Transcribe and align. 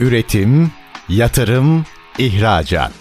Üretim, 0.00 0.70
yatırım, 1.08 1.84
ihracat. 2.18 2.92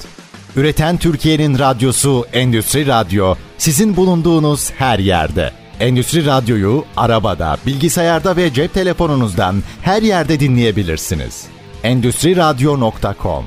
Üreten 0.56 0.98
Türkiye'nin 0.98 1.60
radyosu 1.60 2.26
Endüstri 2.34 2.88
Radyo 2.88 3.36
sizin 3.58 3.96
bulunduğunuz 3.96 4.72
her 4.72 5.00
yerde. 5.00 5.52
Endüstri 5.80 6.26
Radyo'yu 6.26 6.86
arabada, 6.98 7.58
bilgisayarda 7.66 8.38
ve 8.38 8.54
cep 8.54 8.74
telefonunuzdan 8.74 9.64
her 9.82 10.02
yerde 10.02 10.40
dinleyebilirsiniz. 10.40 11.46
Endüstri 11.84 12.36
Radyo.com 12.36 13.46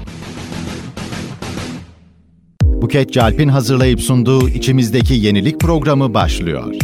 Buket 2.62 3.12
Calp'in 3.12 3.48
hazırlayıp 3.48 4.00
sunduğu 4.00 4.48
içimizdeki 4.48 5.14
yenilik 5.14 5.60
programı 5.60 6.14
başlıyor. 6.14 6.74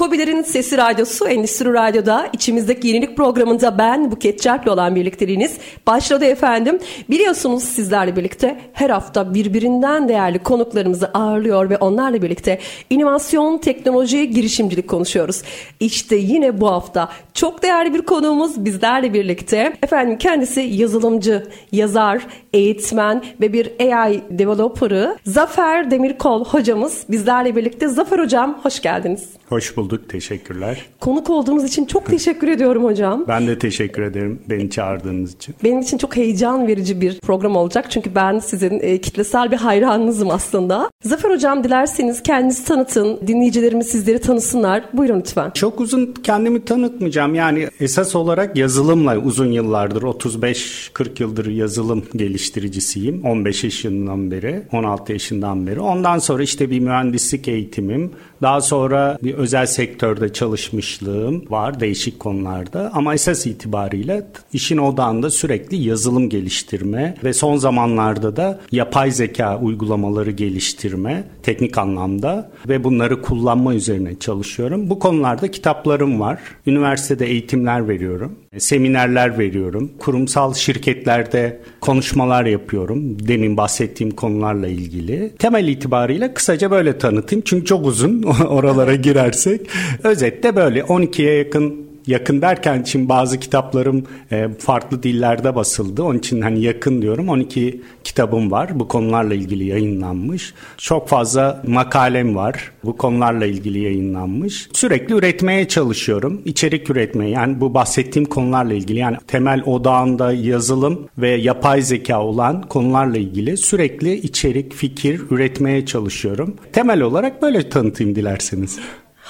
Kobilerin 0.00 0.42
Sesi 0.42 0.76
Radyosu 0.76 1.28
Endüstri 1.28 1.72
Radyo'da 1.72 2.28
içimizdeki 2.32 2.88
yenilik 2.88 3.16
programında 3.16 3.78
ben 3.78 4.10
Buket 4.10 4.42
Çarp'le 4.42 4.68
olan 4.68 4.94
birlikteliğiniz 4.94 5.56
başladı 5.86 6.24
efendim. 6.24 6.78
Biliyorsunuz 7.10 7.62
sizlerle 7.62 8.16
birlikte 8.16 8.60
her 8.72 8.90
hafta 8.90 9.34
birbirinden 9.34 10.08
değerli 10.08 10.38
konuklarımızı 10.38 11.10
ağırlıyor 11.14 11.70
ve 11.70 11.76
onlarla 11.76 12.22
birlikte 12.22 12.58
inovasyon, 12.90 13.58
teknoloji, 13.58 14.30
girişimcilik 14.30 14.88
konuşuyoruz. 14.88 15.42
İşte 15.80 16.16
yine 16.16 16.60
bu 16.60 16.70
hafta 16.70 17.08
çok 17.34 17.62
değerli 17.62 17.94
bir 17.94 18.02
konuğumuz 18.02 18.64
bizlerle 18.64 19.14
birlikte. 19.14 19.72
Efendim 19.82 20.18
kendisi 20.18 20.60
yazılımcı, 20.60 21.46
yazar, 21.72 22.26
eğitmen 22.52 23.22
ve 23.40 23.52
bir 23.52 23.70
AI 23.80 24.20
developer'ı 24.30 25.16
Zafer 25.26 25.90
Demirkol 25.90 26.44
hocamız 26.44 27.04
bizlerle 27.08 27.56
birlikte. 27.56 27.88
Zafer 27.88 28.18
hocam 28.18 28.60
hoş 28.62 28.82
geldiniz. 28.82 29.39
Hoş 29.50 29.76
bulduk, 29.76 30.08
teşekkürler. 30.08 30.86
Konuk 31.00 31.30
olduğunuz 31.30 31.64
için 31.64 31.84
çok 31.84 32.06
teşekkür 32.06 32.48
ediyorum 32.48 32.84
hocam. 32.84 33.24
Ben 33.28 33.46
de 33.46 33.58
teşekkür 33.58 34.02
ederim 34.02 34.38
beni 34.50 34.70
çağırdığınız 34.70 35.34
için. 35.34 35.54
Benim 35.64 35.80
için 35.80 35.98
çok 35.98 36.16
heyecan 36.16 36.66
verici 36.66 37.00
bir 37.00 37.20
program 37.20 37.56
olacak. 37.56 37.90
Çünkü 37.90 38.14
ben 38.14 38.38
sizin 38.38 38.80
e, 38.80 39.00
kitlesel 39.00 39.50
bir 39.50 39.56
hayranınızım 39.56 40.30
aslında. 40.30 40.90
Zafer 41.04 41.30
hocam 41.30 41.64
dilerseniz 41.64 42.22
kendinizi 42.22 42.64
tanıtın. 42.64 43.20
Dinleyicilerimiz 43.26 43.86
sizleri 43.86 44.20
tanısınlar. 44.20 44.84
Buyurun 44.92 45.20
lütfen. 45.20 45.50
Çok 45.50 45.80
uzun 45.80 46.14
kendimi 46.22 46.64
tanıtmayacağım. 46.64 47.34
Yani 47.34 47.68
esas 47.80 48.16
olarak 48.16 48.56
yazılımla 48.56 49.18
uzun 49.18 49.52
yıllardır 49.52 50.02
35-40 50.02 51.22
yıldır 51.22 51.46
yazılım 51.46 52.04
geliştiricisiyim. 52.16 53.24
15 53.24 53.64
yaşından 53.64 54.30
beri, 54.30 54.62
16 54.72 55.12
yaşından 55.12 55.66
beri. 55.66 55.80
Ondan 55.80 56.18
sonra 56.18 56.42
işte 56.42 56.70
bir 56.70 56.80
mühendislik 56.80 57.48
eğitimim. 57.48 58.10
Daha 58.42 58.60
sonra 58.60 59.18
bir 59.22 59.34
özel 59.34 59.66
sektörde 59.66 60.32
çalışmışlığım 60.32 61.44
var 61.50 61.80
değişik 61.80 62.20
konularda 62.20 62.90
ama 62.94 63.14
esas 63.14 63.46
itibariyle 63.46 64.26
işin 64.52 64.78
odağında 64.78 65.30
sürekli 65.30 65.76
yazılım 65.76 66.28
geliştirme 66.28 67.14
ve 67.24 67.32
son 67.32 67.56
zamanlarda 67.56 68.36
da 68.36 68.60
yapay 68.72 69.10
zeka 69.10 69.58
uygulamaları 69.58 70.30
geliştirme 70.30 71.24
teknik 71.42 71.78
anlamda 71.78 72.50
ve 72.68 72.84
bunları 72.84 73.22
kullanma 73.22 73.74
üzerine 73.74 74.18
çalışıyorum. 74.18 74.90
Bu 74.90 74.98
konularda 74.98 75.50
kitaplarım 75.50 76.20
var. 76.20 76.40
Üniversitede 76.66 77.26
eğitimler 77.26 77.88
veriyorum. 77.88 78.38
Seminerler 78.58 79.38
veriyorum. 79.38 79.90
Kurumsal 79.98 80.54
şirketlerde 80.54 81.60
konuşmalar 81.80 82.44
yapıyorum. 82.44 83.28
Demin 83.28 83.56
bahsettiğim 83.56 84.16
konularla 84.16 84.68
ilgili. 84.68 85.32
Temel 85.38 85.68
itibariyle 85.68 86.34
kısaca 86.34 86.70
böyle 86.70 86.98
tanıtayım. 86.98 87.42
Çünkü 87.46 87.64
çok 87.64 87.86
uzun 87.86 88.22
oralara 88.48 88.94
girersek. 88.94 89.60
Özetle 90.04 90.56
böyle 90.56 90.80
12'ye 90.80 91.34
yakın 91.34 91.89
yakın 92.10 92.42
derken 92.42 92.82
için 92.82 93.08
bazı 93.08 93.40
kitaplarım 93.40 94.06
e, 94.32 94.48
farklı 94.58 95.02
dillerde 95.02 95.54
basıldı. 95.54 96.02
Onun 96.02 96.18
için 96.18 96.40
hani 96.40 96.62
yakın 96.62 97.02
diyorum. 97.02 97.28
12 97.28 97.82
kitabım 98.04 98.50
var. 98.50 98.80
Bu 98.80 98.88
konularla 98.88 99.34
ilgili 99.34 99.64
yayınlanmış. 99.64 100.54
Çok 100.76 101.08
fazla 101.08 101.62
makalem 101.66 102.36
var. 102.36 102.72
Bu 102.84 102.96
konularla 102.96 103.46
ilgili 103.46 103.78
yayınlanmış. 103.78 104.68
Sürekli 104.72 105.14
üretmeye 105.14 105.68
çalışıyorum. 105.68 106.42
İçerik 106.44 106.90
üretmeye 106.90 107.30
yani 107.30 107.60
bu 107.60 107.74
bahsettiğim 107.74 108.28
konularla 108.28 108.74
ilgili 108.74 108.98
yani 108.98 109.16
temel 109.26 109.62
odağında 109.66 110.32
yazılım 110.32 111.08
ve 111.18 111.30
yapay 111.30 111.82
zeka 111.82 112.22
olan 112.22 112.62
konularla 112.62 113.18
ilgili 113.18 113.56
sürekli 113.56 114.14
içerik, 114.14 114.74
fikir 114.74 115.20
üretmeye 115.30 115.86
çalışıyorum. 115.86 116.56
Temel 116.72 117.00
olarak 117.00 117.42
böyle 117.42 117.68
tanıtayım 117.68 118.14
dilerseniz. 118.14 118.78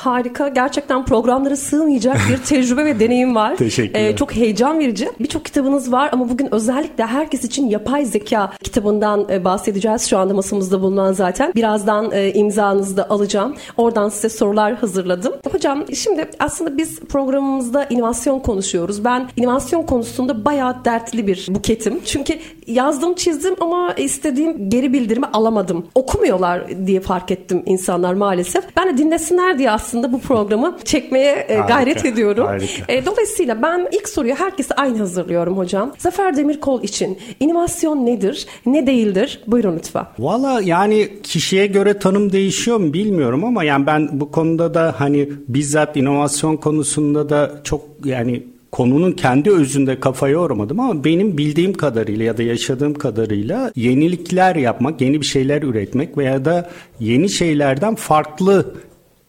Harika. 0.01 0.49
Gerçekten 0.49 1.05
programlara 1.05 1.57
sığmayacak 1.57 2.17
bir 2.31 2.37
tecrübe 2.45 2.85
ve 2.85 3.01
deneyim 3.01 3.35
var. 3.35 3.57
Teşekkürler. 3.57 4.09
Ee, 4.09 4.17
çok 4.17 4.35
heyecan 4.37 4.79
verici. 4.79 5.09
Birçok 5.21 5.45
kitabınız 5.45 5.93
var 5.93 6.09
ama 6.13 6.29
bugün 6.29 6.55
özellikle 6.55 7.07
herkes 7.07 7.45
için 7.45 7.69
yapay 7.69 8.05
zeka 8.05 8.53
kitabından 8.65 9.27
e, 9.31 9.45
bahsedeceğiz. 9.45 10.03
Şu 10.03 10.19
anda 10.19 10.35
masamızda 10.35 10.83
bulunan 10.83 11.13
zaten. 11.13 11.53
Birazdan 11.55 12.11
e, 12.13 12.33
imzanızı 12.33 12.97
da 12.97 13.11
alacağım. 13.11 13.55
Oradan 13.77 14.09
size 14.09 14.29
sorular 14.29 14.75
hazırladım. 14.75 15.33
Hocam 15.53 15.85
şimdi 15.95 16.31
aslında 16.39 16.77
biz 16.77 17.01
programımızda 17.01 17.85
inovasyon 17.85 18.41
konuşuyoruz. 18.41 19.05
Ben 19.05 19.29
inovasyon 19.37 19.83
konusunda 19.83 20.45
bayağı 20.45 20.85
dertli 20.85 21.27
bir 21.27 21.47
buketim. 21.49 22.01
Çünkü 22.05 22.39
yazdım 22.67 23.15
çizdim 23.15 23.55
ama 23.61 23.93
istediğim 23.93 24.71
geri 24.71 24.93
bildirimi 24.93 25.27
alamadım. 25.27 25.87
Okumuyorlar 25.95 26.87
diye 26.87 27.01
fark 27.01 27.31
ettim 27.31 27.63
insanlar 27.67 28.15
maalesef. 28.15 28.65
Ben 28.77 28.89
de 28.89 28.99
dinlesinler 28.99 29.59
diye 29.59 29.71
aslında 29.71 29.90
bu 29.93 30.21
programı 30.21 30.77
çekmeye 30.85 31.33
e, 31.33 31.55
harika, 31.55 31.75
gayret 31.75 32.05
ediyorum. 32.05 32.47
Harika. 32.47 32.93
E, 32.93 33.07
dolayısıyla 33.07 33.63
ben 33.63 33.89
ilk 33.93 34.09
soruyu 34.09 34.35
herkese 34.35 34.75
aynı 34.75 34.99
hazırlıyorum 34.99 35.59
hocam. 35.59 35.93
Zafer 35.99 36.37
Demirkol 36.37 36.83
için 36.83 37.19
inovasyon 37.41 38.07
nedir, 38.07 38.47
ne 38.67 38.87
değildir? 38.87 39.41
Buyurun 39.47 39.77
lütfen. 39.77 40.07
Valla 40.19 40.61
yani 40.65 41.09
kişiye 41.23 41.67
göre 41.67 41.99
tanım 41.99 42.33
değişiyor 42.33 42.77
mu 42.77 42.93
bilmiyorum 42.93 43.45
ama 43.45 43.65
yani 43.65 43.87
ben 43.87 44.09
bu 44.13 44.31
konuda 44.31 44.75
da 44.75 44.95
hani 44.99 45.29
bizzat 45.49 45.97
inovasyon 45.97 46.57
konusunda 46.57 47.29
da 47.29 47.61
çok 47.65 47.81
yani 48.05 48.43
konunun 48.73 49.13
kendi 49.13 49.51
özünde 49.51 50.01
kafa 50.01 50.29
yormadım 50.29 50.81
ama 50.81 51.05
benim 51.05 51.39
bildiğim 51.39 51.73
kadarıyla 51.73 52.25
ya 52.25 52.39
da 52.39 52.43
yaşadığım 52.43 52.95
kadarıyla 52.95 53.73
yenilikler 53.77 54.57
yapmak, 54.57 55.01
yeni 55.01 55.21
bir 55.21 55.27
şeyler 55.27 55.63
üretmek 55.63 56.19
veya 56.19 56.45
da 56.45 56.71
yeni 57.01 57.29
şeylerden 57.29 57.95
farklı 57.95 58.75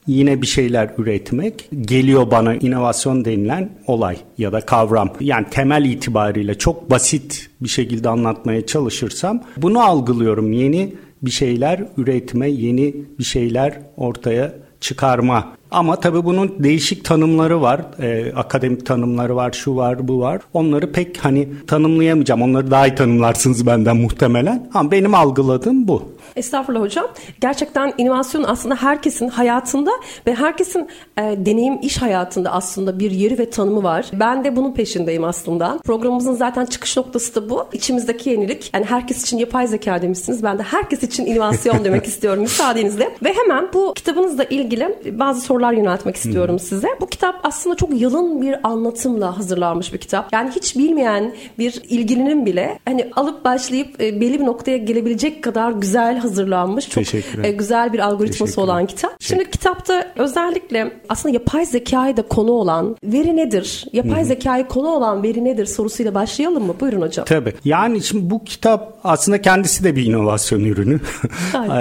yine 0.07 0.41
bir 0.41 0.47
şeyler 0.47 0.89
üretmek 0.97 1.69
geliyor 1.81 2.31
bana 2.31 2.55
inovasyon 2.55 3.25
denilen 3.25 3.69
olay 3.87 4.17
ya 4.37 4.51
da 4.51 4.61
kavram. 4.61 5.13
Yani 5.19 5.45
temel 5.51 5.85
itibariyle 5.85 6.57
çok 6.57 6.89
basit 6.89 7.49
bir 7.61 7.69
şekilde 7.69 8.09
anlatmaya 8.09 8.65
çalışırsam 8.65 9.43
bunu 9.57 9.83
algılıyorum. 9.83 10.53
Yeni 10.53 10.93
bir 11.21 11.31
şeyler 11.31 11.85
üretme, 11.97 12.49
yeni 12.49 12.95
bir 13.19 13.23
şeyler 13.23 13.79
ortaya 13.97 14.53
çıkarma 14.81 15.47
ama 15.71 15.95
tabii 15.95 16.25
bunun 16.25 16.55
değişik 16.63 17.05
tanımları 17.05 17.61
var. 17.61 17.81
E, 17.99 18.33
akademik 18.35 18.85
tanımları 18.85 19.35
var, 19.35 19.51
şu 19.51 19.75
var, 19.75 20.07
bu 20.07 20.19
var. 20.19 20.41
Onları 20.53 20.91
pek 20.91 21.17
hani 21.17 21.47
tanımlayamayacağım. 21.67 22.41
Onları 22.41 22.71
daha 22.71 22.87
iyi 22.87 22.95
tanımlarsınız 22.95 23.65
benden 23.65 23.97
muhtemelen. 23.97 24.69
Ama 24.73 24.91
benim 24.91 25.15
algıladığım 25.15 25.87
bu. 25.87 26.11
Estağfurullah 26.35 26.81
hocam. 26.81 27.07
Gerçekten 27.41 27.93
inovasyon 27.97 28.43
aslında 28.43 28.75
herkesin 28.75 29.27
hayatında 29.27 29.91
ve 30.27 30.35
herkesin 30.35 30.87
e, 31.17 31.21
deneyim 31.21 31.79
iş 31.81 32.01
hayatında 32.01 32.51
aslında 32.51 32.99
bir 32.99 33.11
yeri 33.11 33.37
ve 33.37 33.49
tanımı 33.49 33.83
var. 33.83 34.05
Ben 34.13 34.43
de 34.43 34.55
bunun 34.55 34.73
peşindeyim 34.73 35.23
aslında. 35.23 35.79
Programımızın 35.83 36.33
zaten 36.33 36.65
çıkış 36.65 36.97
noktası 36.97 37.35
da 37.35 37.49
bu. 37.49 37.67
İçimizdeki 37.73 38.29
yenilik. 38.29 38.69
Yani 38.73 38.85
herkes 38.85 39.23
için 39.23 39.37
yapay 39.37 39.67
zeka 39.67 40.01
demişsiniz. 40.01 40.43
Ben 40.43 40.59
de 40.59 40.63
herkes 40.63 41.03
için 41.03 41.25
inovasyon 41.25 41.83
demek 41.83 42.05
istiyorum 42.05 42.41
müsaadenizle. 42.41 43.09
Ve 43.23 43.33
hemen 43.33 43.69
bu 43.73 43.93
kitabınızla 43.93 44.43
ilgili 44.43 44.97
bazı 45.19 45.41
sorular 45.41 45.73
yöneltmek 45.73 46.15
istiyorum 46.15 46.55
hmm. 46.55 46.59
size. 46.59 46.87
Bu 47.01 47.07
kitap 47.07 47.39
aslında 47.43 47.75
çok 47.75 48.01
yalın 48.01 48.41
bir 48.41 48.67
anlatımla 48.67 49.37
hazırlanmış 49.37 49.93
bir 49.93 49.97
kitap. 49.97 50.33
Yani 50.33 50.51
hiç 50.51 50.77
bilmeyen 50.77 51.33
bir 51.59 51.81
ilgilinin 51.89 52.45
bile 52.45 52.79
hani 52.85 53.11
alıp 53.15 53.45
başlayıp 53.45 54.01
e, 54.01 54.21
belli 54.21 54.39
bir 54.39 54.45
noktaya 54.45 54.77
gelebilecek 54.77 55.43
kadar 55.43 55.71
güzel 55.71 56.20
hazırlanmış. 56.23 56.89
Çok 56.89 57.03
e, 57.43 57.51
güzel 57.51 57.93
bir 57.93 57.99
algoritması 57.99 58.61
olan 58.61 58.85
kitap. 58.85 59.11
Şimdi 59.19 59.51
kitapta 59.51 60.11
özellikle 60.15 60.93
aslında 61.09 61.33
yapay 61.33 61.65
zekayı 61.65 62.17
da 62.17 62.21
konu 62.21 62.51
olan 62.51 62.95
veri 63.03 63.35
nedir? 63.35 63.85
Yapay 63.93 64.19
hmm. 64.19 64.25
zekayı 64.25 64.67
konu 64.67 64.87
olan 64.87 65.23
veri 65.23 65.45
nedir 65.45 65.65
sorusuyla 65.65 66.13
başlayalım 66.13 66.63
mı? 66.63 66.75
Buyurun 66.79 67.01
hocam. 67.01 67.25
Tabii. 67.25 67.53
Yani 67.65 68.01
şimdi 68.03 68.29
bu 68.29 68.43
kitap 68.43 68.99
aslında 69.03 69.41
kendisi 69.41 69.83
de 69.83 69.95
bir 69.95 70.05
inovasyon 70.05 70.59
ürünü. 70.59 70.99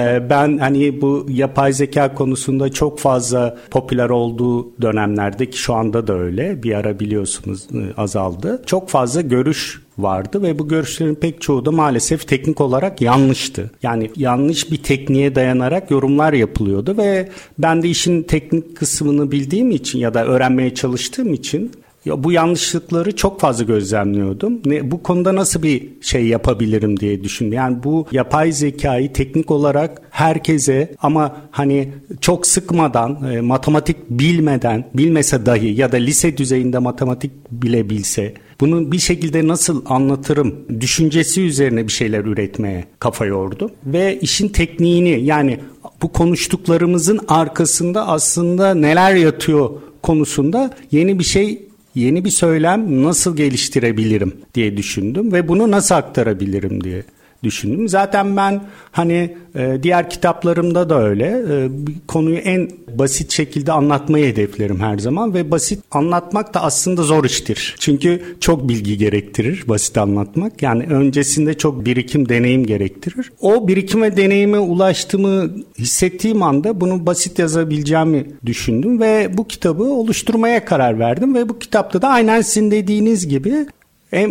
E, 0.01 0.31
ben 0.31 0.59
hani 0.59 1.01
bu 1.01 1.27
yapay 1.29 1.73
zeka 1.73 2.15
konusunda 2.15 2.73
çok 2.73 2.99
fazla 2.99 3.57
popüler 3.71 4.11
olduğu 4.11 4.83
dönemlerde 4.83 5.51
ki 5.51 5.59
şu 5.59 5.75
anda 5.75 6.07
da 6.07 6.15
öyle 6.15 6.63
bir 6.63 6.75
ara 6.75 7.01
biliyorsunuz 7.01 7.67
e, 7.75 8.01
azaldı. 8.01 8.63
Çok 8.67 8.89
fazla 8.89 9.21
görüş 9.21 9.81
vardı 10.03 10.43
ve 10.43 10.59
bu 10.59 10.69
görüşlerin 10.69 11.15
pek 11.15 11.41
çoğu 11.41 11.65
da 11.65 11.71
maalesef 11.71 12.29
teknik 12.29 12.61
olarak 12.61 13.01
yanlıştı. 13.01 13.71
Yani 13.83 14.11
yanlış 14.17 14.71
bir 14.71 14.83
tekniğe 14.83 15.35
dayanarak 15.35 15.91
yorumlar 15.91 16.33
yapılıyordu 16.33 16.97
ve 16.97 17.29
ben 17.59 17.83
de 17.83 17.89
işin 17.89 18.23
teknik 18.23 18.77
kısmını 18.77 19.31
bildiğim 19.31 19.71
için 19.71 19.99
ya 19.99 20.15
da 20.15 20.25
öğrenmeye 20.25 20.75
çalıştığım 20.75 21.35
için 21.35 21.73
ya 22.05 22.25
bu 22.25 22.33
yanlışlıkları 22.33 23.17
çok 23.17 23.41
fazla 23.41 23.65
gözlemliyordum. 23.65 24.61
Ne, 24.65 24.91
bu 24.91 25.03
konuda 25.03 25.35
nasıl 25.35 25.63
bir 25.63 25.89
şey 26.03 26.27
yapabilirim 26.27 27.01
diye 27.01 27.25
düşündüm. 27.25 27.53
Yani 27.53 27.85
bu 27.85 28.07
yapay 28.13 28.53
zekayı 28.53 29.13
teknik 29.13 29.51
olarak 29.51 30.03
herkese 30.11 30.95
ama 31.03 31.37
hani 31.51 31.93
çok 32.21 32.47
sıkmadan, 32.47 33.33
e, 33.33 33.41
matematik 33.41 33.97
bilmeden, 34.11 34.85
bilmese 34.95 35.47
dahi 35.47 35.81
ya 35.81 35.93
da 35.93 35.97
lise 35.97 36.37
düzeyinde 36.37 36.79
matematik 36.79 37.31
bile 37.51 37.91
bilse 37.91 38.35
bunu 38.61 38.93
bir 38.93 38.99
şekilde 38.99 39.49
nasıl 39.49 39.83
anlatırım 39.87 40.55
düşüncesi 40.81 41.43
üzerine 41.43 41.87
bir 41.87 41.93
şeyler 41.93 42.25
üretmeye 42.25 42.85
kafa 42.99 43.27
yordum. 43.27 43.71
Ve 43.87 44.19
işin 44.21 44.49
tekniğini 44.49 45.25
yani 45.25 45.61
bu 46.03 46.13
konuştuklarımızın 46.13 47.21
arkasında 47.29 48.09
aslında 48.09 48.75
neler 48.75 49.15
yatıyor 49.15 49.71
konusunda 50.03 50.71
yeni 50.91 51.19
bir 51.19 51.25
şey 51.25 51.63
yeni 51.95 52.25
bir 52.25 52.31
söylem 52.31 53.03
nasıl 53.05 53.37
geliştirebilirim 53.37 54.33
diye 54.55 54.77
düşündüm 54.77 55.33
ve 55.33 55.49
bunu 55.49 55.71
nasıl 55.71 55.95
aktarabilirim 55.95 56.85
diye 56.85 57.03
düşündüm. 57.45 57.89
Zaten 57.89 58.37
ben 58.37 58.63
hani 58.93 59.37
e, 59.55 59.79
diğer 59.83 60.11
kitaplarımda 60.11 60.91
da 60.91 61.03
öyle 61.03 61.27
e, 61.27 61.69
konuyu 62.09 62.37
en 62.37 62.71
basit 62.95 63.33
şekilde 63.33 63.73
anlatmayı 63.73 64.27
hedeflerim 64.27 64.81
her 64.81 64.99
zaman 64.99 65.35
ve 65.35 65.51
basit 65.51 65.81
anlatmak 65.91 66.55
da 66.55 66.63
aslında 66.63 67.03
zor 67.03 67.25
iştir. 67.25 67.77
Çünkü 67.79 68.23
çok 68.41 68.69
bilgi 68.69 68.99
gerektirir 68.99 69.65
basit 69.69 69.99
anlatmak. 69.99 70.63
Yani 70.63 70.85
öncesinde 70.85 71.55
çok 71.55 71.85
birikim, 71.85 72.29
deneyim 72.29 72.67
gerektirir. 72.67 73.33
O 73.41 73.69
birikim 73.69 74.03
ve 74.03 74.17
deneyime 74.17 74.59
ulaştığımı 74.59 75.51
hissettiğim 75.79 76.43
anda 76.43 76.81
bunu 76.81 77.07
basit 77.07 77.39
yazabileceğimi 77.39 78.27
düşündüm 78.47 79.01
ve 79.01 79.31
bu 79.37 79.49
kitabı 79.49 79.85
oluşturmaya 79.85 80.65
karar 80.65 80.99
verdim 80.99 81.35
ve 81.35 81.49
bu 81.49 81.59
kitapta 81.59 82.03
da 82.03 82.09
aynen 82.09 82.41
sizin 82.41 82.71
dediğiniz 82.71 83.29
gibi 83.29 83.67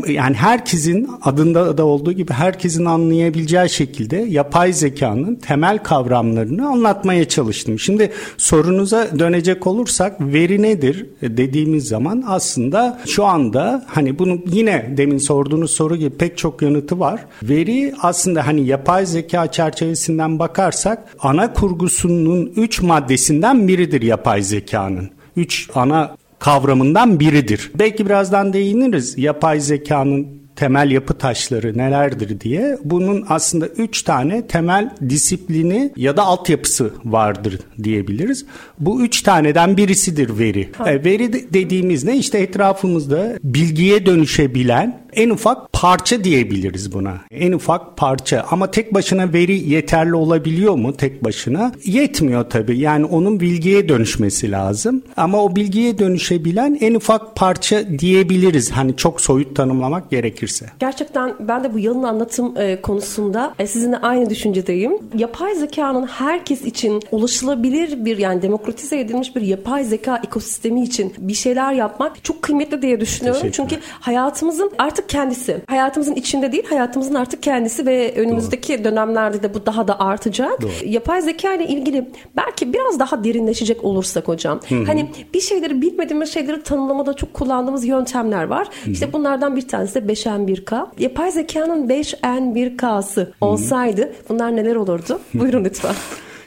yani 0.08 0.36
herkesin 0.36 1.10
adında 1.22 1.78
da 1.78 1.86
olduğu 1.86 2.12
gibi 2.12 2.34
herkesin 2.34 2.86
anlayabileceği 2.86 3.70
şekilde 3.70 4.18
yapay 4.18 4.74
zekanın 4.74 5.36
temel 5.36 5.78
kavramlarını 5.78 6.68
anlatmaya 6.70 7.28
çalıştım. 7.28 7.80
Şimdi 7.80 8.12
sorunuza 8.38 9.20
dönecek 9.20 9.68
olursak 9.68 10.22
veri 10.22 10.62
nedir 10.62 11.06
dediğimiz 11.22 11.88
zaman 11.88 12.24
aslında 12.28 13.00
şu 13.08 13.26
anda 13.26 13.86
hani 13.88 14.20
bunu 14.20 14.40
yine 14.46 14.94
demin 14.98 15.18
sorduğunuz 15.18 15.72
soru 15.72 15.96
gibi 15.96 16.10
pek 16.10 16.38
çok 16.38 16.62
yanıtı 16.62 17.00
var. 17.00 17.26
Veri 17.44 17.94
aslında 18.02 18.48
hani 18.48 18.68
yapay 18.68 19.06
zeka 19.06 19.52
çerçevesinden 19.52 20.40
bakarsak 20.40 21.16
ana 21.20 21.54
kurgusunun 21.54 22.54
üç 22.56 22.82
maddesinden 22.82 23.68
biridir 23.68 24.02
yapay 24.02 24.42
zekanın. 24.42 25.10
Üç 25.36 25.70
ana 25.76 26.19
kavramından 26.40 27.20
biridir. 27.20 27.72
Belki 27.80 28.06
birazdan 28.06 28.54
değiniriz 28.54 29.18
yapay 29.18 29.60
zekanın 29.60 30.40
temel 30.60 30.92
yapı 30.92 31.14
taşları 31.14 31.78
nelerdir 31.78 32.40
diye. 32.40 32.78
Bunun 32.84 33.26
aslında 33.30 33.68
üç 33.68 34.04
tane 34.04 34.48
temel 34.48 34.90
disiplini 35.10 35.92
ya 35.96 36.18
da 36.18 36.24
altyapısı 36.24 36.92
vardır 37.06 37.60
diyebiliriz. 37.84 38.46
Bu 38.80 39.02
üç 39.02 39.22
taneden 39.22 39.78
birisidir 39.78 40.40
veri. 40.40 40.70
E, 40.86 41.06
veri 41.06 41.54
dediğimiz 41.54 42.04
ne? 42.04 42.18
İşte 42.18 42.40
etrafımızda 42.40 43.40
bilgiye 43.44 44.06
dönüşebilen 44.06 45.02
en 45.14 45.30
ufak 45.30 45.74
parça 45.74 46.24
diyebiliriz 46.24 46.94
buna. 46.94 47.18
En 47.32 47.52
ufak 47.52 47.98
parça 47.98 48.46
ama 48.52 48.72
tek 48.72 48.94
başına 48.94 49.34
veri 49.34 49.70
yeterli 49.70 50.16
olabiliyor 50.16 50.76
mu 50.76 50.98
tek 50.98 51.24
başına? 51.24 51.72
Yetmiyor 51.86 52.50
tabii. 52.50 52.80
Yani 52.80 53.06
onun 53.06 53.40
bilgiye 53.40 53.90
dönüşmesi 53.90 54.52
lazım. 54.52 55.04
Ama 55.18 55.44
o 55.44 55.56
bilgiye 55.56 56.00
dönüşebilen 56.00 56.78
en 56.82 56.94
ufak 56.94 57.36
parça 57.36 58.00
diyebiliriz. 58.00 58.72
Hani 58.72 58.96
çok 58.96 59.22
soyut 59.22 59.56
tanımlamak 59.56 60.12
gerekirse. 60.12 60.66
Gerçekten 60.80 61.34
ben 61.40 61.64
de 61.64 61.74
bu 61.74 61.80
yalın 61.80 62.04
anlatım 62.04 62.54
e, 62.58 62.82
konusunda 62.82 63.54
e, 63.60 63.68
sizinle 63.68 63.98
aynı 63.98 64.30
düşüncedeyim. 64.30 64.94
Yapay 65.18 65.56
zekanın 65.56 66.08
herkes 66.08 66.62
için 66.62 67.02
ulaşılabilir 67.12 68.06
bir 68.06 68.18
yani 68.18 68.42
demokratize 68.42 69.00
edilmiş 69.00 69.36
bir 69.36 69.42
yapay 69.42 69.84
zeka 69.84 70.22
ekosistemi 70.26 70.84
için 70.84 71.14
bir 71.18 71.34
şeyler 71.34 71.74
yapmak 71.74 72.24
çok 72.24 72.42
kıymetli 72.42 72.82
diye 72.82 73.00
düşünüyorum. 73.00 73.50
Çünkü 73.52 73.76
hayatımızın 74.00 74.72
artık 74.78 74.99
artık 75.00 75.10
kendisi. 75.10 75.62
Hayatımızın 75.68 76.16
içinde 76.16 76.52
değil, 76.52 76.64
hayatımızın 76.70 77.16
artık 77.16 77.44
kendisi 77.44 77.86
ve 77.86 78.14
önümüzdeki 78.16 78.78
Doğru. 78.78 78.84
dönemlerde 78.84 79.44
de 79.44 79.54
bu 79.54 79.66
daha 79.66 79.88
da 79.88 80.00
artacak. 80.00 80.62
Doğru. 80.62 80.72
Yapay 80.86 81.22
zeka 81.22 81.54
ile 81.54 81.68
ilgili 81.68 82.10
belki 82.38 82.74
biraz 82.74 83.00
daha 83.00 83.24
derinleşecek 83.24 83.84
olursak 83.84 84.28
hocam. 84.28 84.60
Hı-hı. 84.70 84.84
Hani 84.86 85.10
bir 85.34 85.42
şeyleri 85.42 85.82
bilmediğimiz 85.82 86.34
şeyleri 86.34 86.64
tanımlamada 86.64 87.14
çok 87.14 87.34
kullandığımız 87.34 87.86
yöntemler 87.86 88.44
var. 88.44 88.68
Hı-hı. 88.68 88.92
İşte 88.92 89.14
bunlardan 89.14 89.56
bir 89.56 89.68
tanesi 89.68 89.96
de 89.96 90.14
5N1K. 90.14 90.88
Yapay 91.00 91.32
zekanın 91.32 91.88
5N1K'sı 91.90 93.34
olsaydı 93.42 94.14
bunlar 94.30 94.56
neler 94.56 94.76
olurdu? 94.76 95.20
Buyurun 95.34 95.66
lütfen. 95.66 95.96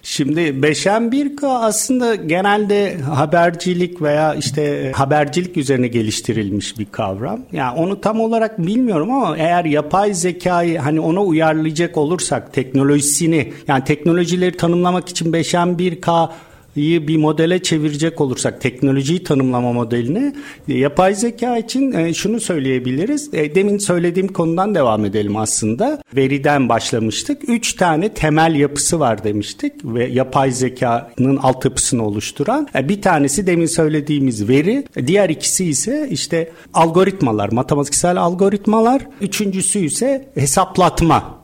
Şimdi 0.04 0.40
5M1K 0.40 1.46
aslında 1.46 2.14
genelde 2.14 2.98
habercilik 2.98 4.02
veya 4.02 4.34
işte 4.34 4.92
habercilik 4.94 5.56
üzerine 5.56 5.88
geliştirilmiş 5.88 6.78
bir 6.78 6.84
kavram. 6.84 7.40
Yani 7.52 7.78
onu 7.78 8.00
tam 8.00 8.20
olarak 8.20 8.58
bilmiyorum 8.58 9.10
ama 9.10 9.36
eğer 9.36 9.64
yapay 9.64 10.14
zekayı 10.14 10.78
hani 10.78 11.00
ona 11.00 11.22
uyarlayacak 11.22 11.96
olursak 11.96 12.52
teknolojisini 12.52 13.52
yani 13.68 13.84
teknolojileri 13.84 14.56
tanımlamak 14.56 15.08
için 15.08 15.32
5M1K 15.32 16.28
bir 16.76 17.16
modele 17.16 17.62
çevirecek 17.62 18.20
olursak 18.20 18.60
teknolojiyi 18.60 19.22
tanımlama 19.22 19.72
modelini 19.72 20.34
yapay 20.68 21.14
zeka 21.14 21.58
için 21.58 21.92
e, 21.92 22.14
şunu 22.14 22.40
söyleyebiliriz. 22.40 23.34
E, 23.34 23.54
demin 23.54 23.78
söylediğim 23.78 24.28
konudan 24.28 24.74
devam 24.74 25.04
edelim 25.04 25.36
aslında. 25.36 26.02
Veriden 26.16 26.68
başlamıştık. 26.68 27.48
Üç 27.48 27.74
tane 27.74 28.08
temel 28.08 28.54
yapısı 28.54 29.00
var 29.00 29.24
demiştik 29.24 29.72
ve 29.84 30.06
yapay 30.06 30.50
zekanın 30.50 31.36
altyapısını 31.36 32.06
oluşturan. 32.06 32.68
E, 32.74 32.88
bir 32.88 33.02
tanesi 33.02 33.46
demin 33.46 33.66
söylediğimiz 33.66 34.48
veri. 34.48 34.84
Diğer 35.06 35.30
ikisi 35.30 35.64
ise 35.64 36.08
işte 36.10 36.52
algoritmalar, 36.74 37.52
matematiksel 37.52 38.16
algoritmalar. 38.16 39.02
Üçüncüsü 39.20 39.78
ise 39.78 40.28
hesaplatma. 40.34 41.42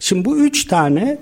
Şimdi 0.00 0.24
bu 0.24 0.38
üç 0.38 0.64
tane 0.64 1.18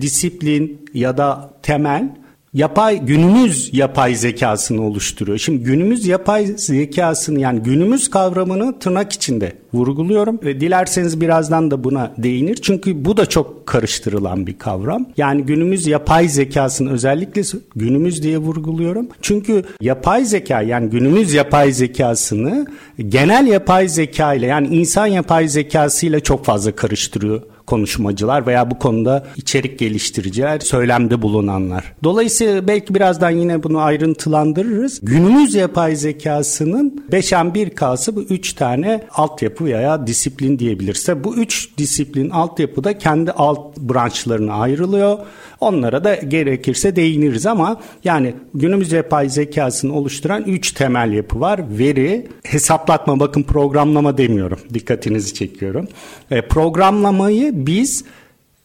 disiplin 0.00 0.84
ya 0.94 1.16
da 1.16 1.54
temel 1.62 2.20
yapay 2.54 3.00
günümüz 3.06 3.70
yapay 3.72 4.14
zekasını 4.14 4.82
oluşturuyor. 4.82 5.38
Şimdi 5.38 5.64
günümüz 5.64 6.06
yapay 6.06 6.46
zekasını 6.46 7.40
yani 7.40 7.60
günümüz 7.60 8.10
kavramını 8.10 8.78
tırnak 8.78 9.12
içinde 9.12 9.52
vurguluyorum 9.72 10.40
ve 10.44 10.60
dilerseniz 10.60 11.20
birazdan 11.20 11.70
da 11.70 11.84
buna 11.84 12.12
değinir. 12.18 12.58
Çünkü 12.62 13.04
bu 13.04 13.16
da 13.16 13.26
çok 13.26 13.66
karıştırılan 13.66 14.46
bir 14.46 14.58
kavram. 14.58 15.06
Yani 15.16 15.42
günümüz 15.42 15.86
yapay 15.86 16.28
zekasını 16.28 16.92
özellikle 16.92 17.42
günümüz 17.76 18.22
diye 18.22 18.38
vurguluyorum. 18.38 19.08
Çünkü 19.22 19.64
yapay 19.80 20.24
zeka 20.24 20.62
yani 20.62 20.90
günümüz 20.90 21.34
yapay 21.34 21.72
zekasını 21.72 22.66
genel 23.08 23.46
yapay 23.46 23.88
zeka 23.88 24.34
ile 24.34 24.46
yani 24.46 24.66
insan 24.66 25.06
yapay 25.06 25.48
zekası 25.48 26.06
ile 26.06 26.20
çok 26.20 26.44
fazla 26.44 26.72
karıştırıyor 26.72 27.42
konuşmacılar 27.70 28.46
veya 28.46 28.70
bu 28.70 28.78
konuda 28.78 29.26
içerik 29.36 29.78
geliştiriciler, 29.78 30.60
söylemde 30.60 31.22
bulunanlar. 31.22 31.92
Dolayısıyla 32.04 32.68
belki 32.68 32.94
birazdan 32.94 33.30
yine 33.30 33.62
bunu 33.62 33.78
ayrıntılandırırız. 33.78 35.00
Günümüz 35.02 35.54
yapay 35.54 35.96
zekasının 35.96 37.04
5'en 37.10 37.54
1 37.54 37.70
kası 37.70 38.16
bu 38.16 38.22
3 38.22 38.52
tane 38.52 39.02
altyapı 39.14 39.64
veya 39.64 40.06
disiplin 40.06 40.58
diyebilirse 40.58 41.24
bu 41.24 41.36
3 41.36 41.78
disiplin 41.78 42.30
altyapıda 42.30 42.98
kendi 42.98 43.32
alt 43.32 43.76
branşlarına 43.78 44.54
ayrılıyor. 44.54 45.18
Onlara 45.60 46.04
da 46.04 46.14
gerekirse 46.14 46.96
değiniriz 46.96 47.46
ama 47.46 47.80
yani 48.04 48.34
günümüz 48.54 48.92
yapay 48.92 49.28
zekasını 49.28 49.94
oluşturan 49.94 50.42
3 50.42 50.72
temel 50.72 51.12
yapı 51.12 51.40
var. 51.40 51.78
Veri, 51.78 52.28
hesaplatma 52.42 53.20
bakın 53.20 53.42
programlama 53.42 54.18
demiyorum. 54.18 54.58
Dikkatinizi 54.74 55.34
çekiyorum. 55.34 55.88
E, 56.30 56.48
programlamayı 56.48 57.66
biz 57.66 58.04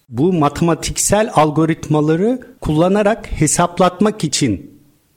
bu 0.10 0.34
matematiksel 0.34 1.30
algoritmaları 1.34 2.40
kullanarak 2.62 3.32
hesaplatmak 3.32 4.24
için 4.24 4.75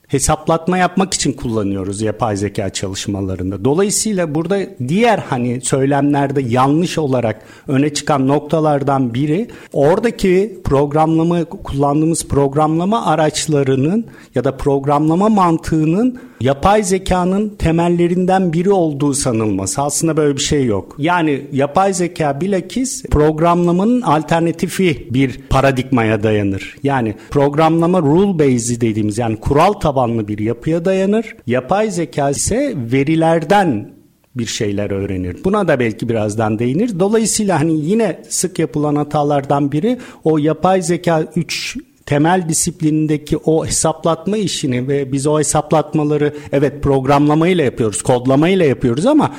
hesaplatma 0.09 0.77
yapmak 0.77 1.13
için 1.13 1.33
kullanıyoruz 1.33 2.01
yapay 2.01 2.37
zeka 2.37 2.69
çalışmalarında. 2.69 3.65
Dolayısıyla 3.65 4.35
burada 4.35 4.59
diğer 4.87 5.17
hani 5.17 5.61
söylemlerde 5.61 6.41
yanlış 6.41 6.97
olarak 6.97 7.41
öne 7.67 7.93
çıkan 7.93 8.27
noktalardan 8.27 9.13
biri 9.13 9.47
oradaki 9.73 10.61
programlama 10.63 11.45
kullandığımız 11.45 12.27
programlama 12.27 13.05
araçlarının 13.05 14.05
ya 14.35 14.43
da 14.43 14.57
programlama 14.57 15.29
mantığının 15.29 16.19
yapay 16.41 16.83
zekanın 16.83 17.49
temellerinden 17.49 18.53
biri 18.53 18.71
olduğu 18.71 19.13
sanılması. 19.13 19.81
Aslında 19.81 20.17
böyle 20.17 20.35
bir 20.35 20.41
şey 20.41 20.65
yok. 20.65 20.95
Yani 20.97 21.47
yapay 21.51 21.93
zeka 21.93 22.41
bilakis 22.41 23.03
programlamanın 23.03 24.01
alternatifi 24.01 25.07
bir 25.11 25.39
paradigmaya 25.49 26.23
dayanır. 26.23 26.75
Yani 26.83 27.15
programlama 27.29 28.01
rule 28.01 28.39
based 28.39 28.81
dediğimiz 28.81 29.17
yani 29.17 29.35
kural 29.35 29.73
tabanlı 29.73 29.98
tabanlı 29.99 30.27
bir 30.27 30.39
yapıya 30.39 30.85
dayanır. 30.85 31.35
Yapay 31.47 31.91
zeka 31.91 32.29
ise 32.29 32.73
verilerden 32.75 33.91
bir 34.35 34.45
şeyler 34.45 34.91
öğrenir. 34.91 35.43
Buna 35.43 35.67
da 35.67 35.79
belki 35.79 36.09
birazdan 36.09 36.59
değinir. 36.59 36.99
Dolayısıyla 36.99 37.59
hani 37.59 37.85
yine 37.85 38.21
sık 38.29 38.59
yapılan 38.59 38.95
hatalardan 38.95 39.71
biri 39.71 39.97
o 40.23 40.37
yapay 40.37 40.81
zeka 40.81 41.25
3 41.35 41.77
temel 42.05 42.49
disiplinindeki 42.49 43.37
o 43.37 43.65
hesaplatma 43.65 44.37
işini 44.37 44.87
ve 44.87 45.11
biz 45.11 45.27
o 45.27 45.39
hesaplatmaları 45.39 46.33
evet 46.51 46.83
programlamayla 46.83 47.63
yapıyoruz, 47.63 48.01
kodlamayla 48.01 48.65
yapıyoruz 48.65 49.05
ama 49.05 49.35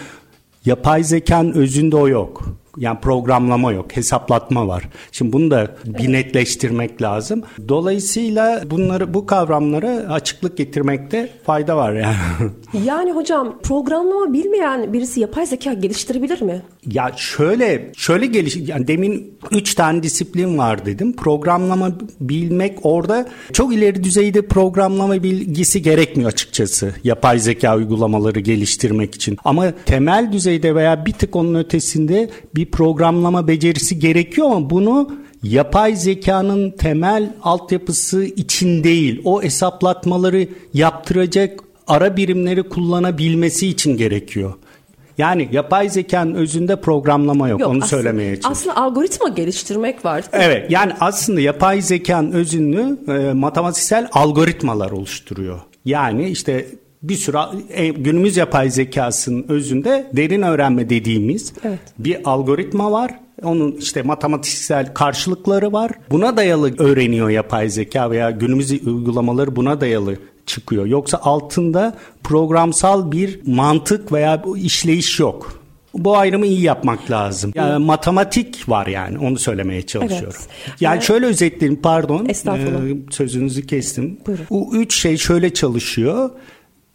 yapay 0.64 1.04
zekanın 1.04 1.52
özünde 1.52 1.96
o 1.96 2.08
yok. 2.08 2.59
Yani 2.76 3.00
programlama 3.00 3.72
yok, 3.72 3.96
hesaplatma 3.96 4.68
var. 4.68 4.88
Şimdi 5.12 5.32
bunu 5.32 5.50
da 5.50 5.76
bir 5.84 6.12
netleştirmek 6.12 7.02
lazım. 7.02 7.42
Dolayısıyla 7.68 8.62
bunları 8.70 9.14
bu 9.14 9.26
kavramlara 9.26 9.90
açıklık 9.90 10.56
getirmekte 10.56 11.30
fayda 11.46 11.76
var 11.76 11.92
yani. 11.92 12.16
Yani 12.86 13.12
hocam 13.12 13.58
programlama 13.62 14.32
bilmeyen 14.32 14.92
birisi 14.92 15.20
yapay 15.20 15.46
zeka 15.46 15.72
geliştirebilir 15.72 16.42
mi? 16.42 16.62
Ya 16.86 17.12
şöyle 17.16 17.92
şöyle 17.96 18.26
geliş 18.26 18.56
yani 18.56 18.88
demin 18.88 19.38
üç 19.50 19.74
tane 19.74 20.02
disiplin 20.02 20.58
var 20.58 20.86
dedim. 20.86 21.16
Programlama 21.16 21.90
bilmek 22.20 22.78
orada 22.82 23.28
çok 23.52 23.74
ileri 23.74 24.04
düzeyde 24.04 24.46
programlama 24.46 25.22
bilgisi 25.22 25.82
gerekmiyor 25.82 26.30
açıkçası. 26.30 26.94
Yapay 27.04 27.38
zeka 27.38 27.76
uygulamaları 27.76 28.40
geliştirmek 28.40 29.14
için. 29.14 29.36
Ama 29.44 29.72
temel 29.86 30.32
düzeyde 30.32 30.74
veya 30.74 31.06
bir 31.06 31.12
tık 31.12 31.36
onun 31.36 31.54
ötesinde 31.54 32.30
bir 32.54 32.59
programlama 32.66 33.48
becerisi 33.48 33.98
gerekiyor 33.98 34.46
ama 34.46 34.70
bunu 34.70 35.10
yapay 35.42 35.96
zekanın 35.96 36.70
temel 36.70 37.32
altyapısı 37.42 38.24
için 38.24 38.84
değil, 38.84 39.20
o 39.24 39.42
hesaplatmaları 39.42 40.48
yaptıracak 40.74 41.60
ara 41.86 42.16
birimleri 42.16 42.62
kullanabilmesi 42.62 43.66
için 43.66 43.96
gerekiyor. 43.96 44.54
Yani 45.18 45.48
yapay 45.52 45.88
zekanın 45.88 46.34
özünde 46.34 46.80
programlama 46.80 47.48
yok, 47.48 47.60
yok 47.60 47.70
onu 47.70 47.76
aslında, 47.76 47.86
söylemeye 47.86 48.40
çalışıyorum. 48.40 48.52
Aslında 48.52 48.76
algoritma 48.76 49.28
geliştirmek 49.28 50.04
var. 50.04 50.24
Evet 50.32 50.70
yani 50.70 50.92
aslında 51.00 51.40
yapay 51.40 51.82
zekanın 51.82 52.32
özünü 52.32 52.98
e, 53.08 53.32
matematiksel 53.32 54.08
algoritmalar 54.12 54.90
oluşturuyor. 54.90 55.60
Yani 55.84 56.28
işte 56.28 56.66
bir 57.02 57.14
sürü 57.14 57.38
e, 57.70 57.88
günümüz 57.88 58.36
yapay 58.36 58.70
zekasının 58.70 59.44
özünde 59.48 60.10
derin 60.12 60.42
öğrenme 60.42 60.90
dediğimiz 60.90 61.52
evet. 61.64 61.78
bir 61.98 62.18
algoritma 62.24 62.92
var. 62.92 63.20
Onun 63.42 63.72
işte 63.72 64.02
matematiksel 64.02 64.94
karşılıkları 64.94 65.72
var. 65.72 65.92
Buna 66.10 66.36
dayalı 66.36 66.78
öğreniyor 66.78 67.30
yapay 67.30 67.68
zeka 67.68 68.10
veya 68.10 68.30
günümüz 68.30 68.70
uygulamaları 68.70 69.56
buna 69.56 69.80
dayalı 69.80 70.16
çıkıyor. 70.46 70.86
Yoksa 70.86 71.18
altında 71.22 71.96
programsal 72.24 73.12
bir 73.12 73.40
mantık 73.46 74.12
veya 74.12 74.42
işleyiş 74.56 75.20
yok. 75.20 75.60
Bu 75.94 76.16
ayrımı 76.16 76.46
iyi 76.46 76.62
yapmak 76.62 77.10
lazım. 77.10 77.52
Yani 77.54 77.84
matematik 77.84 78.68
var 78.68 78.86
yani 78.86 79.18
onu 79.18 79.38
söylemeye 79.38 79.86
çalışıyorum. 79.86 80.40
Evet. 80.40 80.76
Yani 80.80 80.94
evet. 80.94 81.02
şöyle 81.02 81.26
özetleyeyim 81.26 81.82
pardon. 81.82 82.26
Estağfurullah. 82.28 82.90
E, 82.90 82.96
sözünüzü 83.10 83.66
kestim. 83.66 84.18
Buyurun. 84.26 84.46
Bu 84.50 84.76
üç 84.76 84.94
şey 84.94 85.16
şöyle 85.16 85.54
çalışıyor 85.54 86.30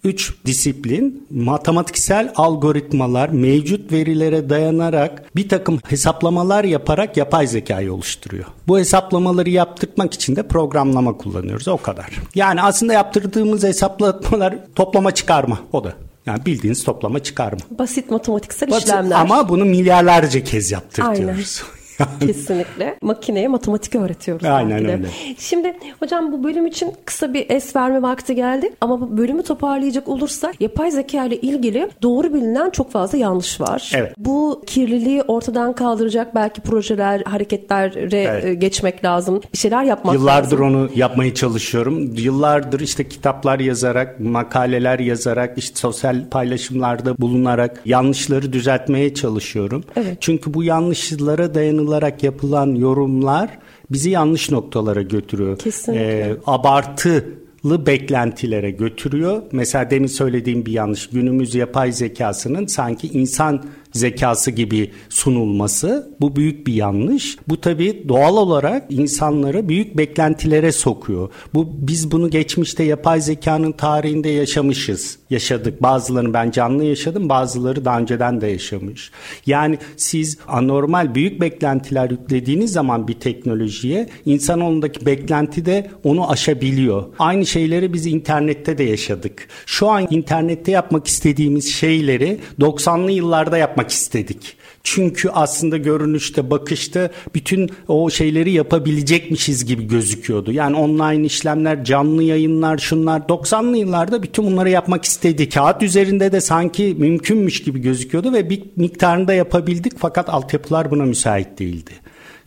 üç 0.05 0.33
disiplin 0.45 1.27
matematiksel 1.31 2.31
algoritmalar 2.35 3.29
mevcut 3.29 3.91
verilere 3.91 4.50
dayanarak 4.50 5.35
bir 5.35 5.50
takım 5.50 5.79
hesaplamalar 5.88 6.63
yaparak 6.63 7.17
yapay 7.17 7.47
zekayı 7.47 7.93
oluşturuyor. 7.93 8.45
Bu 8.67 8.79
hesaplamaları 8.79 9.50
yaptırmak 9.50 10.13
için 10.13 10.35
de 10.35 10.47
programlama 10.47 11.17
kullanıyoruz 11.17 11.67
o 11.67 11.77
kadar. 11.77 12.09
Yani 12.35 12.62
aslında 12.62 12.93
yaptırdığımız 12.93 13.63
hesaplamalar 13.63 14.55
toplama 14.75 15.12
çıkarma 15.12 15.59
o 15.71 15.83
da. 15.83 15.93
Yani 16.25 16.45
bildiğiniz 16.45 16.83
toplama 16.83 17.24
çıkarma. 17.24 17.59
Basit 17.69 18.12
matematiksel 18.12 18.71
Basit, 18.71 18.88
işlemler. 18.88 19.19
Ama 19.19 19.50
bunu 19.50 19.65
milyarlarca 19.65 20.43
kez 20.43 20.71
yaptırtıyoruz. 20.71 21.19
Aynen. 21.19 21.75
Kesinlikle. 22.19 22.95
Makineye 23.01 23.47
matematik 23.47 23.95
öğretiyoruz. 23.95 24.45
Aynen 24.45 24.85
öyle. 24.85 24.99
Şimdi 25.37 25.73
hocam 25.99 26.31
bu 26.31 26.43
bölüm 26.43 26.65
için 26.67 26.93
kısa 27.05 27.33
bir 27.33 27.45
es 27.49 27.75
verme 27.75 28.01
vakti 28.01 28.35
geldi. 28.35 28.73
Ama 28.81 29.01
bu 29.01 29.17
bölümü 29.17 29.43
toparlayacak 29.43 30.07
olursak 30.07 30.61
yapay 30.61 30.91
zeka 30.91 31.25
ile 31.25 31.37
ilgili 31.37 31.89
doğru 32.01 32.33
bilinen 32.33 32.69
çok 32.69 32.91
fazla 32.91 33.17
yanlış 33.17 33.61
var. 33.61 33.91
Evet. 33.95 34.13
Bu 34.17 34.63
kirliliği 34.65 35.21
ortadan 35.21 35.73
kaldıracak 35.73 36.35
belki 36.35 36.61
projeler, 36.61 37.21
hareketlere 37.21 38.21
evet. 38.21 38.45
E, 38.45 38.53
geçmek 38.53 39.05
lazım. 39.05 39.41
Bir 39.53 39.57
şeyler 39.57 39.83
yapmak 39.83 40.13
Yıllardır 40.13 40.59
lazım. 40.59 40.75
onu 40.75 40.89
yapmaya 40.95 41.33
çalışıyorum. 41.33 42.15
Yıllardır 42.15 42.79
işte 42.79 43.07
kitaplar 43.09 43.59
yazarak, 43.59 44.19
makaleler 44.19 44.99
yazarak, 44.99 45.57
işte 45.57 45.79
sosyal 45.79 46.29
paylaşımlarda 46.29 47.17
bulunarak 47.17 47.81
yanlışları 47.85 48.53
düzeltmeye 48.53 49.13
çalışıyorum. 49.13 49.83
Evet. 49.95 50.17
Çünkü 50.19 50.53
bu 50.53 50.63
yanlışlara 50.63 51.53
dayanılan 51.55 51.85
kullanılarak 51.86 52.24
yapılan 52.24 52.75
yorumlar 52.75 53.50
bizi 53.92 54.10
yanlış 54.10 54.51
noktalara 54.51 55.01
götürüyor. 55.01 55.58
Kesinlikle. 55.58 56.04
Ee, 56.04 56.38
abartılı 56.46 57.86
beklentilere 57.86 58.72
götürüyor. 58.72 59.42
Mesela 59.51 59.89
demin 59.89 60.08
söylediğim 60.08 60.65
bir 60.65 60.72
yanlış. 60.72 61.10
Günümüz 61.10 61.56
yapay 61.56 61.92
zekasının 61.92 62.65
sanki 62.65 63.08
insan 63.08 63.63
zekası 63.95 64.51
gibi 64.51 64.91
sunulması 65.09 66.15
bu 66.21 66.35
büyük 66.35 66.67
bir 66.67 66.73
yanlış. 66.73 67.37
Bu 67.47 67.61
tabii 67.61 68.05
doğal 68.09 68.37
olarak 68.37 68.85
insanları 68.89 69.69
büyük 69.69 69.97
beklentilere 69.97 70.71
sokuyor. 70.71 71.29
Bu 71.53 71.67
biz 71.77 72.11
bunu 72.11 72.29
geçmişte 72.29 72.83
yapay 72.83 73.21
zekanın 73.21 73.71
tarihinde 73.71 74.29
yaşamışız. 74.29 75.17
Yaşadık. 75.29 75.83
Bazılarını 75.83 76.33
ben 76.33 76.51
canlı 76.51 76.83
yaşadım, 76.83 77.29
bazıları 77.29 77.85
daha 77.85 77.99
önceden 77.99 78.41
de 78.41 78.47
yaşamış. 78.47 79.11
Yani 79.45 79.77
siz 79.97 80.37
anormal 80.47 81.15
büyük 81.15 81.41
beklentiler 81.41 82.09
yüklediğiniz 82.09 82.71
zaman 82.71 83.07
bir 83.07 83.13
teknolojiye 83.13 84.09
insan 84.25 84.61
onundaki 84.61 85.05
beklenti 85.05 85.65
de 85.65 85.89
onu 86.03 86.31
aşabiliyor. 86.31 87.03
Aynı 87.19 87.45
şeyleri 87.45 87.93
biz 87.93 88.05
internette 88.05 88.77
de 88.77 88.83
yaşadık. 88.83 89.47
Şu 89.65 89.89
an 89.89 90.07
internette 90.09 90.71
yapmak 90.71 91.07
istediğimiz 91.07 91.73
şeyleri 91.73 92.39
90'lı 92.59 93.11
yıllarda 93.11 93.57
yapmak 93.57 93.85
yapmak 93.86 93.92
istedik. 93.92 94.58
Çünkü 94.84 95.30
aslında 95.30 95.77
görünüşte, 95.77 96.50
bakışta 96.50 97.10
bütün 97.36 97.70
o 97.88 98.10
şeyleri 98.10 98.51
yapabilecekmişiz 98.51 99.65
gibi 99.65 99.88
gözüküyordu. 99.88 100.51
Yani 100.51 100.75
online 100.75 101.25
işlemler, 101.25 101.84
canlı 101.84 102.24
yayınlar, 102.24 102.77
şunlar 102.77 103.20
90'lı 103.20 103.77
yıllarda 103.77 104.24
bütün 104.24 104.46
bunları 104.46 104.70
yapmak 104.70 105.06
istedik. 105.06 105.54
Kağıt 105.54 105.84
üzerinde 105.84 106.32
de 106.32 106.42
sanki 106.42 106.96
mümkünmüş 106.98 107.63
gibi 107.63 107.82
gözüküyordu 107.82 108.34
ve 108.34 108.50
bir 108.50 108.63
miktarında 108.75 109.34
yapabildik 109.34 109.94
fakat 109.98 110.30
altyapılar 110.30 110.92
buna 110.92 111.06
müsait 111.06 111.60
değildi 111.60 111.94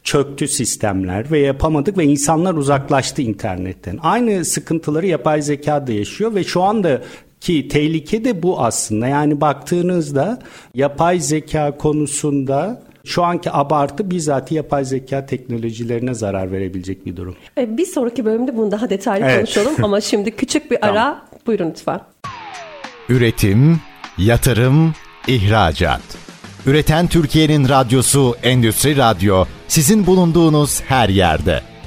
çöktü 0.04 0.48
sistemler 0.48 1.30
ve 1.30 1.38
yapamadık 1.38 1.98
ve 1.98 2.04
insanlar 2.04 2.54
uzaklaştı 2.54 3.22
internetten. 3.22 3.98
Aynı 4.02 4.44
sıkıntıları 4.44 5.06
yapay 5.06 5.42
zeka 5.42 5.86
da 5.86 5.92
yaşıyor 5.92 6.34
ve 6.34 6.44
şu 6.44 6.62
anda 6.62 7.02
ki 7.40 7.68
tehlike 7.68 8.24
de 8.24 8.42
bu 8.42 8.60
aslında. 8.60 9.06
Yani 9.06 9.40
baktığınızda 9.40 10.38
yapay 10.74 11.20
zeka 11.20 11.76
konusunda 11.76 12.82
şu 13.04 13.24
anki 13.24 13.52
abartı 13.52 14.10
bizzat 14.10 14.52
yapay 14.52 14.84
zeka 14.84 15.26
teknolojilerine 15.26 16.14
zarar 16.14 16.52
verebilecek 16.52 17.06
bir 17.06 17.16
durum. 17.16 17.36
E, 17.58 17.76
bir 17.76 17.86
sonraki 17.86 18.24
bölümde 18.24 18.56
bunu 18.56 18.70
daha 18.70 18.90
detaylı 18.90 19.24
evet. 19.24 19.36
konuşalım 19.36 19.74
ama 19.84 20.00
şimdi 20.00 20.30
küçük 20.30 20.70
bir 20.70 20.86
ara. 20.86 20.94
Tamam. 20.94 21.24
Buyurun 21.46 21.70
lütfen. 21.70 22.00
Üretim, 23.08 23.80
yatırım, 24.18 24.94
ihracat. 25.26 26.00
Üreten 26.66 27.06
Türkiye'nin 27.06 27.68
radyosu 27.68 28.36
Endüstri 28.42 28.96
Radyo 28.96 29.44
sizin 29.68 30.06
bulunduğunuz 30.06 30.80
her 30.80 31.08
yerde. 31.08 31.62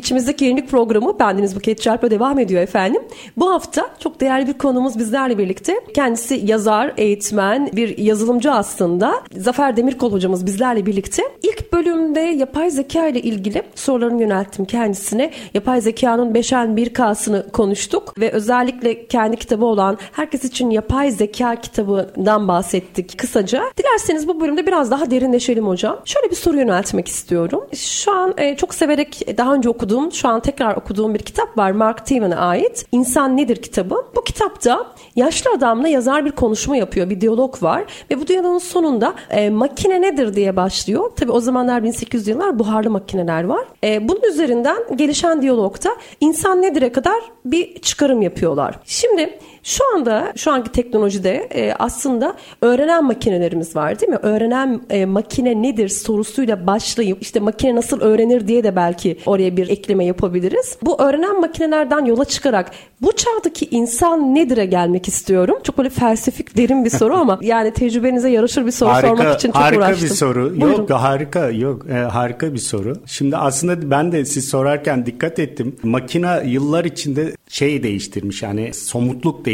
İçimizdeki 0.00 0.44
yenilik 0.44 0.70
programı 0.70 1.18
Bendeniz 1.18 1.56
Buket 1.56 1.82
Çarp'a 1.82 2.10
devam 2.10 2.38
ediyor 2.38 2.62
efendim. 2.62 3.02
Bu 3.36 3.50
hafta 3.50 3.90
çok 3.98 4.20
değerli 4.20 4.46
bir 4.46 4.52
konumuz 4.52 4.98
bizlerle 4.98 5.38
birlikte. 5.38 5.80
Kendisi 5.94 6.42
yazar, 6.44 6.92
eğitmen, 6.96 7.70
bir 7.72 7.98
yazılımcı 7.98 8.52
aslında. 8.52 9.22
Zafer 9.36 9.76
Demirkol 9.76 10.12
hocamız 10.12 10.46
bizlerle 10.46 10.86
birlikte. 10.86 11.22
İlk 11.42 11.72
bölümde 11.72 12.20
yapay 12.20 12.70
zeka 12.70 13.06
ile 13.06 13.20
ilgili 13.20 13.62
sorularımı 13.74 14.22
yönelttim 14.22 14.64
kendisine. 14.64 15.30
Yapay 15.54 15.80
zekanın 15.80 16.34
5'en 16.34 16.76
1K'sını 16.76 17.50
konuştuk 17.50 18.14
ve 18.20 18.30
özellikle 18.30 19.06
kendi 19.06 19.36
kitabı 19.36 19.64
olan 19.64 19.98
Herkes 20.12 20.44
için 20.44 20.70
Yapay 20.70 21.10
Zeka 21.10 21.56
kitabından 21.56 22.48
bahsettik 22.48 23.18
kısaca. 23.18 23.62
Dilerseniz 23.76 24.28
bu 24.28 24.40
bölümde 24.40 24.66
biraz 24.66 24.90
daha 24.90 25.10
derinleşelim 25.10 25.66
hocam. 25.66 26.00
Şöyle 26.04 26.30
bir 26.30 26.36
soru 26.36 26.56
yöneltmek 26.56 27.08
istiyorum. 27.08 27.66
Şu 27.74 28.12
an 28.12 28.34
e, 28.36 28.56
çok 28.56 28.74
severek 28.74 29.38
daha 29.38 29.54
önce 29.54 29.68
okudum 29.68 29.89
okuduğum, 29.90 30.12
şu 30.12 30.28
an 30.28 30.40
tekrar 30.40 30.76
okuduğum 30.76 31.14
bir 31.14 31.18
kitap 31.18 31.58
var. 31.58 31.70
Mark 31.70 31.98
Twain'e 31.98 32.36
ait. 32.36 32.86
İnsan 32.92 33.36
Nedir 33.36 33.56
kitabı. 33.56 33.94
Bu 34.16 34.24
kitapta 34.24 34.86
yaşlı 35.16 35.50
adamla 35.56 35.88
yazar 35.88 36.24
bir 36.24 36.30
konuşma 36.30 36.76
yapıyor. 36.76 37.10
Bir 37.10 37.20
diyalog 37.20 37.62
var. 37.62 37.84
Ve 38.10 38.20
bu 38.20 38.26
diyalogun 38.26 38.58
sonunda 38.58 39.14
e, 39.30 39.50
makine 39.50 40.02
nedir 40.02 40.34
diye 40.34 40.56
başlıyor. 40.56 41.10
Tabii 41.16 41.32
o 41.32 41.40
zamanlar 41.40 41.84
1800 41.84 42.28
yıllar 42.28 42.58
buharlı 42.58 42.90
makineler 42.90 43.44
var. 43.44 43.64
E, 43.84 44.08
bunun 44.08 44.22
üzerinden 44.32 44.78
gelişen 44.96 45.42
diyalogta 45.42 45.90
insan 46.20 46.62
nedir'e 46.62 46.92
kadar 46.92 47.20
bir 47.44 47.80
çıkarım 47.80 48.22
yapıyorlar. 48.22 48.74
Şimdi 48.84 49.38
şu 49.62 49.84
anda 49.94 50.32
şu 50.36 50.52
anki 50.52 50.72
teknolojide 50.72 51.48
e, 51.54 51.72
aslında 51.78 52.36
öğrenen 52.62 53.04
makinelerimiz 53.04 53.76
var 53.76 54.00
değil 54.00 54.10
mi? 54.10 54.18
Öğrenen 54.22 54.80
e, 54.90 55.06
makine 55.06 55.62
nedir 55.62 55.88
sorusuyla 55.88 56.66
başlayıp 56.66 57.22
işte 57.22 57.40
makine 57.40 57.74
nasıl 57.74 58.00
öğrenir 58.00 58.48
diye 58.48 58.64
de 58.64 58.76
belki 58.76 59.18
oraya 59.26 59.56
bir 59.56 59.68
ekleme 59.68 60.04
yapabiliriz. 60.04 60.76
Bu 60.82 61.02
öğrenen 61.02 61.40
makinelerden 61.40 62.04
yola 62.04 62.24
çıkarak 62.24 62.70
bu 63.02 63.12
çağdaki 63.12 63.68
insan 63.70 64.34
nedir'e 64.34 64.66
gelmek 64.66 65.08
istiyorum. 65.08 65.58
Çok 65.64 65.78
böyle 65.78 65.90
felsefik 65.90 66.56
derin 66.56 66.84
bir 66.84 66.90
soru 66.90 67.14
ama 67.14 67.38
yani 67.42 67.72
tecrübenize 67.72 68.30
yaraşır 68.30 68.66
bir 68.66 68.70
soru 68.70 68.90
harika, 68.90 69.08
sormak 69.08 69.38
için 69.38 69.48
çok 69.48 69.56
harika 69.56 69.78
uğraştım. 69.78 70.00
Harika 70.00 70.14
bir 70.14 70.16
soru. 70.16 70.60
Buyurun. 70.60 70.78
Yok 70.78 70.90
harika 70.90 71.50
yok 71.50 71.86
e, 71.90 71.94
harika 71.94 72.54
bir 72.54 72.58
soru. 72.58 72.94
Şimdi 73.06 73.36
aslında 73.36 73.90
ben 73.90 74.12
de 74.12 74.24
siz 74.24 74.48
sorarken 74.48 75.06
dikkat 75.06 75.38
ettim. 75.38 75.76
Makina 75.82 76.40
yıllar 76.40 76.84
içinde 76.84 77.32
şey 77.48 77.82
değiştirmiş 77.82 78.42
yani 78.42 78.74
somutluk 78.74 79.44
değiştirmiş, 79.44 79.49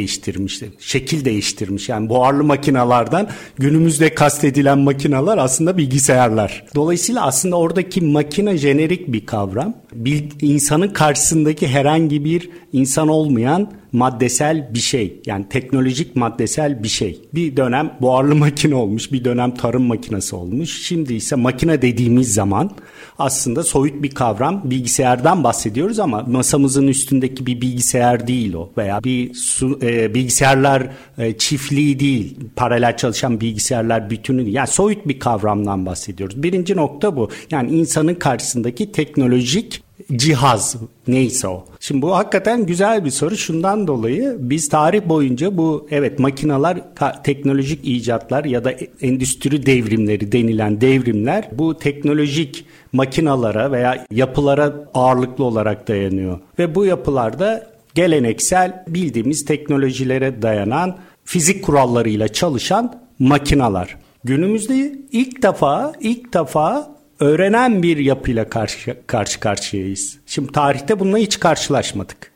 şekil 0.78 1.24
değiştirmiş. 1.24 1.88
Yani 1.88 2.08
buharlı 2.08 2.44
makinalardan 2.44 3.28
günümüzde 3.58 4.14
kastedilen 4.14 4.78
makinalar 4.78 5.38
aslında 5.38 5.78
bilgisayarlar. 5.78 6.64
Dolayısıyla 6.74 7.26
aslında 7.26 7.56
oradaki 7.56 8.00
makine 8.00 8.56
jenerik 8.56 9.12
bir 9.12 9.26
kavram. 9.26 9.74
Bir 10.04 10.24
insanın 10.40 10.88
karşısındaki 10.88 11.68
herhangi 11.68 12.24
bir 12.24 12.50
insan 12.72 13.08
olmayan 13.08 13.72
maddesel 13.92 14.74
bir 14.74 14.78
şey. 14.78 15.20
Yani 15.26 15.48
teknolojik 15.48 16.16
maddesel 16.16 16.82
bir 16.82 16.88
şey. 16.88 17.20
Bir 17.34 17.56
dönem 17.56 17.96
buharlı 18.00 18.34
makine 18.46 18.74
olmuş, 18.74 19.12
bir 19.12 19.24
dönem 19.24 19.54
tarım 19.54 19.82
makinesi 19.82 20.36
olmuş. 20.36 20.86
Şimdi 20.86 21.14
ise 21.14 21.36
makine 21.36 21.82
dediğimiz 21.82 22.34
zaman 22.34 22.70
aslında 23.18 23.62
soyut 23.62 24.02
bir 24.02 24.10
kavram. 24.10 24.62
Bilgisayardan 24.64 25.44
bahsediyoruz 25.44 25.98
ama 25.98 26.22
masamızın 26.22 26.86
üstündeki 26.86 27.46
bir 27.46 27.60
bilgisayar 27.60 28.26
değil 28.26 28.54
o 28.54 28.70
veya 28.76 29.04
bir 29.04 29.34
su, 29.34 29.78
e, 29.82 30.14
bilgisayarlar 30.14 30.88
e, 31.18 31.38
çiftliği 31.38 32.00
değil. 32.00 32.36
Paralel 32.56 32.96
çalışan 32.96 33.40
bilgisayarlar 33.40 34.10
bütünü 34.10 34.44
değil. 34.44 34.56
Yani 34.56 34.68
soyut 34.68 35.08
bir 35.08 35.18
kavramdan 35.18 35.86
bahsediyoruz. 35.86 36.42
Birinci 36.42 36.76
nokta 36.76 37.16
bu. 37.16 37.30
Yani 37.50 37.70
insanın 37.70 38.14
karşısındaki 38.14 38.92
teknolojik 38.92 39.85
cihaz 40.12 40.76
neyse 41.08 41.48
o. 41.48 41.64
Şimdi 41.80 42.02
bu 42.02 42.16
hakikaten 42.16 42.66
güzel 42.66 43.04
bir 43.04 43.10
soru. 43.10 43.36
Şundan 43.36 43.86
dolayı 43.86 44.36
biz 44.38 44.68
tarih 44.68 45.08
boyunca 45.08 45.56
bu 45.56 45.86
evet 45.90 46.18
makinalar 46.18 46.78
teknolojik 47.24 47.80
icatlar 47.84 48.44
ya 48.44 48.64
da 48.64 48.74
endüstri 49.00 49.66
devrimleri 49.66 50.32
denilen 50.32 50.80
devrimler 50.80 51.48
bu 51.52 51.78
teknolojik 51.78 52.64
makinalara 52.92 53.72
veya 53.72 54.06
yapılara 54.10 54.74
ağırlıklı 54.94 55.44
olarak 55.44 55.88
dayanıyor. 55.88 56.38
Ve 56.58 56.74
bu 56.74 56.84
yapılarda 56.84 57.66
geleneksel 57.94 58.84
bildiğimiz 58.88 59.44
teknolojilere 59.44 60.42
dayanan 60.42 60.96
fizik 61.24 61.64
kurallarıyla 61.64 62.28
çalışan 62.28 63.00
makinalar. 63.18 63.96
Günümüzde 64.24 64.92
ilk 65.12 65.42
defa 65.42 65.92
ilk 66.00 66.34
defa 66.34 66.95
öğrenen 67.20 67.82
bir 67.82 67.96
yapıyla 67.96 68.48
karşı, 68.48 68.96
karşı 69.06 69.40
karşıyayız. 69.40 70.18
Şimdi 70.26 70.52
tarihte 70.52 71.00
bununla 71.00 71.18
hiç 71.18 71.40
karşılaşmadık. 71.40 72.32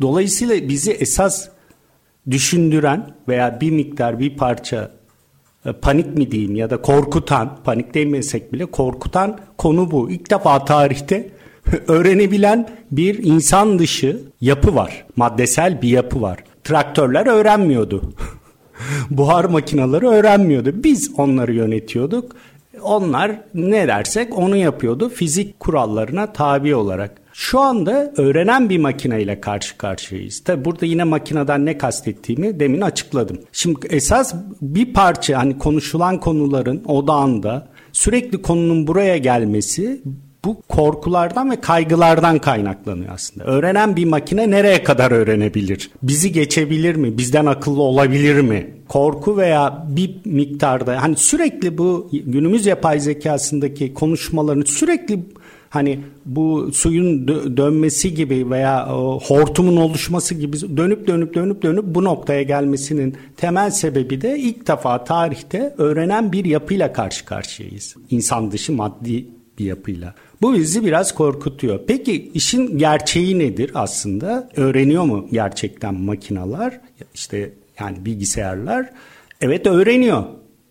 Dolayısıyla 0.00 0.68
bizi 0.68 0.92
esas 0.92 1.48
düşündüren 2.30 3.14
veya 3.28 3.60
bir 3.60 3.70
miktar 3.70 4.18
bir 4.18 4.36
parça 4.36 4.90
e, 5.66 5.72
panik 5.72 6.16
mi 6.16 6.30
diyeyim 6.30 6.56
ya 6.56 6.70
da 6.70 6.82
korkutan, 6.82 7.58
panik 7.64 7.94
demesek 7.94 8.52
bile 8.52 8.66
korkutan 8.66 9.38
konu 9.58 9.90
bu. 9.90 10.10
İlk 10.10 10.30
defa 10.30 10.64
tarihte 10.64 11.30
öğrenebilen 11.88 12.68
bir 12.90 13.24
insan 13.24 13.78
dışı 13.78 14.20
yapı 14.40 14.74
var. 14.74 15.06
Maddesel 15.16 15.82
bir 15.82 15.88
yapı 15.88 16.22
var. 16.22 16.38
Traktörler 16.64 17.26
öğrenmiyordu. 17.26 18.12
Buhar 19.10 19.44
makineleri 19.44 20.06
öğrenmiyordu. 20.06 20.72
Biz 20.74 21.10
onları 21.16 21.52
yönetiyorduk 21.52 22.36
onlar 22.82 23.40
ne 23.54 23.88
dersek 23.88 24.38
onu 24.38 24.56
yapıyordu 24.56 25.08
fizik 25.08 25.60
kurallarına 25.60 26.32
tabi 26.32 26.74
olarak. 26.74 27.22
Şu 27.32 27.60
anda 27.60 28.12
öğrenen 28.16 28.70
bir 28.70 28.78
makineyle 28.78 29.40
karşı 29.40 29.78
karşıyayız. 29.78 30.40
Tabi 30.44 30.64
burada 30.64 30.86
yine 30.86 31.04
makineden 31.04 31.66
ne 31.66 31.78
kastettiğimi 31.78 32.60
demin 32.60 32.80
açıkladım. 32.80 33.40
Şimdi 33.52 33.86
esas 33.90 34.34
bir 34.60 34.94
parça 34.94 35.38
hani 35.38 35.58
konuşulan 35.58 36.20
konuların 36.20 36.82
odağında 36.86 37.68
sürekli 37.92 38.42
konunun 38.42 38.86
buraya 38.86 39.16
gelmesi 39.16 40.02
bu 40.44 40.62
korkulardan 40.68 41.50
ve 41.50 41.60
kaygılardan 41.60 42.38
kaynaklanıyor 42.38 43.14
aslında. 43.14 43.44
Öğrenen 43.44 43.96
bir 43.96 44.04
makine 44.04 44.50
nereye 44.50 44.82
kadar 44.82 45.10
öğrenebilir? 45.10 45.90
Bizi 46.02 46.32
geçebilir 46.32 46.94
mi? 46.94 47.18
Bizden 47.18 47.46
akıllı 47.46 47.82
olabilir 47.82 48.40
mi? 48.40 48.70
Korku 48.88 49.36
veya 49.36 49.86
bir 49.88 50.14
miktarda 50.24 51.02
hani 51.02 51.16
sürekli 51.16 51.78
bu 51.78 52.10
günümüz 52.12 52.66
yapay 52.66 53.00
zekasındaki 53.00 53.94
konuşmaların 53.94 54.62
sürekli 54.62 55.20
hani 55.70 56.00
bu 56.26 56.70
suyun 56.72 57.26
dö- 57.26 57.56
dönmesi 57.56 58.14
gibi 58.14 58.50
veya 58.50 58.88
hortumun 59.26 59.76
oluşması 59.76 60.34
gibi 60.34 60.56
dönüp 60.76 61.06
dönüp 61.06 61.34
dönüp 61.34 61.62
dönüp 61.62 61.84
bu 61.84 62.04
noktaya 62.04 62.42
gelmesinin 62.42 63.16
temel 63.36 63.70
sebebi 63.70 64.20
de 64.20 64.38
ilk 64.38 64.68
defa 64.68 65.04
tarihte 65.04 65.74
öğrenen 65.78 66.32
bir 66.32 66.44
yapıyla 66.44 66.92
karşı 66.92 67.24
karşıyayız. 67.24 67.96
İnsan 68.10 68.52
dışı 68.52 68.72
maddi 68.72 69.26
bir 69.58 69.64
yapıyla. 69.64 70.14
Bu 70.42 70.54
bizi 70.54 70.84
biraz 70.84 71.14
korkutuyor. 71.14 71.80
Peki 71.86 72.30
işin 72.34 72.78
gerçeği 72.78 73.38
nedir 73.38 73.70
aslında? 73.74 74.48
Öğreniyor 74.56 75.04
mu 75.04 75.28
gerçekten 75.32 75.94
makinalar? 75.94 76.80
İşte 77.14 77.52
yani 77.80 78.04
bilgisayarlar. 78.04 78.90
Evet 79.40 79.66
öğreniyor. 79.66 80.24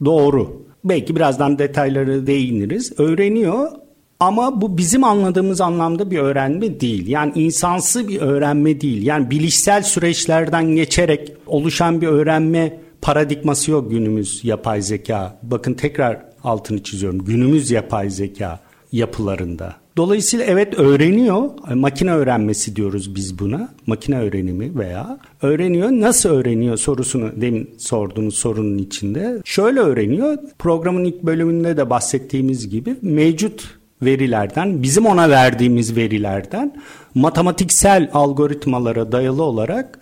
Doğru. 0.05 0.65
Belki 0.83 1.15
birazdan 1.15 1.59
detayları 1.59 2.27
değiniriz. 2.27 2.99
Öğreniyor 2.99 3.71
ama 4.19 4.61
bu 4.61 4.77
bizim 4.77 5.03
anladığımız 5.03 5.61
anlamda 5.61 6.11
bir 6.11 6.17
öğrenme 6.17 6.79
değil. 6.79 7.07
Yani 7.07 7.31
insansı 7.35 8.07
bir 8.07 8.21
öğrenme 8.21 8.81
değil. 8.81 9.05
Yani 9.05 9.31
bilişsel 9.31 9.83
süreçlerden 9.83 10.75
geçerek 10.75 11.33
oluşan 11.47 12.01
bir 12.01 12.07
öğrenme 12.07 12.79
paradigması 13.01 13.71
yok 13.71 13.91
günümüz 13.91 14.43
yapay 14.43 14.81
zeka. 14.81 15.39
Bakın 15.43 15.73
tekrar 15.73 16.25
altını 16.43 16.83
çiziyorum. 16.83 17.25
Günümüz 17.25 17.71
yapay 17.71 18.09
zeka 18.09 18.59
yapılarında. 18.91 19.75
Dolayısıyla 19.97 20.45
evet 20.45 20.79
öğreniyor. 20.79 21.49
Makine 21.73 22.13
öğrenmesi 22.13 22.75
diyoruz 22.75 23.15
biz 23.15 23.39
buna. 23.39 23.69
Makine 23.87 24.19
öğrenimi 24.19 24.79
veya 24.79 25.19
öğreniyor. 25.41 25.91
Nasıl 25.91 26.29
öğreniyor 26.29 26.77
sorusunu 26.77 27.41
demin 27.41 27.69
sorduğunuz 27.77 28.35
sorunun 28.35 28.77
içinde. 28.77 29.41
Şöyle 29.45 29.79
öğreniyor. 29.79 30.37
Programın 30.59 31.05
ilk 31.05 31.23
bölümünde 31.23 31.77
de 31.77 31.89
bahsettiğimiz 31.89 32.69
gibi 32.69 32.95
mevcut 33.01 33.81
verilerden, 34.01 34.83
bizim 34.83 35.05
ona 35.05 35.29
verdiğimiz 35.29 35.95
verilerden 35.95 36.81
matematiksel 37.15 38.09
algoritmalara 38.13 39.11
dayalı 39.11 39.43
olarak 39.43 39.99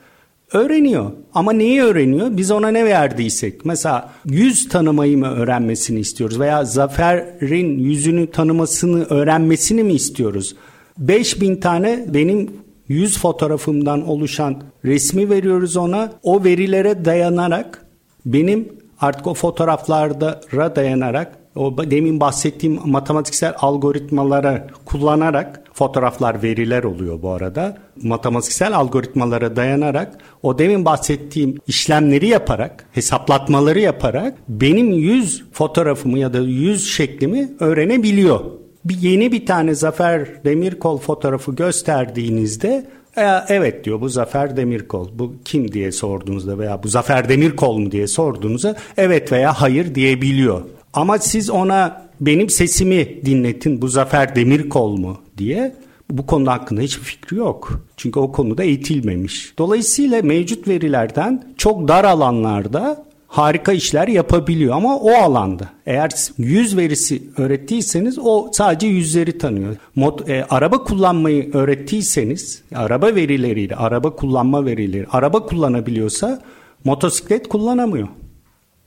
Öğreniyor 0.54 1.12
ama 1.34 1.54
neyi 1.54 1.82
öğreniyor? 1.82 2.28
Biz 2.32 2.52
ona 2.52 2.68
ne 2.68 2.86
verdiysek. 2.86 3.66
Mesela 3.66 4.10
yüz 4.26 4.70
tanımayı 4.70 5.18
mı 5.18 5.28
öğrenmesini 5.28 6.00
istiyoruz 6.00 6.40
veya 6.40 6.66
Zafer'in 6.66 7.80
yüzünü 7.80 8.32
tanımasını 8.32 9.04
öğrenmesini 9.04 9.84
mi 9.84 9.94
istiyoruz? 9.94 10.56
5000 10.98 11.56
tane 11.56 12.06
benim 12.14 12.52
yüz 12.88 13.20
fotoğrafımdan 13.20 14.08
oluşan 14.08 14.64
resmi 14.86 15.30
veriyoruz 15.30 15.78
ona. 15.78 16.12
O 16.24 16.44
verilere 16.44 17.06
dayanarak 17.06 17.86
benim 18.26 18.70
artık 19.00 19.28
o 19.28 19.34
fotoğraflara 19.34 20.76
dayanarak 20.76 21.38
o 21.56 21.78
demin 21.92 22.20
bahsettiğim 22.20 22.80
matematiksel 22.86 23.54
algoritmalara 23.58 24.68
kullanarak 24.86 25.64
fotoğraflar 25.80 26.44
veriler 26.44 26.84
oluyor 26.84 27.22
bu 27.22 27.30
arada. 27.30 27.78
Matematiksel 28.04 28.76
algoritmalara 28.78 29.56
dayanarak 29.56 30.18
o 30.44 30.60
demin 30.60 30.86
bahsettiğim 30.86 31.58
işlemleri 31.68 32.28
yaparak, 32.28 32.86
hesaplatmaları 32.92 33.80
yaparak 33.80 34.38
benim 34.48 34.94
yüz 34.94 35.44
fotoğrafımı 35.54 36.20
ya 36.20 36.34
da 36.34 36.40
yüz 36.40 36.88
şeklimi 36.88 37.50
öğrenebiliyor. 37.60 38.40
Bir 38.86 38.98
yeni 38.98 39.32
bir 39.32 39.46
tane 39.46 39.76
Zafer 39.76 40.44
Demirkol 40.46 40.98
fotoğrafı 40.98 41.56
gösterdiğinizde 41.56 42.86
e, 43.18 43.24
evet 43.48 43.86
diyor 43.86 44.02
bu 44.02 44.10
Zafer 44.10 44.58
Demirkol. 44.58 45.10
Bu 45.14 45.36
kim 45.46 45.72
diye 45.72 45.92
sorduğunuzda 45.92 46.60
veya 46.60 46.84
bu 46.84 46.88
Zafer 46.88 47.30
Demirkol 47.30 47.78
mu 47.78 47.92
diye 47.92 48.08
sorduğunuzda 48.08 48.76
evet 48.98 49.32
veya 49.32 49.54
hayır 49.54 49.96
diyebiliyor. 49.96 50.62
Ama 50.94 51.18
siz 51.18 51.50
ona 51.50 52.09
benim 52.22 52.50
sesimi 52.50 53.26
dinletin 53.26 53.82
bu 53.82 53.88
Zafer 53.88 54.36
Demirkol 54.36 54.98
mu 54.98 55.18
diye 55.38 55.76
bu 56.12 56.26
konu 56.26 56.52
hakkında 56.52 56.82
hiçbir 56.82 57.04
fikri 57.04 57.38
yok. 57.38 57.82
Çünkü 57.98 58.20
o 58.20 58.32
konuda 58.32 58.64
eğitilmemiş. 58.64 59.54
Dolayısıyla 59.58 60.22
mevcut 60.22 60.68
verilerden 60.68 61.44
çok 61.58 61.88
dar 61.88 62.04
alanlarda 62.04 63.06
harika 63.28 63.74
işler 63.74 64.08
yapabiliyor 64.08 64.76
ama 64.76 64.98
o 64.98 65.12
alanda. 65.12 65.70
Eğer 65.86 66.12
yüz 66.38 66.78
verisi 66.78 67.24
öğrettiyseniz 67.38 68.20
o 68.20 68.50
sadece 68.54 68.88
yüzleri 68.88 69.38
tanıyor. 69.38 69.76
Mod, 69.96 70.28
e, 70.28 70.46
araba 70.50 70.84
kullanmayı 70.84 71.54
öğrettiyseniz 71.54 72.62
araba 72.76 73.16
verileriyle 73.16 73.76
araba 73.76 74.16
kullanma 74.16 74.66
verileri 74.66 75.06
araba 75.12 75.46
kullanabiliyorsa 75.46 76.42
motosiklet 76.84 77.50
kullanamıyor. 77.50 78.08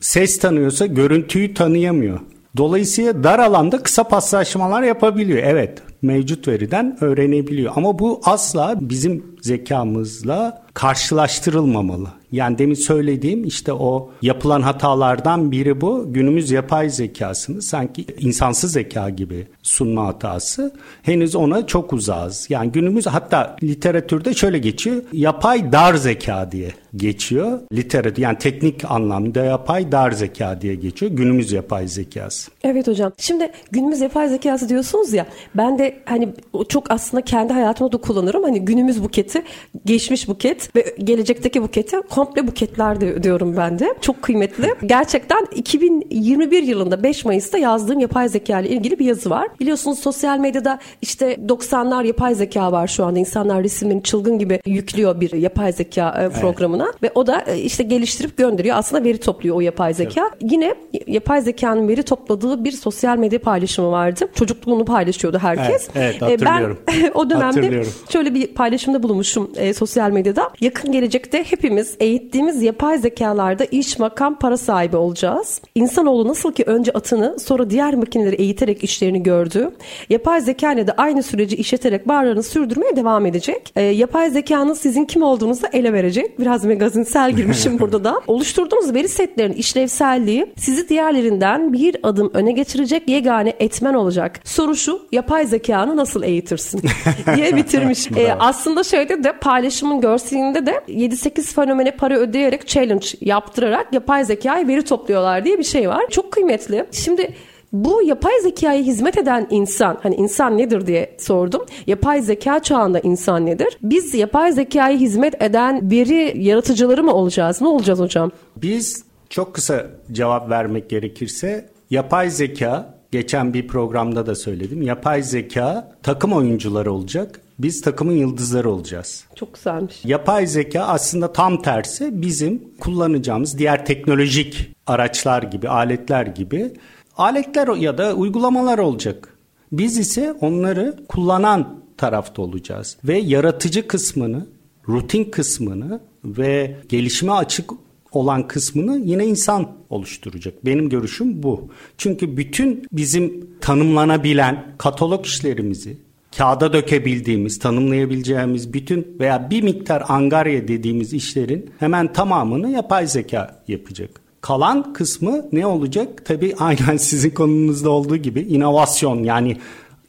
Ses 0.01 0.39
tanıyorsa 0.39 0.87
görüntüyü 0.87 1.55
tanıyamıyor. 1.55 2.21
Dolayısıyla 2.57 3.25
dar 3.25 3.39
alanda 3.39 3.83
kısa 3.83 4.05
paslaşmalar 4.05 4.83
yapabiliyor. 4.83 5.39
Evet 5.43 5.83
mevcut 6.03 6.49
veriden 6.49 6.99
öğrenebiliyor. 7.01 7.73
Ama 7.77 7.99
bu 7.99 8.21
asla 8.25 8.75
bizim 8.81 9.37
zekamızla 9.43 10.63
karşılaştırılmamalı. 10.75 12.09
Yani 12.33 12.59
demin 12.59 12.75
söylediğim 12.75 13.45
işte 13.45 13.73
o 13.73 14.11
yapılan 14.23 14.63
hatalardan 14.63 15.53
biri 15.53 15.81
bu. 15.81 16.13
Günümüz 16.13 16.51
yapay 16.51 16.91
zekasını 16.91 17.63
sanki 17.63 18.07
insansız 18.19 18.73
zeka 18.73 19.11
gibi 19.11 19.47
sunma 19.63 20.07
hatası. 20.07 20.75
Henüz 21.03 21.37
ona 21.37 21.67
çok 21.67 21.93
uzağız. 21.93 22.47
Yani 22.49 22.73
günümüz 22.73 23.07
hatta 23.07 23.57
literatürde 23.63 24.35
şöyle 24.35 24.59
geçiyor. 24.59 25.03
Yapay 25.13 25.73
dar 25.73 25.95
zeka 25.95 26.53
diye 26.53 26.73
geçiyor. 26.97 27.61
Literatür 27.73 28.23
yani 28.23 28.39
teknik 28.39 28.91
anlamda 28.91 29.45
yapay 29.45 29.93
dar 29.93 30.11
zeka 30.11 30.61
diye 30.61 30.75
geçiyor. 30.75 31.13
Günümüz 31.13 31.53
yapay 31.53 31.89
zekası. 31.89 32.51
Evet 32.65 32.87
hocam. 32.89 33.13
Şimdi 33.19 33.53
günümüz 33.71 34.01
yapay 34.01 34.29
zekası 34.29 34.69
diyorsunuz 34.69 35.13
ya. 35.13 35.27
Ben 35.55 35.79
de 35.79 36.03
hani 36.05 36.29
çok 36.69 36.91
aslında 36.91 37.23
kendi 37.25 37.53
hayatımda 37.53 37.93
da 37.93 37.97
kullanırım. 37.97 38.43
Hani 38.43 38.65
günümüz 38.65 39.03
buketi, 39.03 39.43
geçmiş 39.85 40.29
buket 40.29 40.77
ve 40.77 40.95
gelecekteki 40.99 41.63
buketi 41.63 41.97
komple 42.25 42.47
buketler 42.47 43.23
diyorum 43.23 43.57
ben 43.57 43.79
de. 43.79 43.95
Çok 44.01 44.23
kıymetli. 44.23 44.75
Gerçekten 44.87 45.47
2021 45.55 46.63
yılında 46.63 47.03
5 47.03 47.25
Mayıs'ta 47.25 47.59
yazdığım 47.59 48.01
yapay 48.01 48.29
zeka 48.29 48.61
ile 48.61 48.69
ilgili 48.69 48.99
bir 48.99 49.05
yazı 49.05 49.31
var. 49.31 49.49
Biliyorsunuz 49.61 49.99
sosyal 49.99 50.39
medyada 50.39 50.79
işte 51.03 51.35
90'lar 51.35 52.07
yapay 52.07 52.35
zeka 52.35 52.73
var 52.73 52.87
şu 52.87 53.05
anda. 53.05 53.19
İnsanlar 53.19 53.63
resimlerini 53.63 54.03
çılgın 54.03 54.39
gibi 54.39 54.61
yüklüyor 54.67 55.21
bir 55.21 55.33
yapay 55.33 55.73
zeka 55.73 56.15
evet. 56.19 56.41
programına 56.41 56.93
ve 57.03 57.11
o 57.15 57.27
da 57.27 57.45
e, 57.47 57.59
işte 57.59 57.83
geliştirip 57.83 58.37
gönderiyor. 58.37 58.77
Aslında 58.77 59.05
veri 59.05 59.19
topluyor 59.19 59.57
o 59.57 59.61
yapay 59.61 59.95
zeka. 59.95 60.21
Evet. 60.21 60.53
Yine 60.53 60.75
yapay 61.07 61.41
zekanın 61.41 61.89
veri 61.89 62.03
topladığı 62.03 62.65
bir 62.65 62.73
sosyal 62.73 63.19
medya 63.19 63.39
paylaşımı 63.39 63.91
vardı. 63.91 64.29
Çocukluğunu 64.35 64.85
paylaşıyordu 64.85 65.39
herkes. 65.39 65.89
Evet, 65.95 66.17
evet 66.21 66.23
hatırlıyorum. 66.23 66.79
Ben 66.89 67.11
o 67.15 67.31
dönemde 67.31 67.85
şöyle 68.09 68.35
bir 68.35 68.47
paylaşımda 68.47 69.03
bulunmuşum 69.03 69.51
e, 69.57 69.75
sosyal 69.75 70.11
medyada. 70.11 70.51
Yakın 70.61 70.93
gelecekte 70.93 71.45
hepimiz 71.45 71.97
eğittiğimiz 72.13 72.63
yapay 72.63 72.99
zekalarda 72.99 73.65
iş, 73.65 73.99
makam, 73.99 74.39
para 74.39 74.57
sahibi 74.57 74.97
olacağız. 74.97 75.61
İnsanoğlu 75.75 76.29
nasıl 76.29 76.53
ki 76.53 76.65
önce 76.67 76.93
atını 76.93 77.39
sonra 77.39 77.71
diğer 77.71 77.95
makineleri 77.95 78.35
eğiterek 78.35 78.85
işlerini 78.85 79.23
gördü. 79.23 79.71
Yapay 80.11 80.41
zeka 80.41 80.73
ile 80.73 80.87
de 80.87 80.93
aynı 80.93 81.23
süreci 81.23 81.57
işleterek 81.57 82.09
varlığını 82.09 82.43
sürdürmeye 82.43 82.97
devam 82.97 83.27
edecek. 83.27 83.73
E, 83.77 83.83
yapay 83.83 84.31
zekanın 84.31 84.75
sizin 84.75 85.05
kim 85.05 85.23
olduğunuzu 85.23 85.67
ele 85.73 85.93
verecek. 85.93 86.39
Biraz 86.39 86.65
magazinsel 86.65 87.33
girmişim 87.33 87.79
burada 87.79 88.05
da. 88.05 88.21
Oluşturduğunuz 88.27 88.95
veri 88.95 89.09
setlerinin 89.09 89.55
işlevselliği 89.57 90.47
sizi 90.57 90.89
diğerlerinden 90.89 91.73
bir 91.73 91.97
adım 92.03 92.31
öne 92.35 92.53
geçirecek 92.53 93.09
yegane 93.09 93.53
etmen 93.61 93.95
olacak. 93.95 94.41
Soru 94.45 94.77
şu, 94.77 95.01
yapay 95.13 95.47
zekanı 95.47 95.97
nasıl 95.97 96.23
eğitirsin 96.23 96.83
diye 97.37 97.57
bitirmiş. 97.57 98.09
e, 98.17 98.33
aslında 98.33 98.85
şöyle 98.85 99.25
de 99.25 99.33
paylaşımın 99.33 100.01
görselinde 100.01 100.67
de 100.67 100.73
7-8 100.89 101.55
fenomene 101.55 101.92
para 101.97 102.19
ödeyerek 102.19 102.69
challenge 102.69 103.07
yaptırarak 103.21 103.93
yapay 103.93 104.25
zekayı 104.25 104.69
veri 104.69 104.85
topluyorlar 104.85 105.45
diye 105.45 105.59
bir 105.59 105.65
şey 105.65 105.89
var. 105.89 106.03
Çok 106.11 106.33
kıymetli. 106.33 106.85
Şimdi 106.93 107.35
bu 107.73 108.03
yapay 108.03 108.41
zekaya 108.43 108.83
hizmet 108.83 109.19
eden 109.19 109.47
insan, 109.51 109.99
hani 110.03 110.15
insan 110.15 110.59
nedir 110.59 110.87
diye 110.87 111.17
sordum. 111.19 111.63
Yapay 111.87 112.23
zeka 112.23 112.61
çağında 112.61 113.01
insan 113.01 113.47
nedir? 113.47 113.79
Biz 113.83 114.15
yapay 114.15 114.53
zekaya 114.53 114.99
hizmet 114.99 115.43
eden 115.43 115.91
veri 115.91 116.33
yaratıcıları 116.37 117.05
mı 117.05 117.15
olacağız? 117.15 117.61
Ne 117.61 117.69
olacağız 117.69 118.01
hocam? 118.01 118.31
Biz 118.57 119.05
çok 119.31 119.55
kısa 119.55 119.87
cevap 120.13 120.51
vermek 120.51 120.91
gerekirse 120.91 121.69
yapay 121.91 122.31
zeka 122.31 122.95
geçen 123.11 123.55
bir 123.55 123.69
programda 123.69 124.27
da 124.27 124.35
söyledim. 124.35 124.83
Yapay 124.83 125.23
zeka 125.23 125.93
takım 126.03 126.33
oyuncuları 126.33 126.93
olacak. 126.93 127.41
Biz 127.63 127.81
takımın 127.81 128.13
yıldızları 128.13 128.71
olacağız. 128.71 129.25
Çok 129.35 129.55
güzelmiş. 129.55 130.05
Yapay 130.05 130.47
zeka 130.47 130.81
aslında 130.81 131.33
tam 131.33 131.63
tersi 131.63 132.23
bizim 132.23 132.63
kullanacağımız 132.81 133.59
diğer 133.59 133.87
teknolojik 133.87 134.73
araçlar 134.87 135.43
gibi, 135.43 135.69
aletler 135.69 136.27
gibi 136.27 136.73
aletler 137.17 137.69
ya 137.69 137.99
da 137.99 138.15
uygulamalar 138.15 138.79
olacak. 138.79 139.37
Biz 139.73 139.99
ise 139.99 140.33
onları 140.33 140.97
kullanan 141.09 141.83
tarafta 141.97 142.43
olacağız 142.43 142.97
ve 143.05 143.19
yaratıcı 143.19 143.89
kısmını, 143.89 144.47
rutin 144.89 145.25
kısmını 145.25 146.01
ve 146.25 146.77
gelişime 146.89 147.33
açık 147.33 147.71
olan 148.13 148.49
kısmını 148.49 148.99
yine 148.99 149.27
insan 149.27 149.73
oluşturacak. 149.91 150.67
Benim 150.67 150.89
görüşüm 150.89 151.43
bu. 151.43 151.69
Çünkü 151.99 152.37
bütün 152.37 152.87
bizim 152.93 153.51
tanımlanabilen 153.61 154.75
katalog 154.79 155.27
işlerimizi, 155.27 155.99
kağıda 156.37 156.73
dökebildiğimiz, 156.73 157.59
tanımlayabileceğimiz 157.59 158.73
bütün 158.73 159.17
veya 159.21 159.51
bir 159.51 159.63
miktar 159.63 160.05
angarya 160.09 160.69
dediğimiz 160.69 161.13
işlerin 161.13 161.71
hemen 161.79 162.13
tamamını 162.13 162.71
yapay 162.71 163.07
zeka 163.07 163.63
yapacak. 163.69 164.11
Kalan 164.41 164.93
kısmı 164.93 165.47
ne 165.53 165.67
olacak? 165.67 166.25
Tabii 166.25 166.55
aynen 166.59 166.97
sizin 166.97 167.31
konunuzda 167.31 167.91
olduğu 167.91 168.17
gibi 168.17 168.41
inovasyon 168.41 169.23
yani 169.23 169.57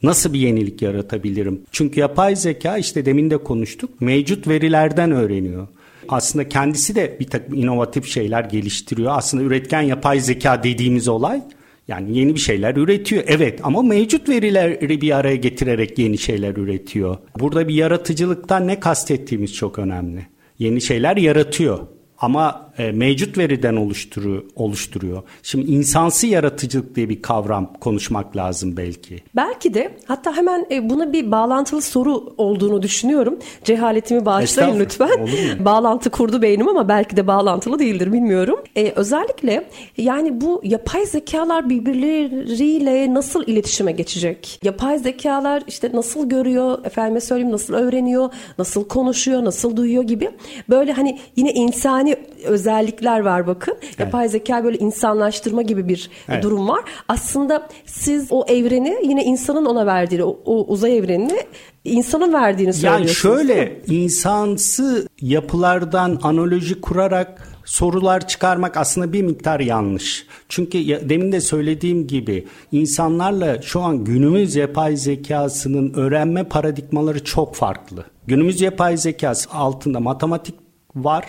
nasıl 0.02 0.32
bir 0.32 0.38
yenilik 0.38 0.82
yaratabilirim? 0.82 1.60
Çünkü 1.72 2.00
yapay 2.00 2.36
zeka 2.36 2.78
işte 2.78 3.06
demin 3.06 3.30
de 3.30 3.36
konuştuk 3.36 4.00
mevcut 4.00 4.48
verilerden 4.48 5.10
öğreniyor. 5.10 5.68
Aslında 6.08 6.48
kendisi 6.48 6.94
de 6.94 7.16
bir 7.20 7.26
takım 7.26 7.54
inovatif 7.54 8.06
şeyler 8.06 8.44
geliştiriyor. 8.44 9.12
Aslında 9.16 9.42
üretken 9.42 9.82
yapay 9.82 10.20
zeka 10.20 10.62
dediğimiz 10.62 11.08
olay 11.08 11.42
yani 11.88 12.18
yeni 12.18 12.34
bir 12.34 12.40
şeyler 12.40 12.76
üretiyor. 12.76 13.24
Evet 13.26 13.60
ama 13.62 13.82
mevcut 13.82 14.28
verileri 14.28 15.00
bir 15.00 15.16
araya 15.16 15.36
getirerek 15.36 15.98
yeni 15.98 16.18
şeyler 16.18 16.56
üretiyor. 16.56 17.16
Burada 17.40 17.68
bir 17.68 17.74
yaratıcılıktan 17.74 18.66
ne 18.66 18.80
kastettiğimiz 18.80 19.54
çok 19.54 19.78
önemli. 19.78 20.26
Yeni 20.58 20.80
şeyler 20.80 21.16
yaratıyor 21.16 21.78
ama 22.18 22.63
e, 22.78 22.92
mevcut 22.92 23.38
veriden 23.38 23.76
oluşturuyor, 23.76 24.42
oluşturuyor. 24.56 25.22
Şimdi 25.42 25.70
insansı 25.70 26.26
yaratıcılık 26.26 26.96
diye 26.96 27.08
bir 27.08 27.22
kavram 27.22 27.72
konuşmak 27.80 28.36
lazım 28.36 28.76
belki. 28.76 29.22
Belki 29.36 29.74
de 29.74 29.96
hatta 30.04 30.36
hemen 30.36 30.66
e, 30.70 30.90
buna 30.90 31.12
bir 31.12 31.30
bağlantılı 31.30 31.82
soru 31.82 32.34
olduğunu 32.38 32.82
düşünüyorum. 32.82 33.38
Cehaletimi 33.64 34.26
bağışlayın 34.26 34.80
lütfen. 34.80 35.28
Bağlantı 35.64 36.10
kurdu 36.10 36.42
beynim 36.42 36.68
ama 36.68 36.88
belki 36.88 37.16
de 37.16 37.26
bağlantılı 37.26 37.78
değildir 37.78 38.12
bilmiyorum. 38.12 38.58
E, 38.76 38.92
özellikle 38.96 39.68
yani 39.98 40.40
bu 40.40 40.60
yapay 40.64 41.06
zekalar 41.06 41.70
birbirleriyle 41.70 43.14
nasıl 43.14 43.46
iletişime 43.46 43.92
geçecek? 43.92 44.60
Yapay 44.62 44.98
zekalar 44.98 45.62
işte 45.68 45.90
nasıl 45.94 46.28
görüyor, 46.28 46.84
efendime 46.84 47.20
söyleyeyim 47.20 47.52
nasıl 47.52 47.74
öğreniyor, 47.74 48.30
nasıl 48.58 48.88
konuşuyor, 48.88 49.44
nasıl 49.44 49.76
duyuyor 49.76 50.02
gibi. 50.02 50.30
Böyle 50.68 50.92
hani 50.92 51.18
yine 51.36 51.52
insani 51.52 52.16
özellikler 52.64 53.20
var 53.20 53.46
bakın. 53.46 53.76
Evet. 53.82 54.00
Yapay 54.00 54.28
zeka 54.28 54.64
böyle 54.64 54.78
insanlaştırma 54.78 55.62
gibi 55.62 55.88
bir 55.88 56.10
evet. 56.28 56.42
durum 56.42 56.68
var. 56.68 56.80
Aslında 57.08 57.68
siz 57.86 58.26
o 58.30 58.44
evreni 58.48 58.96
yine 59.02 59.24
insanın 59.24 59.64
ona 59.64 59.86
verdiği 59.86 60.24
o, 60.24 60.40
o 60.44 60.64
uzay 60.66 60.98
evrenini 60.98 61.38
insanın 61.84 62.32
verdiğini 62.32 62.72
söylüyorsunuz. 62.72 63.24
Yani 63.24 63.48
şöyle 63.48 63.82
insansı 63.86 65.08
yapılardan 65.20 66.18
analoji 66.22 66.80
kurarak 66.80 67.48
sorular 67.64 68.28
çıkarmak 68.28 68.76
aslında 68.76 69.12
bir 69.12 69.22
miktar 69.22 69.60
yanlış. 69.60 70.26
Çünkü 70.48 70.78
demin 71.08 71.32
de 71.32 71.40
söylediğim 71.40 72.06
gibi 72.06 72.46
insanlarla 72.72 73.62
şu 73.62 73.80
an 73.80 74.04
günümüz 74.04 74.56
yapay 74.56 74.96
zekasının 74.96 75.94
öğrenme 75.94 76.44
paradigmaları 76.44 77.24
çok 77.24 77.54
farklı. 77.54 78.04
Günümüz 78.26 78.60
yapay 78.60 78.96
zekası 78.96 79.50
altında 79.50 80.00
matematik 80.00 80.54
var 80.94 81.24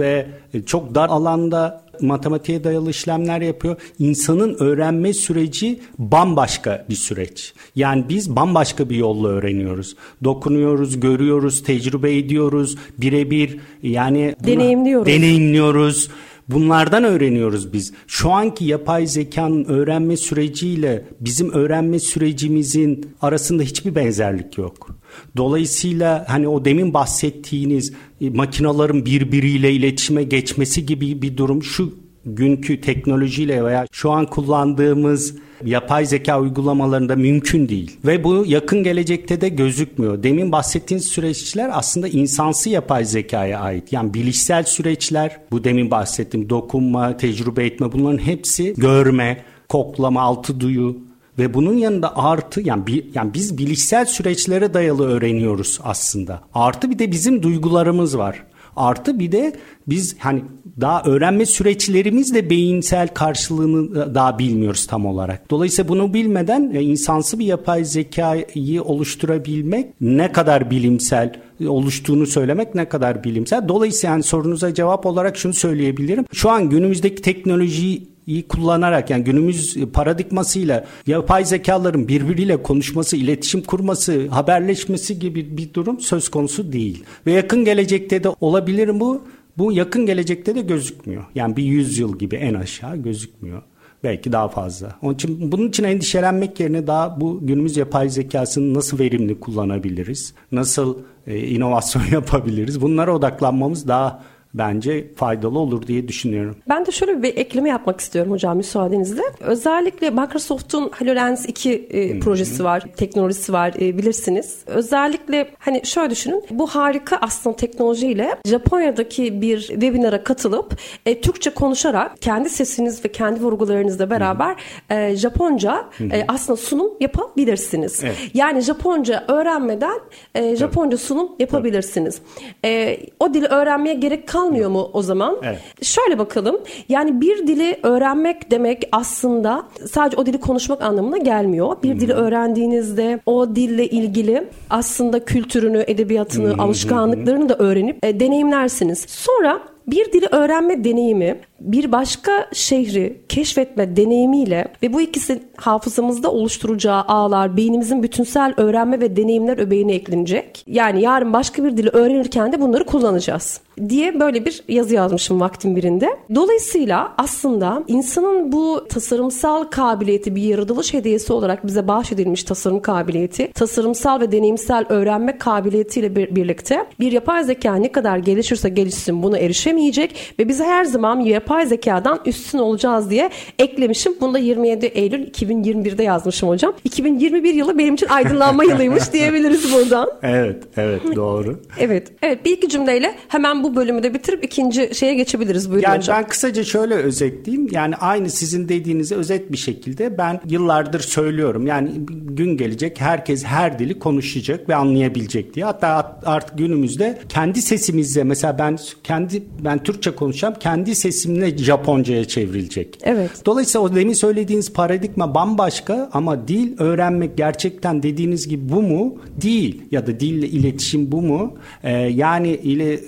ve 0.00 0.26
çok 0.66 0.94
dar 0.94 1.08
alanda 1.08 1.82
matematiğe 2.00 2.64
dayalı 2.64 2.90
işlemler 2.90 3.40
yapıyor. 3.40 3.76
İnsanın 3.98 4.56
öğrenme 4.58 5.12
süreci 5.12 5.80
bambaşka 5.98 6.86
bir 6.88 6.94
süreç. 6.94 7.54
Yani 7.76 8.04
biz 8.08 8.36
bambaşka 8.36 8.90
bir 8.90 8.96
yolla 8.96 9.28
öğreniyoruz. 9.28 9.96
Dokunuyoruz, 10.24 11.00
görüyoruz, 11.00 11.62
tecrübe 11.62 12.16
ediyoruz, 12.16 12.76
birebir 12.98 13.58
yani 13.82 14.34
deneyimliyoruz. 14.46 15.06
Deneyimliyoruz. 15.06 16.08
Bunlardan 16.48 17.04
öğreniyoruz 17.04 17.72
biz. 17.72 17.92
Şu 18.06 18.30
anki 18.30 18.64
yapay 18.64 19.06
zekanın 19.06 19.64
öğrenme 19.64 20.16
süreciyle 20.16 21.04
bizim 21.20 21.52
öğrenme 21.52 21.98
sürecimizin 21.98 23.10
arasında 23.20 23.62
hiçbir 23.62 23.94
benzerlik 23.94 24.58
yok. 24.58 24.99
Dolayısıyla 25.36 26.24
hani 26.28 26.48
o 26.48 26.64
demin 26.64 26.94
bahsettiğiniz 26.94 27.92
e, 28.20 28.30
makinaların 28.30 29.06
birbiriyle 29.06 29.72
iletişime 29.72 30.22
geçmesi 30.22 30.86
gibi 30.86 31.22
bir 31.22 31.36
durum 31.36 31.62
şu 31.62 31.94
günkü 32.24 32.80
teknolojiyle 32.80 33.64
veya 33.64 33.86
şu 33.92 34.10
an 34.10 34.26
kullandığımız 34.26 35.34
yapay 35.64 36.06
zeka 36.06 36.40
uygulamalarında 36.40 37.16
mümkün 37.16 37.68
değil. 37.68 37.96
Ve 38.06 38.24
bu 38.24 38.44
yakın 38.46 38.82
gelecekte 38.82 39.40
de 39.40 39.48
gözükmüyor. 39.48 40.22
Demin 40.22 40.52
bahsettiğiniz 40.52 41.06
süreçler 41.06 41.70
aslında 41.72 42.08
insansı 42.08 42.70
yapay 42.70 43.04
zekaya 43.04 43.60
ait. 43.60 43.92
Yani 43.92 44.14
bilişsel 44.14 44.64
süreçler, 44.64 45.40
bu 45.50 45.64
demin 45.64 45.90
bahsettiğim 45.90 46.50
dokunma, 46.50 47.16
tecrübe 47.16 47.66
etme 47.66 47.92
bunların 47.92 48.18
hepsi 48.18 48.74
görme, 48.76 49.44
koklama, 49.68 50.20
altı 50.20 50.60
duyu, 50.60 50.96
ve 51.40 51.54
bunun 51.54 51.74
yanında 51.74 52.16
artı 52.16 52.60
yani 52.60 52.86
bir, 52.86 53.04
yani 53.14 53.34
biz 53.34 53.58
bilişsel 53.58 54.04
süreçlere 54.04 54.74
dayalı 54.74 55.08
öğreniyoruz 55.08 55.80
aslında. 55.84 56.40
Artı 56.54 56.90
bir 56.90 56.98
de 56.98 57.12
bizim 57.12 57.42
duygularımız 57.42 58.18
var. 58.18 58.42
Artı 58.76 59.18
bir 59.18 59.32
de 59.32 59.52
biz 59.88 60.16
hani 60.18 60.42
daha 60.80 61.02
öğrenme 61.02 61.46
süreçlerimiz 61.46 62.34
de 62.34 62.50
beyinsel 62.50 63.08
karşılığını 63.08 64.14
daha 64.14 64.38
bilmiyoruz 64.38 64.86
tam 64.86 65.06
olarak. 65.06 65.50
Dolayısıyla 65.50 65.88
bunu 65.88 66.14
bilmeden 66.14 66.70
e, 66.74 66.82
insansı 66.82 67.38
bir 67.38 67.44
yapay 67.44 67.84
zekayı 67.84 68.82
oluşturabilmek 68.82 69.86
ne 70.00 70.32
kadar 70.32 70.70
bilimsel 70.70 71.40
oluştuğunu 71.68 72.26
söylemek 72.26 72.74
ne 72.74 72.88
kadar 72.88 73.24
bilimsel. 73.24 73.68
Dolayısıyla 73.68 74.12
yani 74.12 74.22
sorunuza 74.22 74.74
cevap 74.74 75.06
olarak 75.06 75.36
şunu 75.36 75.54
söyleyebilirim. 75.54 76.24
Şu 76.32 76.50
an 76.50 76.70
günümüzdeki 76.70 77.22
teknolojiyi 77.22 78.10
iyi 78.30 78.48
kullanarak 78.48 79.10
yani 79.10 79.24
günümüz 79.24 79.76
paradigmasıyla 79.92 80.86
yapay 81.06 81.44
zekaların 81.44 82.08
birbiriyle 82.08 82.62
konuşması, 82.62 83.16
iletişim 83.16 83.62
kurması, 83.62 84.28
haberleşmesi 84.28 85.18
gibi 85.18 85.56
bir 85.56 85.74
durum 85.74 86.00
söz 86.00 86.28
konusu 86.28 86.72
değil. 86.72 87.04
Ve 87.26 87.32
yakın 87.32 87.64
gelecekte 87.64 88.24
de 88.24 88.28
olabilir 88.40 89.00
bu. 89.00 89.22
Bu 89.58 89.72
yakın 89.72 90.06
gelecekte 90.06 90.54
de 90.54 90.60
gözükmüyor. 90.60 91.24
Yani 91.34 91.56
bir 91.56 91.62
yüzyıl 91.62 92.18
gibi 92.18 92.36
en 92.36 92.54
aşağı 92.54 92.96
gözükmüyor. 92.96 93.62
Belki 94.04 94.32
daha 94.32 94.48
fazla. 94.48 94.96
Onun 95.02 95.14
için 95.14 95.52
bunun 95.52 95.68
için 95.68 95.84
endişelenmek 95.84 96.60
yerine 96.60 96.86
daha 96.86 97.20
bu 97.20 97.38
günümüz 97.42 97.76
yapay 97.76 98.08
zekasını 98.08 98.74
nasıl 98.74 98.98
verimli 98.98 99.40
kullanabiliriz? 99.40 100.34
Nasıl 100.52 100.98
e, 101.26 101.38
inovasyon 101.38 102.02
yapabiliriz? 102.12 102.80
Bunlara 102.80 103.14
odaklanmamız 103.14 103.88
daha 103.88 104.22
bence 104.54 105.14
faydalı 105.16 105.58
olur 105.58 105.86
diye 105.86 106.08
düşünüyorum. 106.08 106.56
Ben 106.68 106.86
de 106.86 106.90
şöyle 106.90 107.22
bir 107.22 107.36
ekleme 107.36 107.68
yapmak 107.68 108.00
istiyorum 108.00 108.32
hocam 108.32 108.56
müsaadenizle. 108.56 109.22
Özellikle 109.40 110.10
Microsoft'un 110.10 110.90
HoloLens 110.98 111.46
2 111.48 111.72
e, 111.72 112.20
projesi 112.20 112.64
var, 112.64 112.84
teknolojisi 112.96 113.52
var 113.52 113.74
e, 113.80 113.98
bilirsiniz. 113.98 114.58
Özellikle 114.66 115.50
hani 115.58 115.86
şöyle 115.86 116.10
düşünün. 116.10 116.44
Bu 116.50 116.66
harika 116.66 117.18
aslında 117.20 117.56
teknolojiyle 117.56 118.36
Japonya'daki 118.44 119.40
bir 119.40 119.60
webinara 119.60 120.24
katılıp 120.24 120.76
e, 121.06 121.20
Türkçe 121.20 121.50
konuşarak 121.50 122.22
kendi 122.22 122.50
sesiniz 122.50 123.04
ve 123.04 123.12
kendi 123.12 123.40
vurgularınızla 123.40 124.10
beraber 124.10 124.56
e, 124.90 125.16
Japonca 125.16 125.84
e, 126.00 126.24
aslında 126.28 126.56
sunum 126.56 126.90
yapabilirsiniz. 127.00 128.00
Evet. 128.04 128.16
Yani 128.34 128.60
Japonca 128.60 129.24
öğrenmeden 129.28 130.00
e, 130.34 130.56
Japonca 130.56 130.96
evet. 130.96 131.06
sunum 131.06 131.28
yapabilirsiniz. 131.38 132.20
E, 132.64 132.98
o 133.20 133.34
dili 133.34 133.46
öğrenmeye 133.46 133.94
gerek 133.94 134.28
kalmıyor 134.28 134.39
kalmıyor 134.40 134.70
mu 134.70 134.90
o 134.92 135.02
zaman? 135.02 135.36
Evet. 135.42 135.58
Şöyle 135.82 136.18
bakalım. 136.18 136.60
Yani 136.88 137.20
bir 137.20 137.46
dili 137.46 137.76
öğrenmek 137.82 138.50
demek 138.50 138.88
aslında 138.92 139.62
sadece 139.90 140.16
o 140.16 140.26
dili 140.26 140.40
konuşmak 140.40 140.82
anlamına 140.82 141.16
gelmiyor. 141.16 141.76
Bir 141.82 141.92
hmm. 141.92 142.00
dili 142.00 142.12
öğrendiğinizde 142.12 143.20
o 143.26 143.56
dille 143.56 143.88
ilgili 143.88 144.44
aslında 144.70 145.24
kültürünü, 145.24 145.84
edebiyatını, 145.86 146.52
hmm. 146.52 146.60
alışkanlıklarını 146.60 147.48
da 147.48 147.56
öğrenip 147.58 148.04
e, 148.04 148.20
deneyimlersiniz. 148.20 149.04
Sonra 149.08 149.60
bir 149.86 150.12
dili 150.12 150.26
öğrenme 150.26 150.84
deneyimi 150.84 151.40
bir 151.60 151.92
başka 151.92 152.48
şehri 152.52 153.20
keşfetme 153.28 153.96
deneyimiyle 153.96 154.68
ve 154.82 154.92
bu 154.92 155.00
ikisi 155.00 155.42
hafızamızda 155.56 156.32
oluşturacağı 156.32 157.02
ağlar 157.02 157.56
beynimizin 157.56 158.02
bütünsel 158.02 158.54
öğrenme 158.56 159.00
ve 159.00 159.16
deneyimler 159.16 159.58
öbeğine 159.58 159.94
eklenecek. 159.94 160.64
Yani 160.66 161.02
yarın 161.02 161.32
başka 161.32 161.64
bir 161.64 161.76
dili 161.76 161.88
öğrenirken 161.88 162.52
de 162.52 162.60
bunları 162.60 162.84
kullanacağız 162.84 163.60
diye 163.88 164.20
böyle 164.20 164.44
bir 164.44 164.62
yazı 164.68 164.94
yazmışım 164.94 165.40
vaktin 165.40 165.76
birinde. 165.76 166.16
Dolayısıyla 166.34 167.12
aslında 167.18 167.84
insanın 167.88 168.52
bu 168.52 168.86
tasarımsal 168.88 169.64
kabiliyeti 169.64 170.36
bir 170.36 170.42
yaratılış 170.42 170.94
hediyesi 170.94 171.32
olarak 171.32 171.66
bize 171.66 171.88
bahşedilmiş 171.88 172.44
tasarım 172.44 172.82
kabiliyeti, 172.82 173.52
tasarımsal 173.52 174.20
ve 174.20 174.32
deneyimsel 174.32 174.86
öğrenme 174.88 175.38
kabiliyetiyle 175.38 176.16
bir, 176.16 176.36
birlikte 176.36 176.86
bir 177.00 177.12
yapay 177.12 177.44
zeka 177.44 177.74
ne 177.74 177.92
kadar 177.92 178.18
gelişirse 178.18 178.68
gelişsin 178.68 179.22
buna 179.22 179.38
erişemeyecek 179.38 180.34
ve 180.38 180.48
bize 180.48 180.64
her 180.64 180.84
zaman 180.84 181.20
yapay 181.20 181.60
yapay 181.60 181.66
zekadan 181.66 182.20
üstün 182.26 182.58
olacağız 182.58 183.10
diye 183.10 183.30
eklemişim. 183.58 184.14
Bunu 184.20 184.34
da 184.34 184.38
27 184.38 184.86
Eylül 184.86 185.26
2021'de 185.26 186.02
yazmışım 186.02 186.48
hocam. 186.48 186.74
2021 186.84 187.54
yılı 187.54 187.78
benim 187.78 187.94
için 187.94 188.06
aydınlanma 188.08 188.64
yılıymış 188.64 189.02
diyebiliriz 189.12 189.74
buradan. 189.74 190.10
Evet, 190.22 190.62
evet 190.76 191.00
doğru. 191.16 191.60
evet, 191.78 192.12
evet 192.22 192.44
bir 192.44 192.50
iki 192.50 192.68
cümleyle 192.68 193.14
hemen 193.28 193.62
bu 193.64 193.69
bölümü 193.76 194.02
de 194.02 194.14
bitirip 194.14 194.44
ikinci 194.44 194.94
şeye 194.94 195.14
geçebiliriz. 195.14 195.70
Buyurun 195.70 195.84
yani 195.84 195.98
hocam. 195.98 196.16
Ben 196.16 196.28
kısaca 196.28 196.64
şöyle 196.64 196.94
özetleyeyim. 196.94 197.68
Yani 197.72 197.96
aynı 197.96 198.30
sizin 198.30 198.68
dediğinizi 198.68 199.14
özet 199.14 199.52
bir 199.52 199.56
şekilde 199.56 200.18
ben 200.18 200.40
yıllardır 200.48 201.00
söylüyorum. 201.00 201.66
Yani 201.66 201.90
gün 202.08 202.56
gelecek 202.56 203.00
herkes 203.00 203.44
her 203.44 203.78
dili 203.78 203.98
konuşacak 203.98 204.68
ve 204.68 204.74
anlayabilecek 204.74 205.54
diye. 205.54 205.64
Hatta 205.64 206.20
artık 206.24 206.58
günümüzde 206.58 207.18
kendi 207.28 207.62
sesimizle 207.62 208.24
mesela 208.24 208.58
ben 208.58 208.78
kendi 209.04 209.42
ben 209.64 209.82
Türkçe 209.82 210.10
konuşacağım. 210.10 210.54
Kendi 210.60 210.94
sesimle 210.94 211.58
Japonca'ya 211.58 212.24
çevrilecek. 212.24 212.98
Evet. 213.02 213.30
Dolayısıyla 213.46 213.86
o 213.86 213.94
demin 213.94 214.12
söylediğiniz 214.12 214.72
paradigma 214.72 215.34
bambaşka 215.34 216.10
ama 216.12 216.48
dil 216.48 216.78
öğrenmek 216.78 217.36
gerçekten 217.36 218.02
dediğiniz 218.02 218.48
gibi 218.48 218.68
bu 218.68 218.82
mu? 218.82 219.18
Değil. 219.42 219.82
Ya 219.90 220.06
da 220.06 220.20
dille 220.20 220.48
iletişim 220.48 221.12
bu 221.12 221.22
mu? 221.22 221.54
Ee, 221.82 221.92
yani 221.92 222.48
ile 222.48 223.00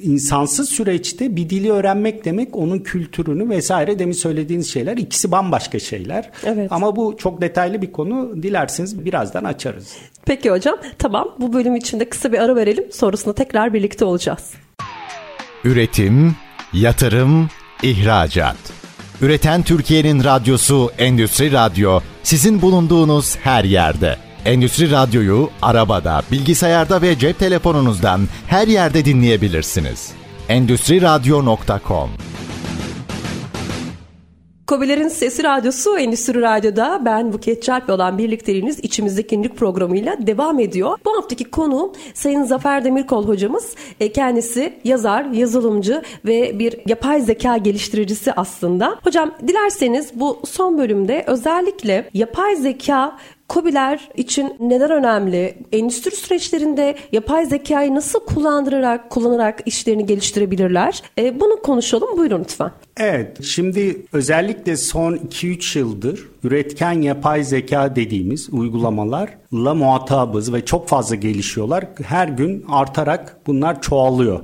insansız 0.00 0.68
süreçte 0.68 1.36
bir 1.36 1.50
dili 1.50 1.72
öğrenmek 1.72 2.24
demek 2.24 2.56
onun 2.56 2.78
kültürünü 2.78 3.48
vesaire 3.48 3.98
demin 3.98 4.12
söylediğiniz 4.12 4.72
şeyler 4.72 4.96
ikisi 4.96 5.32
bambaşka 5.32 5.78
şeyler. 5.78 6.30
Evet. 6.44 6.72
Ama 6.72 6.96
bu 6.96 7.16
çok 7.18 7.40
detaylı 7.40 7.82
bir 7.82 7.92
konu. 7.92 8.42
Dilerseniz 8.42 9.04
birazdan 9.04 9.44
açarız. 9.44 9.96
Peki 10.24 10.50
hocam. 10.50 10.76
Tamam. 10.98 11.28
Bu 11.40 11.52
bölüm 11.52 11.76
içinde 11.76 12.08
kısa 12.08 12.32
bir 12.32 12.38
ara 12.38 12.56
verelim. 12.56 12.84
Sonrasında 12.92 13.34
tekrar 13.34 13.74
birlikte 13.74 14.04
olacağız. 14.04 14.52
Üretim, 15.64 16.36
yatırım, 16.72 17.48
ihracat. 17.82 18.56
Üreten 19.22 19.62
Türkiye'nin 19.62 20.24
radyosu 20.24 20.90
Endüstri 20.98 21.52
Radyo 21.52 22.00
sizin 22.22 22.62
bulunduğunuz 22.62 23.36
her 23.36 23.64
yerde. 23.64 24.25
Endüstri 24.46 24.90
Radyo'yu 24.90 25.50
arabada, 25.62 26.22
bilgisayarda 26.32 27.02
ve 27.02 27.18
cep 27.18 27.38
telefonunuzdan 27.38 28.20
her 28.46 28.68
yerde 28.68 29.04
dinleyebilirsiniz. 29.04 30.12
Endüstri 30.48 31.02
Radyo.com 31.02 32.10
Kobilerin 34.66 35.08
Sesi 35.08 35.44
Radyosu 35.44 35.98
Endüstri 35.98 36.42
Radyo'da 36.42 37.02
ben 37.04 37.32
Buket 37.32 37.62
Çarp 37.62 37.90
olan 37.90 38.18
birlikteliğiniz 38.18 38.78
içimizdeki 38.78 39.36
günlük 39.36 39.56
programıyla 39.56 40.26
devam 40.26 40.58
ediyor. 40.58 40.98
Bu 41.04 41.16
haftaki 41.16 41.44
konu 41.44 41.92
Sayın 42.14 42.42
Zafer 42.42 42.84
Demirkol 42.84 43.28
hocamız. 43.28 43.74
E, 44.00 44.12
kendisi 44.12 44.78
yazar, 44.84 45.24
yazılımcı 45.24 46.02
ve 46.24 46.58
bir 46.58 46.76
yapay 46.86 47.20
zeka 47.20 47.56
geliştiricisi 47.56 48.32
aslında. 48.32 48.96
Hocam 49.04 49.30
dilerseniz 49.48 50.10
bu 50.14 50.40
son 50.46 50.78
bölümde 50.78 51.24
özellikle 51.26 52.10
yapay 52.14 52.56
zeka 52.56 53.16
COBİ'ler 53.48 54.08
için 54.14 54.56
neden 54.60 54.90
önemli? 54.90 55.58
Endüstri 55.72 56.16
süreçlerinde 56.16 56.96
yapay 57.12 57.46
zekayı 57.46 57.94
nasıl 57.94 58.20
kullandırarak, 58.20 59.10
kullanarak 59.10 59.60
işlerini 59.66 60.06
geliştirebilirler? 60.06 61.02
E, 61.18 61.40
bunu 61.40 61.62
konuşalım. 61.62 62.18
Buyurun 62.18 62.40
lütfen. 62.40 62.70
Evet, 62.96 63.44
şimdi 63.44 64.06
özellikle 64.12 64.76
son 64.76 65.16
2-3 65.16 65.78
yıldır 65.78 66.28
üretken 66.44 66.92
yapay 66.92 67.44
zeka 67.44 67.96
dediğimiz 67.96 68.48
uygulamalarla 68.52 69.74
muhatabız 69.74 70.52
ve 70.52 70.64
çok 70.64 70.88
fazla 70.88 71.14
gelişiyorlar. 71.16 71.84
Her 72.02 72.28
gün 72.28 72.64
artarak 72.68 73.36
bunlar 73.46 73.82
çoğalıyor. 73.82 74.40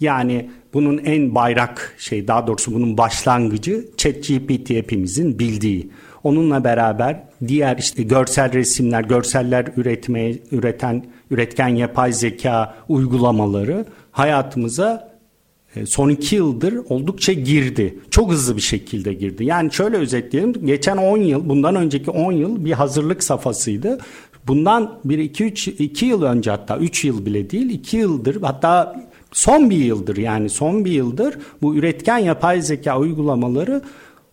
Yani 0.00 0.50
bunun 0.74 0.98
en 0.98 1.34
bayrak 1.34 1.94
şey 1.98 2.28
daha 2.28 2.46
doğrusu 2.46 2.74
bunun 2.74 2.98
başlangıcı 2.98 3.88
ChatGPT 3.96 4.70
hepimizin 4.70 5.38
bildiği. 5.38 5.90
Onunla 6.24 6.64
beraber 6.64 7.22
diğer 7.48 7.78
işte 7.78 8.02
görsel 8.02 8.52
resimler, 8.52 9.02
görseller 9.02 9.66
üretmeye 9.76 10.38
üreten 10.52 11.04
üretken 11.30 11.68
yapay 11.68 12.12
zeka 12.12 12.74
uygulamaları 12.88 13.84
hayatımıza 14.12 15.14
e, 15.76 15.86
son 15.86 16.08
iki 16.08 16.36
yıldır 16.36 16.74
oldukça 16.88 17.32
girdi. 17.32 17.98
Çok 18.10 18.30
hızlı 18.30 18.56
bir 18.56 18.62
şekilde 18.62 19.12
girdi. 19.12 19.44
Yani 19.44 19.72
şöyle 19.72 19.96
özetleyelim. 19.96 20.66
Geçen 20.66 20.96
10 20.96 21.18
yıl, 21.18 21.48
bundan 21.48 21.74
önceki 21.74 22.10
10 22.10 22.32
yıl 22.32 22.64
bir 22.64 22.72
hazırlık 22.72 23.24
safhasıydı. 23.24 23.98
bundan 24.46 24.98
bir 25.04 25.18
iki 25.18 25.44
üç 25.44 25.68
iki 25.68 26.06
yıl 26.06 26.22
önce 26.22 26.50
hatta 26.50 26.78
üç 26.78 27.04
yıl 27.04 27.26
bile 27.26 27.50
değil 27.50 27.70
iki 27.70 27.96
yıldır 27.96 28.42
hatta 28.42 28.96
son 29.32 29.70
bir 29.70 29.76
yıldır 29.76 30.16
yani 30.16 30.48
son 30.48 30.84
bir 30.84 30.90
yıldır 30.90 31.38
bu 31.62 31.76
üretken 31.76 32.18
yapay 32.18 32.62
zeka 32.62 32.98
uygulamaları 32.98 33.82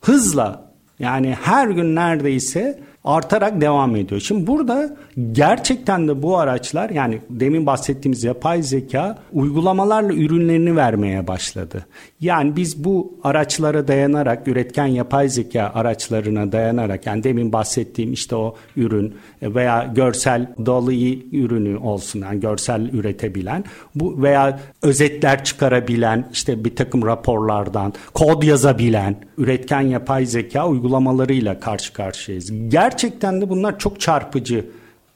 hızla 0.01 0.70
yani 1.01 1.37
her 1.43 1.67
gün 1.67 1.95
neredeyse 1.95 2.79
artarak 3.03 3.61
devam 3.61 3.95
ediyor. 3.95 4.21
Şimdi 4.21 4.47
burada 4.47 4.95
gerçekten 5.31 6.07
de 6.07 6.23
bu 6.23 6.37
araçlar 6.37 6.89
yani 6.89 7.21
demin 7.29 7.65
bahsettiğimiz 7.65 8.23
yapay 8.23 8.63
zeka 8.63 9.17
uygulamalarla 9.33 10.13
ürünlerini 10.13 10.75
vermeye 10.75 11.27
başladı. 11.27 11.85
Yani 12.19 12.55
biz 12.55 12.83
bu 12.83 13.19
araçlara 13.23 13.87
dayanarak 13.87 14.47
üretken 14.47 14.85
yapay 14.85 15.29
zeka 15.29 15.71
araçlarına 15.75 16.51
dayanarak 16.51 17.05
yani 17.05 17.23
demin 17.23 17.53
bahsettiğim 17.53 18.13
işte 18.13 18.35
o 18.35 18.55
ürün 18.77 19.15
veya 19.41 19.91
görsel 19.95 20.55
Dolly 20.65 21.25
ürünü 21.31 21.77
olsun 21.77 22.21
yani 22.21 22.39
görsel 22.39 22.89
üretebilen 22.93 23.63
bu 23.95 24.23
veya 24.23 24.59
özetler 24.81 25.43
çıkarabilen 25.43 26.29
işte 26.33 26.65
bir 26.65 26.75
takım 26.75 27.05
raporlardan 27.05 27.93
kod 28.13 28.43
yazabilen 28.43 29.15
üretken 29.37 29.81
yapay 29.81 30.25
zeka 30.25 30.67
uygulamalarıyla 30.67 31.59
karşı 31.59 31.93
karşıyayız. 31.93 32.69
Gerçekten 32.91 33.41
de 33.41 33.49
bunlar 33.49 33.79
çok 33.79 33.99
çarpıcı 33.99 34.65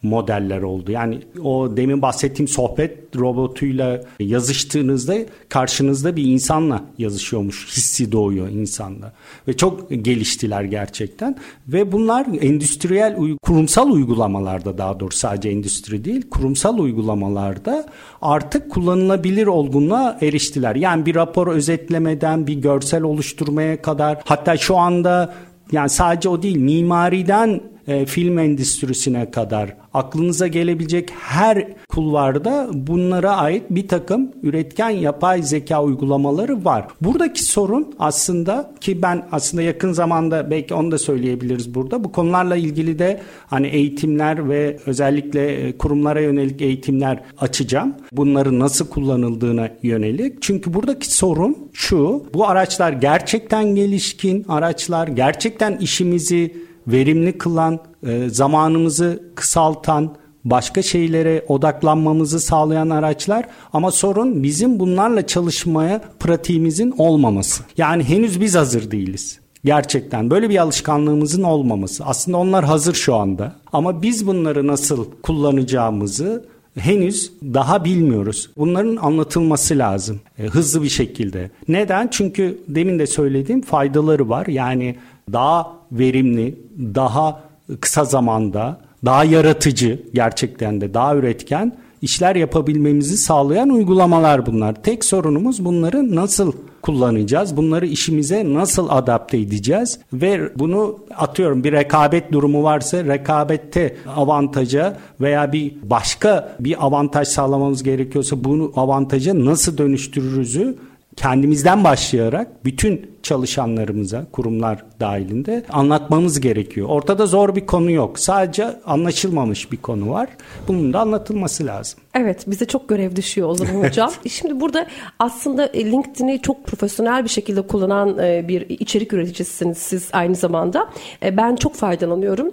modeller 0.01 0.61
oldu. 0.61 0.91
Yani 0.91 1.19
o 1.43 1.77
demin 1.77 2.01
bahsettiğim 2.01 2.47
sohbet 2.47 3.15
robotuyla 3.15 4.01
yazıştığınızda 4.19 5.15
karşınızda 5.49 6.15
bir 6.15 6.23
insanla 6.23 6.83
yazışıyormuş 6.97 7.67
hissi 7.67 8.11
doğuyor 8.11 8.49
insanda. 8.49 9.13
Ve 9.47 9.57
çok 9.57 9.89
geliştiler 9.89 10.63
gerçekten. 10.63 11.35
Ve 11.67 11.91
bunlar 11.91 12.25
endüstriyel, 12.41 13.17
kurumsal 13.41 13.89
uygulamalarda 13.89 14.77
daha 14.77 14.99
doğrusu 14.99 15.17
sadece 15.17 15.49
endüstri 15.49 16.05
değil, 16.05 16.29
kurumsal 16.29 16.79
uygulamalarda 16.79 17.85
artık 18.21 18.71
kullanılabilir 18.71 19.47
olgunluğa 19.47 20.17
eriştiler. 20.21 20.75
Yani 20.75 21.05
bir 21.05 21.15
rapor 21.15 21.47
özetlemeden 21.47 22.47
bir 22.47 22.53
görsel 22.53 23.03
oluşturmaya 23.03 23.81
kadar 23.81 24.21
hatta 24.25 24.57
şu 24.57 24.77
anda 24.77 25.33
yani 25.71 25.89
sadece 25.89 26.29
o 26.29 26.41
değil 26.41 26.57
mimariden 26.57 27.61
e, 27.87 28.05
film 28.05 28.39
endüstrisine 28.39 29.31
kadar 29.31 29.75
aklınıza 29.93 30.47
gelebilecek 30.47 31.09
her 31.19 31.67
kulvarda 31.89 32.69
bunlara 32.73 33.31
ait 33.31 33.63
bir 33.69 33.87
takım 33.87 34.31
üretken 34.43 34.89
yapay 34.89 35.43
zeka 35.43 35.83
uygulamaları 35.83 36.65
var. 36.65 36.87
Buradaki 37.01 37.43
sorun 37.43 37.95
aslında 37.99 38.73
ki 38.81 39.01
ben 39.01 39.27
aslında 39.31 39.63
yakın 39.63 39.93
zamanda 39.93 40.51
belki 40.51 40.73
onu 40.73 40.91
da 40.91 40.97
söyleyebiliriz 40.97 41.75
burada. 41.75 42.03
Bu 42.03 42.11
konularla 42.11 42.55
ilgili 42.55 42.99
de 42.99 43.21
hani 43.47 43.67
eğitimler 43.67 44.49
ve 44.49 44.77
özellikle 44.85 45.53
e, 45.53 45.77
kurumlara 45.77 46.21
yönelik 46.21 46.61
eğitimler 46.61 47.19
açacağım. 47.37 47.95
Bunları 48.11 48.59
nasıl 48.59 48.87
kullanıldığına 48.87 49.69
yönelik. 49.83 50.41
Çünkü 50.41 50.73
buradaki 50.73 51.13
sorun 51.13 51.57
şu. 51.73 52.23
Bu 52.33 52.47
araçlar 52.47 52.93
gerçekten 52.93 53.75
gelişkin 53.75 54.45
araçlar, 54.47 55.07
gerçekten 55.07 55.77
işimizi 55.77 56.65
verimli 56.87 57.37
kılan, 57.37 57.79
e, 58.07 58.29
zamanımızı 58.29 59.23
kısaltan, 59.35 60.15
başka 60.45 60.81
şeylere 60.81 61.45
odaklanmamızı 61.47 62.39
sağlayan 62.39 62.89
araçlar 62.89 63.45
ama 63.73 63.91
sorun 63.91 64.43
bizim 64.43 64.79
bunlarla 64.79 65.27
çalışmaya 65.27 66.01
pratiğimizin 66.19 66.93
olmaması. 66.97 67.63
Yani 67.77 68.03
henüz 68.03 68.41
biz 68.41 68.55
hazır 68.55 68.91
değiliz. 68.91 69.39
Gerçekten 69.65 70.29
böyle 70.29 70.49
bir 70.49 70.57
alışkanlığımızın 70.57 71.43
olmaması. 71.43 72.05
Aslında 72.05 72.37
onlar 72.37 72.65
hazır 72.65 72.93
şu 72.93 73.15
anda 73.15 73.55
ama 73.73 74.01
biz 74.01 74.27
bunları 74.27 74.67
nasıl 74.67 75.05
kullanacağımızı 75.23 76.45
henüz 76.77 77.31
daha 77.43 77.85
bilmiyoruz. 77.85 78.49
Bunların 78.57 78.95
anlatılması 78.95 79.77
lazım 79.77 80.19
e, 80.39 80.43
hızlı 80.43 80.83
bir 80.83 80.89
şekilde. 80.89 81.51
Neden? 81.67 82.07
Çünkü 82.11 82.59
demin 82.67 82.99
de 82.99 83.07
söylediğim 83.07 83.61
faydaları 83.61 84.29
var. 84.29 84.47
Yani 84.47 84.95
daha 85.33 85.73
verimli, 85.91 86.59
daha 86.79 87.41
kısa 87.81 88.05
zamanda, 88.05 88.81
daha 89.05 89.23
yaratıcı 89.23 90.01
gerçekten 90.13 90.81
de 90.81 90.93
daha 90.93 91.15
üretken 91.15 91.77
işler 92.01 92.35
yapabilmemizi 92.35 93.17
sağlayan 93.17 93.69
uygulamalar 93.69 94.45
bunlar. 94.45 94.83
Tek 94.83 95.05
sorunumuz 95.05 95.65
bunları 95.65 96.15
nasıl 96.15 96.53
kullanacağız? 96.81 97.57
Bunları 97.57 97.85
işimize 97.85 98.53
nasıl 98.53 98.87
adapte 98.89 99.37
edeceğiz? 99.37 99.99
Ve 100.13 100.59
bunu 100.59 100.99
atıyorum 101.17 101.63
bir 101.63 101.71
rekabet 101.71 102.31
durumu 102.31 102.63
varsa 102.63 103.05
rekabette 103.05 103.95
avantaja 104.15 104.97
veya 105.21 105.53
bir 105.53 105.75
başka 105.83 106.55
bir 106.59 106.85
avantaj 106.85 107.27
sağlamamız 107.27 107.83
gerekiyorsa 107.83 108.43
bunu 108.43 108.71
avantaja 108.75 109.45
nasıl 109.45 109.77
dönüştürürüzü 109.77 110.77
kendimizden 111.15 111.83
başlayarak 111.83 112.65
bütün 112.65 113.14
çalışanlarımıza, 113.25 114.25
kurumlar 114.31 114.85
dahilinde 114.99 115.63
anlatmamız 115.69 116.39
gerekiyor. 116.39 116.87
Ortada 116.89 117.25
zor 117.25 117.55
bir 117.55 117.65
konu 117.65 117.91
yok. 117.91 118.19
Sadece 118.19 118.67
anlaşılmamış 118.85 119.71
bir 119.71 119.77
konu 119.77 120.09
var. 120.09 120.29
Bunun 120.67 120.93
da 120.93 120.99
anlatılması 120.99 121.65
lazım. 121.65 121.99
Evet, 122.13 122.43
bize 122.47 122.65
çok 122.65 122.89
görev 122.89 123.15
düşüyor 123.15 123.49
o 123.49 123.55
zaman 123.55 123.83
hocam. 123.83 124.11
Şimdi 124.29 124.59
burada 124.59 124.87
aslında 125.19 125.65
e, 125.65 125.85
LinkedIn'i 125.85 126.41
çok 126.41 126.65
profesyonel 126.65 127.23
bir 127.23 127.29
şekilde 127.29 127.61
kullanan 127.61 128.17
e, 128.19 128.47
bir 128.47 128.69
içerik 128.69 129.13
üreticisiniz 129.13 129.77
siz 129.77 130.09
aynı 130.13 130.35
zamanda. 130.35 130.89
E, 131.23 131.37
ben 131.37 131.55
çok 131.55 131.75
faydalanıyorum. 131.75 132.51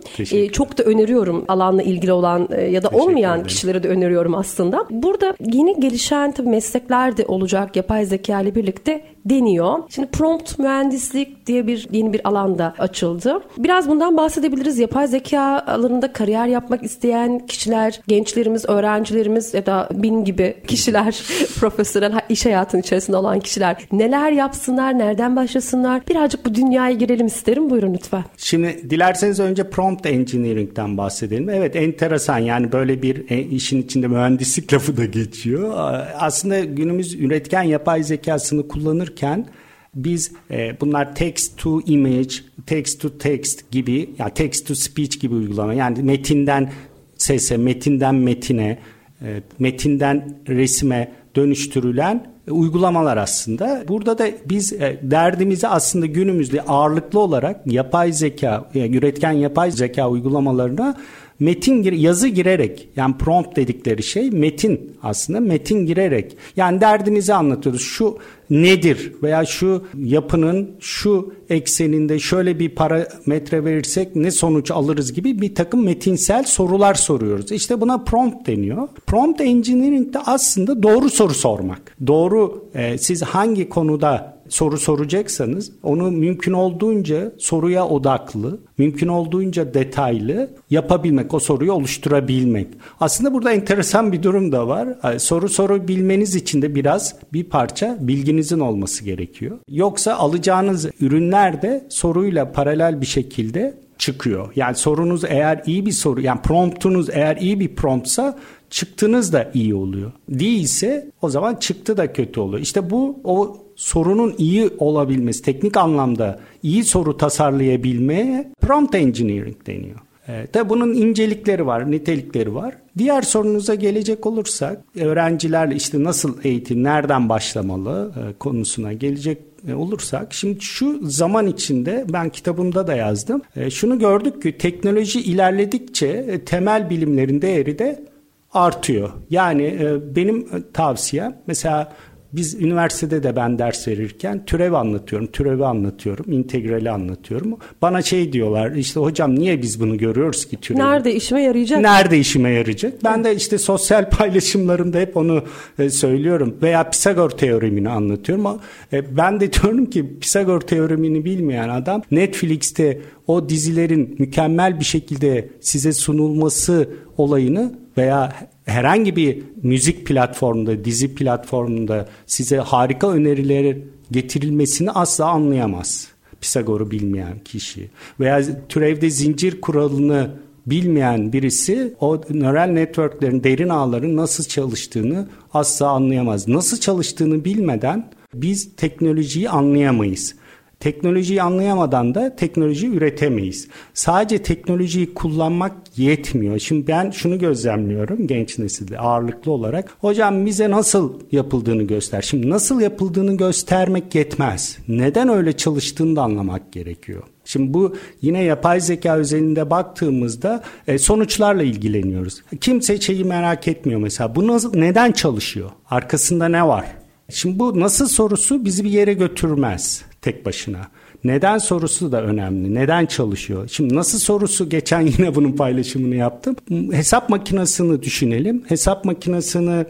Çok 0.53 0.79
da 0.79 0.83
öneriyorum 0.83 1.45
alanla 1.49 1.83
ilgili 1.83 2.13
olan 2.13 2.49
ya 2.71 2.83
da 2.83 2.89
olmayan 2.89 3.45
kişilere 3.45 3.83
de 3.83 3.89
öneriyorum 3.89 4.35
aslında. 4.35 4.87
Burada 4.91 5.35
yeni 5.41 5.81
gelişen 5.81 6.35
meslekler 6.45 7.17
de 7.17 7.25
olacak 7.27 7.77
yapay 7.77 8.05
zeka 8.05 8.41
ile 8.41 8.55
birlikte 8.55 9.05
deniyor. 9.25 9.79
Şimdi 9.89 10.09
prompt 10.09 10.59
mühendislik 10.63 11.47
diye 11.47 11.67
bir 11.67 11.89
yeni 11.93 12.13
bir 12.13 12.29
alanda 12.29 12.75
açıldı. 12.79 13.43
Biraz 13.59 13.89
bundan 13.89 14.17
bahsedebiliriz. 14.17 14.79
Yapay 14.79 15.07
zeka 15.09 15.65
alanında 15.67 16.13
kariyer 16.13 16.47
yapmak 16.47 16.83
isteyen 16.83 17.47
kişiler, 17.47 18.01
gençlerimiz, 18.09 18.69
öğrencilerimiz 18.69 19.55
ya 19.55 19.67
da 19.67 19.89
bin 19.93 20.25
gibi 20.25 20.57
kişiler, 20.67 21.23
profesyonel 21.61 22.21
iş 22.29 22.47
hayatının 22.47 22.83
içerisinde 22.83 23.17
olan 23.17 23.41
kişiler 23.41 23.77
neler 23.93 24.33
yapsınlar, 24.33 24.99
nereden 24.99 25.37
başlasınlar? 25.37 26.03
Birazcık 26.09 26.47
bu 26.47 26.55
dünyaya 26.55 26.93
girelim 26.93 27.27
isterim. 27.27 27.71
Buyurun 27.71 27.95
lütfen. 27.95 28.25
Şimdi 28.37 28.91
dilerseniz 28.91 29.41
önce 29.41 29.71
prompt 29.71 30.07
engineering'den 30.07 30.99
bahsedelim. 30.99 31.49
Evet 31.49 31.77
enteresan 31.77 32.39
yani 32.39 32.73
böyle 32.73 33.03
bir 33.03 33.31
e, 33.31 33.41
işin 33.41 33.83
içinde 33.83 34.07
mühendislik 34.07 34.73
lafı 34.73 34.97
da 34.97 35.05
geçiyor. 35.05 35.73
Aslında 36.19 36.61
günümüz 36.61 37.15
üretken 37.15 37.63
yapay 37.63 38.03
zekasını 38.03 38.69
kullanırken 38.69 39.47
biz 39.95 40.33
e, 40.51 40.81
bunlar 40.81 41.15
text 41.15 41.59
to 41.59 41.81
image, 41.81 42.35
text 42.67 43.01
to 43.01 43.19
text 43.19 43.71
gibi 43.71 44.11
ya 44.19 44.29
text 44.29 44.67
to 44.67 44.75
speech 44.75 45.21
gibi 45.21 45.35
uygulama 45.35 45.75
yani 45.75 46.03
metinden 46.03 46.73
sese, 47.19 47.57
metinden 47.57 48.15
metine, 48.15 48.79
e, 49.23 49.43
metinden 49.59 50.39
resme 50.49 51.13
dönüştürülen 51.37 52.33
uygulamalar 52.51 53.17
aslında. 53.17 53.85
Burada 53.89 54.19
da 54.19 54.27
biz 54.47 54.73
e, 54.73 55.01
derdimizi 55.03 55.69
aslında 55.69 56.07
günümüzde 56.07 56.63
ağırlıklı 56.63 57.19
olarak 57.21 57.67
yapay 57.67 58.13
zeka, 58.13 58.71
yani 58.75 58.97
üretken 58.97 59.33
yapay 59.33 59.71
zeka 59.71 60.11
uygulamalarına 60.11 60.97
metin 61.43 61.83
gir 61.83 61.93
yazı 61.93 62.29
girerek 62.29 62.89
yani 62.97 63.19
prompt 63.19 63.57
dedikleri 63.57 64.03
şey 64.03 64.31
metin 64.31 64.97
aslında 65.03 65.41
metin 65.41 65.87
girerek 65.87 66.37
yani 66.57 66.81
derdimizi 66.81 67.35
anlatıyoruz. 67.35 67.83
Şu 67.83 68.19
nedir 68.51 69.13
veya 69.23 69.45
şu 69.45 69.85
yapının 69.99 70.71
şu 70.81 71.35
ekseninde 71.51 72.19
şöyle 72.19 72.59
bir 72.59 72.69
parametre 72.69 73.65
verirsek 73.65 74.17
ne 74.17 74.31
sonuç 74.31 74.71
alırız 74.71 75.13
gibi 75.13 75.41
bir 75.41 75.55
takım 75.55 75.85
metinsel 75.85 76.45
sorular 76.45 76.95
soruyoruz. 76.95 77.53
İşte 77.53 77.81
buna 77.81 77.99
prompt 77.99 78.47
deniyor. 78.47 78.89
Prompt 79.07 79.41
engineering 79.41 80.15
de 80.15 80.19
aslında 80.19 80.83
doğru 80.83 81.11
soru 81.11 81.35
sormak. 81.35 81.97
Doğru 82.07 82.65
e, 82.75 82.99
siz 82.99 83.23
hangi 83.23 83.69
konuda 83.69 84.32
soru 84.53 84.79
soracaksanız 84.79 85.73
onu 85.83 86.11
mümkün 86.11 86.53
olduğunca 86.53 87.33
soruya 87.39 87.89
odaklı, 87.89 88.59
mümkün 88.79 89.09
olduğunca 89.09 89.75
detaylı 89.75 90.51
yapabilmek, 90.71 91.35
o 91.35 91.39
soruyu 91.39 91.73
oluşturabilmek. 91.73 92.69
Aslında 93.01 93.35
burada 93.35 93.53
enteresan 93.53 94.13
bir 94.13 94.23
durum 94.23 94.53
da 94.53 94.69
var. 94.69 94.89
Soru 95.19 95.49
sorabilmeniz 95.49 96.35
için 96.35 96.63
de 96.63 96.75
biraz 96.75 97.15
bir 97.33 97.45
parça 97.45 97.99
bilginizin 98.01 98.61
olması 98.61 99.05
gerekiyor. 99.05 99.59
Yoksa 99.69 100.15
alacağınız 100.15 100.87
ürünler 101.01 101.63
de 101.63 101.87
soruyla 101.89 102.53
paralel 102.53 103.01
bir 103.01 103.07
şekilde 103.07 103.75
çıkıyor. 103.99 104.53
Yani 104.57 104.77
sorunuz 104.77 105.25
eğer 105.25 105.63
iyi 105.67 105.87
bir 105.87 105.93
soru, 105.93 106.21
yani 106.21 106.41
promptunuz 106.43 107.11
eğer 107.11 107.37
iyi 107.37 107.61
bir 107.61 107.77
promptsa 107.77 108.39
çıktınız 108.71 109.33
da 109.33 109.51
iyi 109.55 109.75
oluyor. 109.75 110.13
Değilse 110.29 111.11
o 111.23 111.29
zaman 111.29 111.55
çıktı 111.55 111.97
da 111.97 112.13
kötü 112.13 112.41
oluyor. 112.41 112.63
İşte 112.63 112.91
bu 112.91 113.21
o 113.25 113.57
sorunun 113.83 114.35
iyi 114.39 114.71
olabilmesi, 114.79 115.43
teknik 115.43 115.77
anlamda 115.77 116.41
iyi 116.63 116.85
soru 116.85 117.17
tasarlayabilmeye 117.17 118.53
prompt 118.61 118.95
engineering 118.95 119.67
deniyor. 119.67 119.99
E, 120.29 120.47
tabi 120.47 120.69
bunun 120.69 120.95
incelikleri 120.95 121.67
var, 121.67 121.91
nitelikleri 121.91 122.55
var. 122.55 122.75
Diğer 122.99 123.23
sorunuza 123.23 123.75
gelecek 123.75 124.27
olursak 124.27 124.81
öğrencilerle 124.97 125.75
işte 125.75 126.05
nasıl 126.05 126.37
eğitim, 126.45 126.85
nereden 126.85 127.29
başlamalı 127.29 128.13
e, 128.17 128.39
konusuna 128.39 128.93
gelecek 128.93 129.39
e, 129.69 129.75
olursak 129.75 130.35
şimdi 130.35 130.61
şu 130.61 131.01
zaman 131.03 131.47
içinde 131.47 132.05
ben 132.13 132.29
kitabımda 132.29 132.87
da 132.87 132.95
yazdım. 132.95 133.43
E, 133.57 133.71
şunu 133.71 133.99
gördük 133.99 134.43
ki 134.43 134.59
teknoloji 134.59 135.21
ilerledikçe 135.21 136.07
e, 136.07 136.45
temel 136.45 136.91
bilimlerin 136.91 137.43
değeri 137.43 137.79
de 137.79 138.05
artıyor. 138.53 139.11
Yani 139.31 139.63
e, 139.63 140.17
benim 140.17 140.49
tavsiyem 140.73 141.37
mesela 141.47 141.93
biz 142.33 142.55
üniversitede 142.55 143.23
de 143.23 143.37
ben 143.37 143.59
ders 143.59 143.89
verirken 143.89 144.45
türev 144.45 144.73
anlatıyorum, 144.73 145.27
türevi 145.27 145.65
anlatıyorum, 145.65 146.33
integrali 146.33 146.91
anlatıyorum. 146.91 147.59
Bana 147.83 148.03
şey 148.03 148.33
diyorlar 148.33 148.71
işte 148.71 149.01
hocam 149.01 149.39
niye 149.39 149.63
biz 149.63 149.81
bunu 149.81 149.99
görüyoruz 149.99 150.45
ki 150.45 150.57
türevi? 150.61 150.83
Nerede 150.83 151.15
işime 151.15 151.43
yarayacak? 151.43 151.81
Nerede 151.81 152.19
işime 152.19 152.51
yarayacak? 152.51 153.05
Ben 153.05 153.25
de 153.25 153.37
işte 153.37 153.59
sosyal 153.59 154.11
paylaşımlarımda 154.11 154.99
hep 154.99 155.17
onu 155.17 155.45
e, 155.79 155.91
söylüyorum. 155.91 156.57
Veya 156.63 156.91
Pisagor 156.91 157.31
teoremini 157.31 157.89
anlatıyorum. 157.89 158.61
E, 158.93 159.17
ben 159.17 159.41
de 159.41 159.53
diyorum 159.63 159.87
ki 159.87 160.19
Pisagor 160.21 160.61
teoremini 160.61 161.25
bilmeyen 161.25 161.69
adam 161.69 162.03
Netflix'te 162.11 163.01
o 163.27 163.49
dizilerin 163.49 164.17
mükemmel 164.19 164.81
bir 164.81 164.85
şekilde 164.85 165.49
size 165.61 165.93
sunulması 165.93 166.89
olayını 167.17 167.73
veya 167.97 168.33
herhangi 168.67 169.17
bir 169.17 169.43
müzik 169.63 170.07
platformunda, 170.07 170.85
dizi 170.85 171.15
platformunda 171.15 172.09
size 172.27 172.57
harika 172.57 173.11
öneriler 173.11 173.77
getirilmesini 174.11 174.91
asla 174.91 175.27
anlayamaz. 175.27 176.09
Pisagor'u 176.41 176.91
bilmeyen 176.91 177.39
kişi 177.39 177.91
veya 178.21 178.67
türevde 178.69 179.11
zincir 179.11 179.61
kuralını 179.61 180.31
bilmeyen 180.67 181.33
birisi 181.33 181.95
o 182.01 182.21
nöral 182.31 182.67
networklerin, 182.67 183.45
derin 183.45 183.69
ağların 183.69 184.17
nasıl 184.17 184.45
çalıştığını 184.45 185.29
asla 185.55 185.89
anlayamaz. 185.89 186.49
Nasıl 186.49 186.81
çalıştığını 186.81 187.45
bilmeden 187.45 188.11
biz 188.35 188.77
teknolojiyi 188.77 189.51
anlayamayız. 189.51 190.35
Teknolojiyi 190.83 191.43
anlayamadan 191.43 192.15
da 192.15 192.37
teknoloji 192.37 192.89
üretemeyiz. 192.89 193.69
Sadece 193.95 194.43
teknolojiyi 194.43 195.15
kullanmak 195.15 195.73
yetmiyor. 195.97 196.59
Şimdi 196.59 196.87
ben 196.87 197.11
şunu 197.11 197.39
gözlemliyorum 197.39 198.27
genç 198.27 198.59
nesilde 198.59 198.99
ağırlıklı 198.99 199.53
olarak. 199.53 199.97
Hocam 200.01 200.47
bize 200.47 200.71
nasıl 200.71 201.21
yapıldığını 201.33 201.83
göster. 201.83 202.23
Şimdi 202.23 202.51
nasıl 202.51 202.81
yapıldığını 202.81 203.37
göstermek 203.37 204.15
yetmez. 204.15 204.79
Neden 204.89 205.29
öyle 205.29 205.53
çalıştığını 205.53 206.17
da 206.17 206.23
anlamak 206.23 206.73
gerekiyor. 206.73 207.23
Şimdi 207.45 207.75
bu 207.75 207.97
yine 208.23 208.43
yapay 208.43 208.81
zeka 208.81 209.17
özelinde 209.17 209.71
baktığımızda 209.71 210.63
e, 210.87 210.99
sonuçlarla 210.99 211.63
ilgileniyoruz. 211.63 212.43
Kimse 212.61 213.01
şeyi 213.01 213.25
merak 213.25 213.69
etmiyor 213.69 214.01
mesela. 214.01 214.35
Bu 214.35 214.47
nasıl, 214.47 214.77
neden 214.77 215.13
çalışıyor? 215.13 215.71
Arkasında 215.91 216.49
ne 216.49 216.67
var? 216.67 216.85
Şimdi 217.29 217.59
bu 217.59 217.81
nasıl 217.81 218.07
sorusu 218.07 218.65
bizi 218.65 218.85
bir 218.85 218.91
yere 218.91 219.15
götürmez 219.15 220.12
tek 220.23 220.47
başına. 220.47 220.81
Neden 221.25 221.59
sorusu 221.59 222.13
da 222.13 222.23
önemli. 222.23 222.75
Neden 222.75 223.07
çalışıyor? 223.07 223.69
Şimdi 223.73 223.95
nasıl 223.95 224.19
sorusu 224.19 224.69
geçen 224.69 225.01
yine 225.19 225.35
bunun 225.35 225.53
paylaşımını 225.53 226.15
yaptım. 226.15 226.57
Hesap 226.93 227.29
makinesini 227.29 228.03
düşünelim. 228.03 228.65
Hesap 228.69 229.05
makinesini 229.05 229.85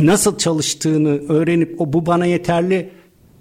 nasıl 0.00 0.38
çalıştığını 0.38 1.28
öğrenip 1.28 1.80
o 1.80 1.92
bu 1.92 2.06
bana 2.06 2.26
yeterli 2.26 2.90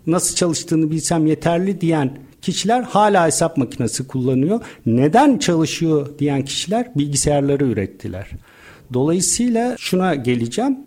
nasıl 0.07 0.36
çalıştığını 0.36 0.91
bilsem 0.91 1.28
yeterli 1.28 1.82
diyen 1.82 2.17
kişiler 2.41 2.82
hala 2.82 3.28
hesap 3.28 3.57
makinesi 3.57 4.07
kullanıyor. 4.07 4.59
Neden 4.86 5.38
çalışıyor 5.38 6.09
diyen 6.19 6.45
kişiler 6.45 6.91
bilgisayarları 6.95 7.65
ürettiler. 7.65 8.28
Dolayısıyla 8.93 9.76
şuna 9.78 10.15
geleceğim. 10.15 10.78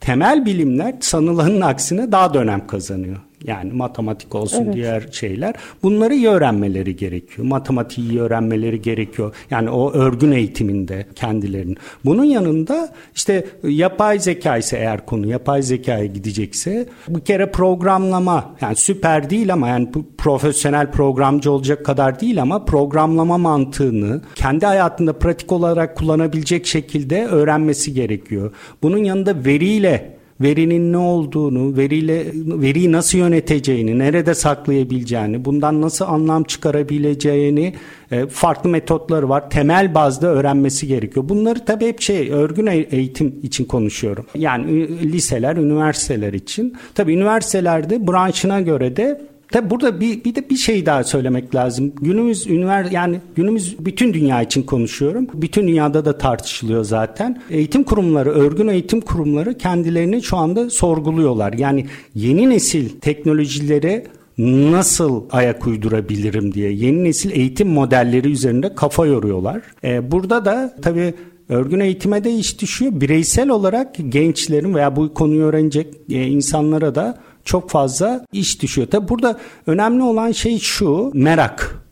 Temel 0.00 0.46
bilimler 0.46 0.94
sanılanın 1.00 1.60
aksine 1.60 2.12
daha 2.12 2.34
da 2.34 2.38
önem 2.38 2.66
kazanıyor. 2.66 3.20
Yani 3.46 3.72
matematik 3.72 4.34
olsun 4.34 4.64
evet. 4.64 4.74
diğer 4.74 5.08
şeyler. 5.12 5.54
Bunları 5.82 6.14
iyi 6.14 6.28
öğrenmeleri 6.28 6.96
gerekiyor. 6.96 7.48
Matematiği 7.48 8.10
iyi 8.10 8.20
öğrenmeleri 8.20 8.82
gerekiyor. 8.82 9.34
Yani 9.50 9.70
o 9.70 9.92
örgün 9.92 10.32
eğitiminde 10.32 11.06
kendilerinin. 11.14 11.76
Bunun 12.04 12.24
yanında 12.24 12.92
işte 13.14 13.46
yapay 13.62 14.18
zeka 14.18 14.56
ise 14.56 14.76
eğer 14.76 15.06
konu 15.06 15.26
yapay 15.26 15.62
zekaya 15.62 16.06
gidecekse 16.06 16.88
bir 17.08 17.20
kere 17.20 17.50
programlama 17.50 18.54
yani 18.60 18.76
süper 18.76 19.30
değil 19.30 19.52
ama 19.52 19.68
yani 19.68 19.88
profesyonel 20.18 20.90
programcı 20.90 21.50
olacak 21.50 21.86
kadar 21.86 22.20
değil 22.20 22.42
ama 22.42 22.64
programlama 22.64 23.38
mantığını 23.38 24.20
kendi 24.34 24.66
hayatında 24.66 25.12
pratik 25.12 25.52
olarak 25.52 25.96
kullanabilecek 25.96 26.66
şekilde 26.66 27.26
öğrenmesi 27.26 27.94
gerekiyor. 27.94 28.52
Bunun 28.82 28.98
yanında 28.98 29.44
veriyle 29.44 30.21
verinin 30.42 30.92
ne 30.92 30.98
olduğunu, 30.98 31.76
veriyle 31.76 32.26
veriyi 32.34 32.92
nasıl 32.92 33.18
yöneteceğini, 33.18 33.98
nerede 33.98 34.34
saklayabileceğini, 34.34 35.44
bundan 35.44 35.80
nasıl 35.80 36.04
anlam 36.04 36.44
çıkarabileceğini 36.44 37.74
e, 38.10 38.26
farklı 38.26 38.70
metotları 38.70 39.28
var. 39.28 39.50
Temel 39.50 39.94
bazda 39.94 40.26
öğrenmesi 40.26 40.86
gerekiyor. 40.86 41.28
Bunları 41.28 41.64
tabii 41.64 41.86
hep 41.86 42.00
şey 42.00 42.30
örgün 42.30 42.66
e, 42.66 42.76
eğitim 42.76 43.40
için 43.42 43.64
konuşuyorum. 43.64 44.26
Yani 44.34 44.88
liseler, 45.12 45.56
üniversiteler 45.56 46.32
için. 46.32 46.76
Tabii 46.94 47.12
üniversitelerde 47.12 48.06
branşına 48.06 48.60
göre 48.60 48.96
de 48.96 49.31
Tabi 49.52 49.70
burada 49.70 50.00
bir, 50.00 50.24
bir 50.24 50.34
de 50.34 50.50
bir 50.50 50.56
şey 50.56 50.86
daha 50.86 51.04
söylemek 51.04 51.54
lazım. 51.54 51.92
Günümüz 52.00 52.46
ünivers 52.46 52.92
yani 52.92 53.20
günümüz 53.34 53.76
bütün 53.78 54.14
dünya 54.14 54.42
için 54.42 54.62
konuşuyorum. 54.62 55.26
Bütün 55.34 55.68
dünyada 55.68 56.04
da 56.04 56.18
tartışılıyor 56.18 56.84
zaten. 56.84 57.42
Eğitim 57.50 57.84
kurumları, 57.84 58.30
örgün 58.30 58.68
eğitim 58.68 59.00
kurumları 59.00 59.58
kendilerini 59.58 60.22
şu 60.22 60.36
anda 60.36 60.70
sorguluyorlar. 60.70 61.52
Yani 61.52 61.86
yeni 62.14 62.50
nesil 62.50 62.88
teknolojilere 62.88 64.04
nasıl 64.38 65.22
ayak 65.30 65.66
uydurabilirim 65.66 66.54
diye 66.54 66.72
yeni 66.72 67.04
nesil 67.04 67.30
eğitim 67.30 67.68
modelleri 67.68 68.32
üzerinde 68.32 68.74
kafa 68.74 69.06
yoruyorlar. 69.06 69.62
Ee, 69.84 70.12
burada 70.12 70.44
da 70.44 70.76
tabii 70.82 71.14
örgün 71.48 71.80
eğitime 71.80 72.24
de 72.24 72.32
iş 72.34 72.60
düşüyor. 72.60 72.92
Bireysel 72.94 73.48
olarak 73.48 73.94
gençlerin 74.08 74.74
veya 74.74 74.96
bu 74.96 75.14
konuyu 75.14 75.42
öğrenecek 75.42 75.94
e, 76.10 76.26
insanlara 76.26 76.94
da 76.94 77.18
çok 77.44 77.70
fazla 77.70 78.26
iş 78.32 78.62
düşüyor. 78.62 78.88
Tabi 78.88 79.08
burada 79.08 79.38
önemli 79.66 80.02
olan 80.02 80.32
şey 80.32 80.58
şu 80.58 81.10
merak. 81.14 81.82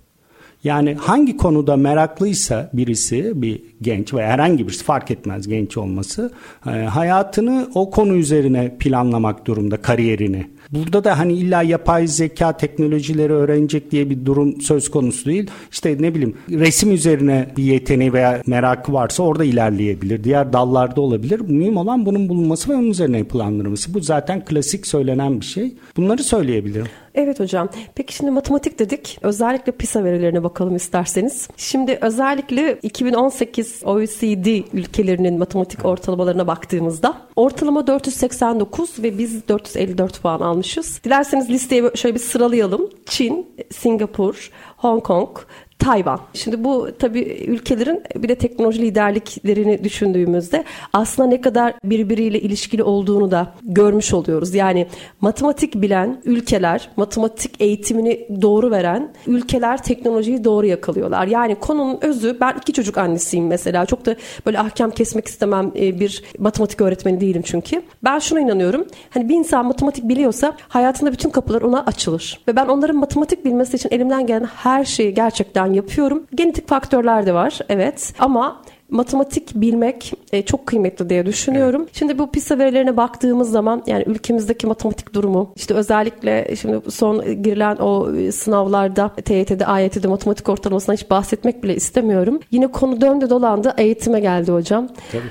Yani 0.65 0.95
hangi 0.95 1.37
konuda 1.37 1.77
meraklıysa 1.77 2.71
birisi 2.73 3.33
bir 3.35 3.63
genç 3.83 4.15
veya 4.15 4.29
herhangi 4.29 4.67
birisi 4.69 4.85
fark 4.85 5.11
etmez 5.11 5.49
genç 5.49 5.77
olması 5.77 6.33
e, 6.67 6.71
hayatını 6.71 7.71
o 7.75 7.91
konu 7.91 8.15
üzerine 8.15 8.77
planlamak 8.79 9.47
durumda 9.47 9.77
kariyerini. 9.77 10.47
Burada 10.73 11.05
da 11.05 11.19
hani 11.19 11.33
illa 11.33 11.63
yapay 11.63 12.07
zeka 12.07 12.57
teknolojileri 12.57 13.33
öğrenecek 13.33 13.91
diye 13.91 14.11
bir 14.11 14.27
durum 14.27 14.61
söz 14.61 14.91
konusu 14.91 15.27
değil. 15.27 15.51
İşte 15.73 15.97
ne 16.01 16.15
bileyim 16.15 16.37
resim 16.51 16.93
üzerine 16.93 17.49
bir 17.57 17.63
yeteneği 17.63 18.13
veya 18.13 18.43
merakı 18.47 18.93
varsa 18.93 19.23
orada 19.23 19.45
ilerleyebilir. 19.45 20.25
Diğer 20.25 20.53
dallarda 20.53 21.01
olabilir. 21.01 21.41
Mühim 21.41 21.77
olan 21.77 22.07
bunun 22.07 22.29
bulunması 22.29 22.71
ve 22.71 22.75
onun 22.75 22.91
üzerine 22.91 23.25
planlanması. 23.25 23.95
Bu 23.95 24.01
zaten 24.01 24.45
klasik 24.45 24.87
söylenen 24.87 25.41
bir 25.41 25.47
şey. 25.47 25.75
Bunları 25.97 26.23
söyleyebilirim. 26.23 26.87
Evet 27.15 27.41
hocam. 27.41 27.69
Peki 27.95 28.15
şimdi 28.15 28.31
matematik 28.31 28.79
dedik. 28.79 29.19
Özellikle 29.23 29.73
PISA 29.73 30.05
verilerine 30.05 30.43
bakalım 30.43 30.77
isterseniz. 30.77 31.49
Şimdi 31.57 31.99
özellikle 32.01 32.79
2018 32.83 33.83
OECD 33.85 34.63
ülkelerinin 34.73 35.39
matematik 35.39 35.85
ortalamalarına 35.85 36.47
baktığımızda 36.47 37.17
ortalama 37.37 37.87
489 37.87 39.03
ve 39.03 39.19
biz 39.19 39.49
454 39.49 40.23
puan 40.23 40.41
almışız. 40.41 40.60
Dilerseniz 41.05 41.51
listeye 41.51 41.91
şöyle 41.95 42.15
bir 42.15 42.21
sıralayalım. 42.21 42.91
Çin, 43.07 43.47
Singapur, 43.71 44.51
Hong 44.77 45.03
Kong, 45.03 45.39
Tayvan. 45.81 46.21
Şimdi 46.35 46.65
bu 46.65 46.89
tabii 46.99 47.45
ülkelerin 47.49 48.03
bir 48.17 48.29
de 48.29 48.35
teknoloji 48.35 48.83
liderliklerini 48.83 49.85
düşündüğümüzde 49.85 50.65
aslında 50.93 51.29
ne 51.29 51.41
kadar 51.41 51.75
birbiriyle 51.85 52.41
ilişkili 52.41 52.83
olduğunu 52.83 53.31
da 53.31 53.53
görmüş 53.63 54.15
oluyoruz. 54.15 54.55
Yani 54.55 54.87
matematik 55.21 55.75
bilen 55.75 56.23
ülkeler, 56.25 56.89
matematik 56.97 57.61
eğitimini 57.61 58.29
doğru 58.43 58.71
veren 58.71 59.13
ülkeler 59.27 59.83
teknolojiyi 59.83 60.45
doğru 60.45 60.67
yakalıyorlar. 60.67 61.27
Yani 61.27 61.55
konunun 61.55 61.99
özü 62.01 62.37
ben 62.41 62.55
iki 62.61 62.73
çocuk 62.73 62.99
annesiyim 62.99 63.47
mesela. 63.47 63.87
Çok 63.87 64.07
da 64.07 64.17
böyle 64.47 64.59
ahkam 64.59 64.91
kesmek 64.91 65.27
istemem 65.27 65.73
e, 65.77 66.01
bir 66.01 66.23
matematik 66.39 66.81
öğretmeni 66.81 67.21
değilim 67.21 67.43
çünkü. 67.45 67.83
Ben 68.05 68.19
şuna 68.19 68.41
inanıyorum. 68.41 68.87
Hani 69.11 69.29
bir 69.29 69.35
insan 69.35 69.67
matematik 69.67 70.09
biliyorsa 70.09 70.57
hayatında 70.69 71.13
bütün 71.13 71.31
kapılar 71.31 71.63
ona 71.63 71.85
açılır. 71.85 72.41
Ve 72.49 72.57
ben 72.57 72.67
onların 72.67 72.97
matematik 72.97 73.45
bilmesi 73.45 73.77
için 73.77 73.89
elimden 73.93 74.27
gelen 74.27 74.45
her 74.45 74.85
şeyi 74.85 75.15
gerçekten 75.15 75.70
yapıyorum. 75.73 76.27
Genetik 76.35 76.69
faktörler 76.69 77.27
de 77.27 77.35
var 77.35 77.59
evet 77.69 78.15
ama 78.19 78.63
matematik 78.91 79.55
bilmek 79.55 80.13
e, 80.33 80.43
çok 80.43 80.67
kıymetli 80.67 81.11
diye 81.11 81.27
düşünüyorum. 81.27 81.83
Evet. 81.83 81.97
Şimdi 81.97 82.19
bu 82.19 82.31
PISA 82.31 82.59
verilerine 82.59 82.97
baktığımız 82.97 83.51
zaman 83.51 83.83
yani 83.87 84.05
ülkemizdeki 84.07 84.67
matematik 84.67 85.15
durumu 85.15 85.53
işte 85.57 85.75
özellikle 85.75 86.57
şimdi 86.57 86.91
son 86.91 87.43
girilen 87.43 87.77
o 87.77 88.09
sınavlarda 88.33 89.15
TYT'de, 89.25 89.67
AYT'de 89.67 90.09
matematik 90.09 90.49
ortalamasından 90.49 90.97
hiç 90.97 91.11
bahsetmek 91.11 91.63
bile 91.63 91.75
istemiyorum. 91.75 92.41
Yine 92.51 92.67
konu 92.67 93.01
döndü 93.01 93.31
dolandı 93.31 93.75
eğitime 93.79 94.21
geldi 94.21 94.53
hocam. 94.53 94.89
Tabii. 95.13 95.23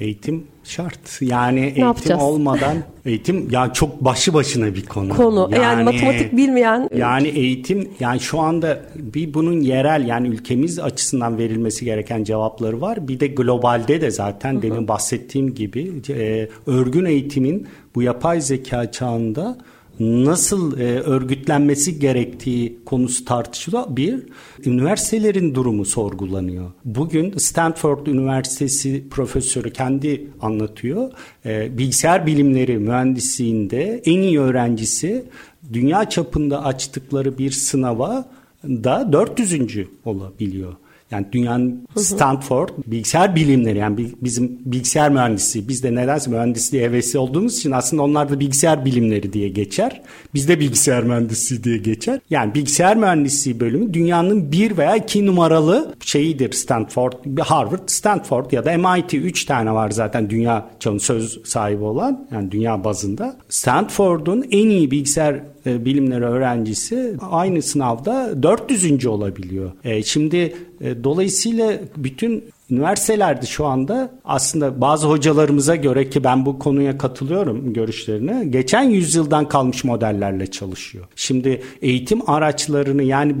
Eğitim 0.00 0.46
şart. 0.68 1.22
Yani 1.22 1.60
ne 1.60 1.64
eğitim 1.64 1.82
yapacağız? 1.82 2.22
olmadan 2.22 2.76
eğitim 3.06 3.48
yani 3.50 3.72
çok 3.72 4.00
başı 4.00 4.34
başına 4.34 4.74
bir 4.74 4.86
konu. 4.86 5.16
Konu. 5.16 5.48
Yani, 5.52 5.64
yani 5.64 5.82
matematik 5.82 6.36
bilmeyen 6.36 6.88
yani 6.96 7.28
eğitim 7.28 7.88
yani 8.00 8.20
şu 8.20 8.40
anda 8.40 8.82
bir 8.94 9.34
bunun 9.34 9.60
yerel 9.60 10.06
yani 10.06 10.28
ülkemiz 10.28 10.78
açısından 10.78 11.38
verilmesi 11.38 11.84
gereken 11.84 12.24
cevapları 12.24 12.80
var. 12.80 13.08
Bir 13.08 13.20
de 13.20 13.26
globalde 13.26 14.00
de 14.00 14.10
zaten 14.10 14.54
Hı-hı. 14.54 14.62
demin 14.62 14.88
bahsettiğim 14.88 15.54
gibi 15.54 15.92
e, 16.08 16.48
örgün 16.66 17.04
eğitimin 17.04 17.66
bu 17.94 18.02
yapay 18.02 18.40
zeka 18.40 18.92
çağında 18.92 19.58
nasıl 20.00 20.80
e, 20.80 21.00
örgütlenmesi 21.00 21.98
gerektiği 21.98 22.78
konusu 22.84 23.24
tartışılıyor. 23.24 23.84
Bir, 23.88 24.22
üniversitelerin 24.66 25.54
durumu 25.54 25.84
sorgulanıyor. 25.84 26.70
Bugün 26.84 27.38
Stanford 27.38 28.06
Üniversitesi 28.06 29.04
profesörü 29.10 29.72
kendi 29.72 30.26
anlatıyor. 30.40 31.10
E, 31.46 31.78
bilgisayar 31.78 32.26
bilimleri 32.26 32.78
mühendisliğinde 32.78 34.02
en 34.04 34.20
iyi 34.20 34.40
öğrencisi 34.40 35.24
dünya 35.72 36.08
çapında 36.08 36.64
açtıkları 36.64 37.38
bir 37.38 37.50
sınava 37.50 38.28
da 38.64 39.12
400. 39.12 39.86
olabiliyor. 40.04 40.72
Yani 41.10 41.26
dünyanın 41.32 41.86
Stanford 41.96 42.68
bilgisayar 42.86 43.36
bilimleri 43.36 43.78
yani 43.78 44.06
bizim 44.22 44.58
bilgisayar 44.64 45.10
mühendisi 45.10 45.68
biz 45.68 45.82
de 45.82 45.94
nedense 45.94 46.30
mühendisliği 46.30 46.82
hevesi 46.82 47.18
olduğumuz 47.18 47.58
için 47.58 47.70
aslında 47.70 48.02
onlar 48.02 48.28
da 48.28 48.40
bilgisayar 48.40 48.84
bilimleri 48.84 49.32
diye 49.32 49.48
geçer. 49.48 50.02
Bizde 50.34 50.60
bilgisayar 50.60 51.04
mühendisi 51.04 51.64
diye 51.64 51.78
geçer. 51.78 52.20
Yani 52.30 52.54
bilgisayar 52.54 52.96
mühendisliği 52.96 53.60
bölümü 53.60 53.94
dünyanın 53.94 54.52
bir 54.52 54.76
veya 54.78 54.96
iki 54.96 55.26
numaralı 55.26 55.94
şeyidir 56.00 56.52
Stanford, 56.52 57.12
Harvard, 57.40 57.88
Stanford 57.88 58.52
ya 58.52 58.64
da 58.64 58.78
MIT 58.78 59.14
üç 59.14 59.44
tane 59.44 59.72
var 59.72 59.90
zaten 59.90 60.30
dünya 60.30 60.70
çağın 60.80 60.98
söz 60.98 61.40
sahibi 61.44 61.84
olan 61.84 62.28
yani 62.32 62.50
dünya 62.50 62.84
bazında. 62.84 63.36
Stanford'un 63.48 64.44
en 64.50 64.68
iyi 64.68 64.90
bilgisayar 64.90 65.40
e, 65.68 65.84
bilimleri 65.84 66.24
öğrencisi 66.24 67.14
aynı 67.30 67.62
sınavda 67.62 68.42
400. 68.42 69.06
olabiliyor. 69.06 69.72
E, 69.84 70.02
şimdi 70.02 70.54
e, 70.80 71.04
dolayısıyla 71.04 71.78
bütün 71.96 72.44
Üniversitelerde 72.70 73.46
şu 73.46 73.66
anda 73.66 74.10
aslında 74.24 74.80
bazı 74.80 75.06
hocalarımıza 75.06 75.76
göre 75.76 76.10
ki 76.10 76.24
ben 76.24 76.46
bu 76.46 76.58
konuya 76.58 76.98
katılıyorum 76.98 77.72
görüşlerine 77.72 78.44
geçen 78.44 78.82
yüzyıldan 78.82 79.48
kalmış 79.48 79.84
modellerle 79.84 80.46
çalışıyor. 80.46 81.04
Şimdi 81.16 81.62
eğitim 81.82 82.30
araçlarını 82.30 83.02
yani 83.02 83.34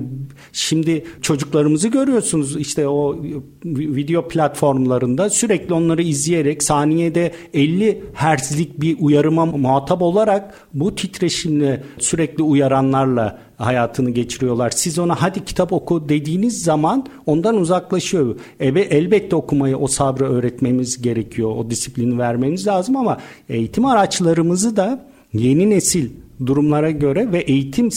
şimdi 0.52 1.04
çocuklarımızı 1.22 1.88
görüyorsunuz 1.88 2.56
işte 2.56 2.88
o 2.88 3.16
video 3.64 4.28
platformlarında 4.28 5.30
sürekli 5.30 5.74
onları 5.74 6.02
izleyerek 6.02 6.62
saniyede 6.62 7.32
50 7.54 8.04
hertzlik 8.14 8.80
bir 8.80 8.96
uyarıma 9.00 9.46
muhatap 9.46 10.02
olarak 10.02 10.68
bu 10.74 10.94
titreşimle 10.94 11.84
sürekli 11.98 12.42
uyaranlarla 12.42 13.47
hayatını 13.58 14.10
geçiriyorlar. 14.10 14.70
Siz 14.70 14.98
ona 14.98 15.22
hadi 15.22 15.44
kitap 15.44 15.72
oku 15.72 16.08
dediğiniz 16.08 16.62
zaman 16.62 17.06
ondan 17.26 17.56
uzaklaşıyor. 17.56 18.36
Ebe, 18.60 18.80
elbette 18.80 19.36
okumayı, 19.36 19.76
o 19.76 19.86
sabrı 19.86 20.32
öğretmemiz 20.32 21.02
gerekiyor. 21.02 21.50
O 21.56 21.70
disiplini 21.70 22.18
vermemiz 22.18 22.66
lazım 22.66 22.96
ama 22.96 23.18
eğitim 23.48 23.84
araçlarımızı 23.84 24.76
da 24.76 25.04
yeni 25.32 25.70
nesil 25.70 26.10
durumlara 26.46 26.90
göre 26.90 27.32
ve 27.32 27.38
eğitim 27.38 27.88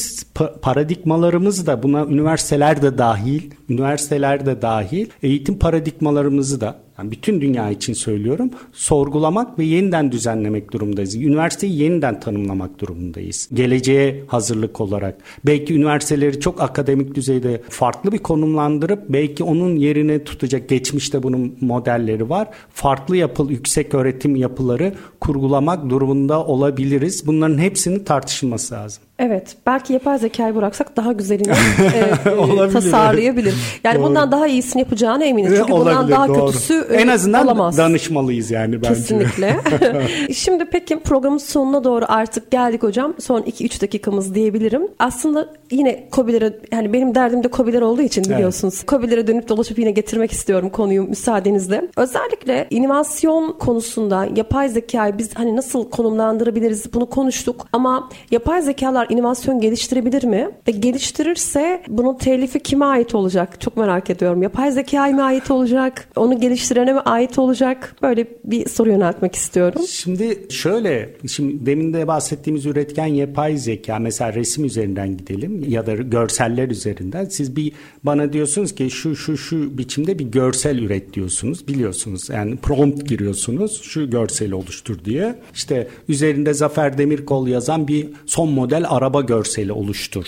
paradigmalarımız 0.62 1.68
da 1.68 1.84
buna 1.84 2.06
üniversiteler 2.06 2.82
de 2.82 2.98
dahil, 2.98 3.42
üniversiteler 3.70 4.46
de 4.46 4.62
dahil 4.62 5.08
eğitim 5.24 5.60
paradigmalarımızı 5.60 6.62
da 6.62 6.80
yani 7.02 7.12
bütün 7.12 7.42
dünya 7.42 7.70
için 7.70 7.94
söylüyorum 7.94 8.50
sorgulamak 8.74 9.60
ve 9.60 9.64
yeniden 9.64 10.12
düzenlemek 10.12 10.72
durumundayız. 10.72 11.16
Üniversiteyi 11.16 11.78
yeniden 11.82 12.20
tanımlamak 12.20 12.80
durumundayız. 12.80 13.50
Geleceğe 13.54 14.24
hazırlık 14.28 14.82
olarak. 14.82 15.18
Belki 15.46 15.74
üniversiteleri 15.74 16.40
çok 16.40 16.62
akademik 16.62 17.16
düzeyde 17.16 17.62
farklı 17.70 18.12
bir 18.12 18.18
konumlandırıp 18.18 19.10
belki 19.10 19.44
onun 19.44 19.76
yerine 19.76 20.24
tutacak 20.24 20.70
geçmişte 20.70 21.24
bunun 21.24 21.56
modelleri 21.62 22.30
var. 22.30 22.48
Farklı 22.74 23.18
yapıl 23.18 23.50
yüksek 23.50 23.94
öğretim 23.94 24.36
yapıları 24.36 24.94
kurgulamak 25.20 25.90
durumunda 25.90 26.46
olabiliriz. 26.46 27.28
Bunların 27.28 27.58
hepsinin 27.58 28.04
tartışılması 28.04 28.74
lazım. 28.74 29.04
Evet, 29.24 29.56
belki 29.66 29.94
yapay 29.94 30.20
zekayı 30.20 30.56
bıraksak 30.56 30.98
daha 30.98 31.12
güzelini 31.12 31.48
e, 31.96 32.66
e, 32.66 32.70
tasarlayabilir. 32.70 33.54
Yani 33.84 33.98
doğru. 33.98 34.04
bundan 34.04 34.32
daha 34.32 34.48
iyisini 34.48 34.80
yapacağına 34.80 35.24
eminiz. 35.24 35.54
Çünkü 35.58 35.74
Olabilir, 35.74 35.96
bundan 35.96 36.12
daha 36.12 36.28
doğru. 36.28 36.46
kötüsü 36.46 36.88
en 36.94 37.08
azından 37.08 37.46
olamaz. 37.46 37.78
danışmalıyız 37.78 38.52
yani 38.52 38.76
bence. 38.82 38.88
Kesinlikle. 38.88 39.58
Şimdi 40.34 40.66
peki 40.66 41.00
programın 41.00 41.38
sonuna 41.38 41.84
doğru 41.84 42.06
artık 42.08 42.52
geldik 42.52 42.84
hocam. 42.84 43.14
Son 43.20 43.42
2-3 43.42 43.82
dakikamız 43.82 44.36
diyebilirim. 44.36 44.88
Aslında 45.00 45.50
yine 45.72 46.08
COBİ'lere 46.12 46.60
yani 46.72 46.94
benim 46.94 47.16
derdim 47.16 47.44
de 47.44 47.50
COBİ'ler 47.52 47.82
olduğu 47.82 48.02
için 48.02 48.24
biliyorsunuz. 48.24 48.76
Evet. 48.78 48.88
COBİ'lere 48.88 49.28
dönüp 49.28 49.50
dolaşıp 49.50 49.80
yine 49.80 49.92
getirmek 49.92 50.32
istiyorum 50.32 50.70
konuyu 50.70 51.04
müsaadenizle. 51.04 51.82
Özellikle 51.98 52.68
inovasyon 52.70 53.54
konusunda 53.60 54.28
yapay 54.36 54.70
zekayı 54.70 55.18
biz 55.18 55.30
hani 55.36 55.56
nasıl 55.56 55.90
konumlandırabiliriz 55.90 56.94
bunu 56.94 57.10
konuştuk 57.10 57.68
ama 57.74 58.10
yapay 58.32 58.62
zekalar 58.62 59.11
inovasyon 59.12 59.62
geliştirebilir 59.62 60.24
mi? 60.24 60.50
Ve 60.68 60.72
geliştirirse 60.72 61.84
bunun 61.88 62.18
telifi 62.18 62.60
kime 62.60 62.86
ait 62.86 63.16
olacak? 63.16 63.62
Çok 63.62 63.78
merak 63.78 64.10
ediyorum. 64.10 64.44
Yapay 64.44 64.72
zekaya 64.72 65.16
mı 65.16 65.24
ait 65.24 65.52
olacak? 65.52 66.08
Onu 66.16 66.40
geliştirene 66.40 66.94
mi 66.94 67.00
ait 67.00 67.40
olacak? 67.40 67.96
Böyle 68.02 68.28
bir 68.46 68.70
soru 68.70 68.90
yöneltmek 68.90 69.36
istiyorum. 69.36 69.82
Şimdi 69.90 70.48
şöyle, 70.50 71.10
şimdi 71.28 71.66
demin 71.66 71.94
de 71.94 72.08
bahsettiğimiz 72.08 72.66
üretken 72.66 73.06
yapay 73.06 73.58
zeka 73.58 74.00
mesela 74.00 74.34
resim 74.34 74.66
üzerinden 74.66 75.18
gidelim 75.18 75.66
ya 75.70 75.86
da 75.86 75.94
görseller 75.94 76.68
üzerinden 76.68 77.26
siz 77.26 77.56
bir 77.56 77.72
bana 78.04 78.34
diyorsunuz 78.34 78.76
ki 78.76 78.90
şu 78.90 79.16
şu 79.16 79.38
şu 79.38 79.78
biçimde 79.78 80.20
bir 80.20 80.26
görsel 80.26 80.78
üret 80.78 81.14
diyorsunuz. 81.14 81.68
Biliyorsunuz 81.68 82.30
yani 82.30 82.58
prompt 82.58 83.10
giriyorsunuz 83.10 83.82
şu 83.82 84.10
görseli 84.10 84.56
oluştur 84.56 85.06
diye. 85.06 85.36
İşte 85.54 85.88
üzerinde 86.10 86.54
Zafer 86.54 86.98
Demirkol 86.98 87.48
yazan 87.48 87.88
bir 87.88 88.10
son 88.26 88.50
model 88.50 88.86
araba 88.90 89.01
görseli 89.08 89.72
oluştur 89.72 90.26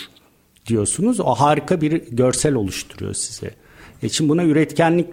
diyorsunuz. 0.68 1.20
O 1.20 1.26
harika 1.26 1.82
bir 1.82 1.92
görsel 1.92 2.56
oluşturuyor 2.56 3.14
size. 3.14 3.52
E 4.04 4.10
şimdi 4.10 4.30
buna 4.30 4.44
üretkenlik 4.44 5.08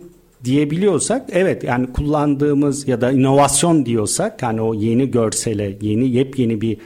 diyebiliyorsak 0.45 1.29
evet 1.33 1.65
yani 1.65 1.93
kullandığımız 1.93 2.89
ya 2.89 3.01
da 3.01 3.11
inovasyon 3.11 3.87
diyorsak 3.87 4.43
yani 4.43 4.61
o 4.61 4.75
yeni 4.75 5.11
görsele 5.11 5.79
yeni 5.81 6.11
yepyeni 6.11 6.61
bir 6.61 6.77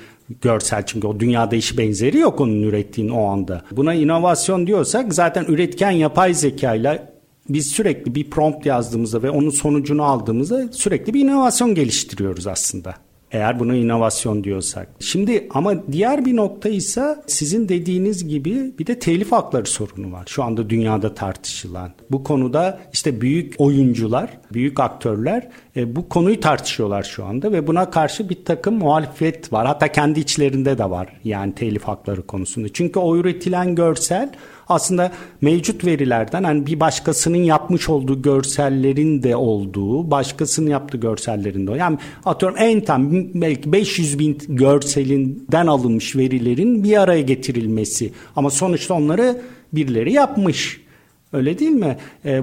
görsel 0.41 0.87
çünkü 0.87 1.07
o 1.07 1.21
dünyada 1.21 1.57
işi 1.57 1.79
benzeri 1.79 2.19
yok 2.19 2.41
onun 2.41 2.63
ürettiğin 2.63 3.09
o 3.09 3.25
anda. 3.25 3.65
Buna 3.71 3.95
inovasyon 3.95 4.67
diyorsak 4.67 5.15
zaten 5.15 5.45
üretken 5.45 5.91
yapay 5.91 6.35
zekayla 6.35 7.15
biz 7.49 7.67
sürekli 7.67 8.15
bir 8.15 8.31
prompt 8.31 8.67
yazdığımızda 8.67 9.23
ve 9.23 9.31
onun 9.31 9.51
sonucunu 9.51 10.03
aldığımızda 10.03 10.69
sürekli 10.73 11.15
bir 11.15 11.21
inovasyon 11.21 11.75
geliştiriyoruz 11.75 12.47
aslında. 12.47 12.95
Eğer 13.35 13.61
bunu 13.61 13.75
inovasyon 13.75 14.45
diyorsak. 14.45 14.89
Şimdi 15.01 15.49
ama 15.51 15.93
diğer 15.93 16.25
bir 16.25 16.37
nokta 16.37 16.69
ise 16.69 17.17
sizin 17.27 17.69
dediğiniz 17.69 18.29
gibi 18.29 18.79
bir 18.79 18.87
de 18.87 18.99
telif 18.99 19.33
hakları 19.33 19.67
sorunu 19.67 20.13
var. 20.13 20.25
Şu 20.27 20.43
anda 20.43 20.71
dünyada 20.71 21.15
tartışılan. 21.15 21.91
Bu 22.11 22.25
konuda 22.25 22.81
işte 22.93 23.21
büyük 23.21 23.55
oyuncular, 23.59 24.31
büyük 24.53 24.81
aktörler 24.81 25.49
e, 25.77 25.97
bu 25.97 26.09
konuyu 26.09 26.41
tartışıyorlar 26.41 27.03
şu 27.03 27.25
anda 27.25 27.53
ve 27.53 27.67
buna 27.67 27.91
karşı 27.91 28.29
bir 28.29 28.45
takım 28.45 28.75
muhalefet 28.75 29.53
var. 29.53 29.67
Hatta 29.67 29.93
kendi 29.93 30.21
içlerinde 30.21 30.79
de 30.79 30.91
var 30.91 31.09
yani 31.25 31.55
telif 31.55 31.85
hakları 31.85 32.27
konusunda. 32.27 32.69
Çünkü 32.73 32.99
o 32.99 33.17
üretilen 33.17 33.75
görsel 33.75 34.33
aslında 34.69 35.13
mevcut 35.41 35.85
verilerden 35.85 36.45
hani 36.45 36.67
bir 36.67 36.81
başkasının 36.81 37.37
yapmış 37.37 37.89
olduğu 37.89 38.23
görsellerin 38.23 39.23
de 39.23 39.37
olduğu, 39.37 40.11
başkasının 40.11 40.71
yaptığı 40.71 40.99
görsellerin 40.99 41.67
de 41.67 41.73
yani 41.73 41.99
atıyorum 42.25 42.59
en 42.59 42.81
tam 42.81 43.13
belki 43.35 43.73
500 43.73 44.19
bin 44.19 44.39
görselinden 44.49 45.67
alınmış 45.67 46.17
verilerin 46.17 46.85
bir 46.85 47.01
araya 47.01 47.23
getirilmesi 47.23 48.13
ama 48.37 48.51
sonuçta 48.51 48.95
onları 48.95 49.43
birileri 49.73 50.13
yapmış. 50.13 50.81
Öyle 51.33 51.59
değil 51.59 51.71
mi? 51.71 51.97
Ee, 52.25 52.43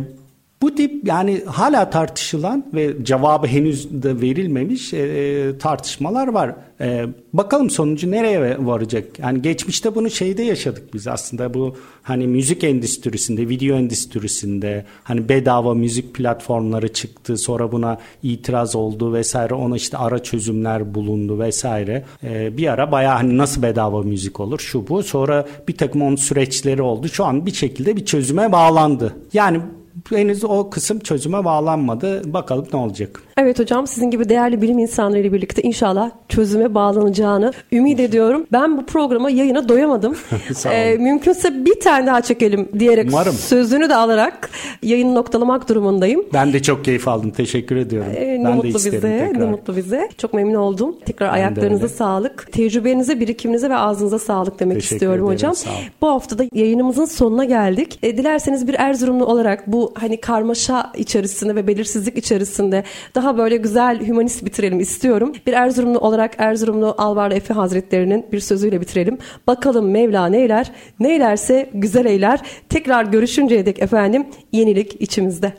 Bu 0.62 0.76
tip 0.76 1.08
yani 1.08 1.42
hala 1.46 1.90
tartışılan 1.90 2.66
ve 2.74 3.06
cevabı 3.06 3.48
henüz 3.48 4.04
de 4.04 4.22
verilmemiş 4.22 4.94
e, 4.94 5.58
tartışmalar 5.60 6.28
var. 6.28 6.56
E, 6.82 7.06
bakalım 7.34 7.70
sonucu 7.70 8.12
nereye 8.12 8.66
varacak? 8.66 9.20
Yani 9.20 9.42
geçmişte 9.42 9.96
bunu 9.96 10.10
şeyde 10.10 10.44
yaşadık 10.44 10.94
biz 10.94 11.08
aslında 11.08 11.54
bu 11.54 11.76
hani 12.04 12.28
müzik 12.28 12.64
endüstrisinde, 12.64 13.50
video 13.50 13.78
endüstrisinde 13.78 14.86
hani 15.04 15.30
bedava 15.30 15.74
müzik 15.74 16.14
platformları 16.14 16.94
çıktı. 16.94 17.38
Sonra 17.38 17.72
buna 17.72 17.98
itiraz 18.24 18.76
oldu 18.76 19.14
vesaire. 19.14 19.54
Ona 19.54 19.76
işte 19.76 19.98
ara 19.98 20.24
çözümler 20.24 20.94
bulundu 20.96 21.40
vesaire. 21.40 22.06
E, 22.24 22.58
bir 22.58 22.68
ara 22.68 22.92
bayağı 22.92 23.16
hani 23.16 23.38
nasıl 23.38 23.62
bedava 23.62 24.02
müzik 24.02 24.40
olur 24.40 24.60
şu 24.60 24.88
bu. 24.88 25.04
Sonra 25.04 25.48
bir 25.68 25.78
takım 25.78 26.02
onun 26.02 26.16
süreçleri 26.16 26.82
oldu. 26.82 27.08
Şu 27.08 27.26
an 27.26 27.46
bir 27.46 27.54
şekilde 27.54 27.96
bir 27.96 28.06
çözüme 28.06 28.52
bağlandı. 28.52 29.16
Yani 29.34 29.62
henüz 30.10 30.44
o 30.44 30.70
kısım 30.70 31.00
çözüme 31.00 31.46
bağlanmadı. 31.46 32.34
Bakalım 32.34 32.68
ne 32.74 32.80
olacak. 32.80 33.24
Evet 33.42 33.60
hocam 33.60 33.88
sizin 33.88 34.12
gibi 34.12 34.30
değerli 34.30 34.62
bilim 34.62 34.80
insanlarıyla 34.80 35.34
birlikte 35.34 35.62
inşallah 35.62 36.12
çözüme 36.30 36.74
bağlanacağını 36.74 37.54
ümit 37.72 38.00
ediyorum. 38.00 38.46
Ben 38.52 38.78
bu 38.78 38.86
programa 38.86 39.30
yayına 39.30 39.70
doyamadım. 39.70 40.18
ee, 40.72 40.98
mümkünse 41.00 41.66
bir 41.66 41.80
tane 41.80 42.08
daha 42.08 42.22
çekelim 42.22 42.70
diyerek 42.80 43.10
Umarım. 43.10 43.34
sözünü 43.34 43.90
de 43.90 43.96
alarak 43.96 44.50
yayını 44.84 45.16
noktalamak 45.16 45.70
durumundayım. 45.70 46.26
Ben 46.34 46.54
de 46.54 46.62
çok 46.62 46.86
keyif 46.86 47.08
aldım. 47.08 47.32
Teşekkür 47.32 47.76
ediyorum. 47.76 48.12
Ee, 48.16 48.40
ne 48.40 48.46
ben 48.46 48.56
mutlu 48.56 48.74
bize. 48.74 48.90
Tekrar. 48.92 49.40
Ne 49.40 49.46
mutlu 49.46 49.76
bize. 49.76 50.10
Çok 50.18 50.34
memnun 50.34 50.56
oldum. 50.56 50.96
Tekrar 51.06 51.30
ben 51.30 51.34
ayaklarınıza 51.34 51.88
sağlık. 51.90 52.52
Tecrübenize, 52.52 53.20
birikiminize 53.20 53.70
ve 53.70 53.76
ağzınıza 53.76 54.20
sağlık 54.20 54.60
demek 54.60 54.76
Teşekkür 54.76 54.96
istiyorum 54.96 55.32
ederim, 55.32 55.50
hocam. 55.50 55.54
Bu 56.02 56.08
hafta 56.08 56.38
da 56.38 56.44
yayınımızın 56.54 57.06
sonuna 57.06 57.46
geldik. 57.46 58.00
E, 58.04 58.18
dilerseniz 58.18 58.68
bir 58.68 58.74
Erzurumlu 58.74 59.26
olarak 59.26 59.68
bu 59.68 59.94
hani 59.98 60.22
karmaşa 60.22 60.92
içerisinde 60.98 61.56
ve 61.56 61.68
belirsizlik 61.68 62.18
içerisinde 62.18 62.84
daha 63.32 63.38
böyle 63.38 63.58
güzel 63.58 64.08
hümanist 64.08 64.46
bitirelim 64.46 64.80
istiyorum. 64.80 65.34
Bir 65.48 65.54
Erzurumlu 65.54 66.00
olarak 66.00 66.36
Erzurumlu 66.38 66.96
Alvarlı 66.98 67.36
Efe 67.36 67.54
Hazretleri'nin 67.54 68.26
bir 68.32 68.40
sözüyle 68.40 68.82
bitirelim. 68.82 69.18
Bakalım 69.48 69.92
Mevla 69.92 70.26
neyler? 70.28 70.72
Neylerse 71.00 71.70
güzel 71.74 72.06
eyler. 72.06 72.40
Tekrar 72.70 73.06
görüşünceye 73.06 73.66
dek 73.66 73.80
efendim 73.80 74.28
yenilik 74.52 75.02
içimizde. 75.02 75.54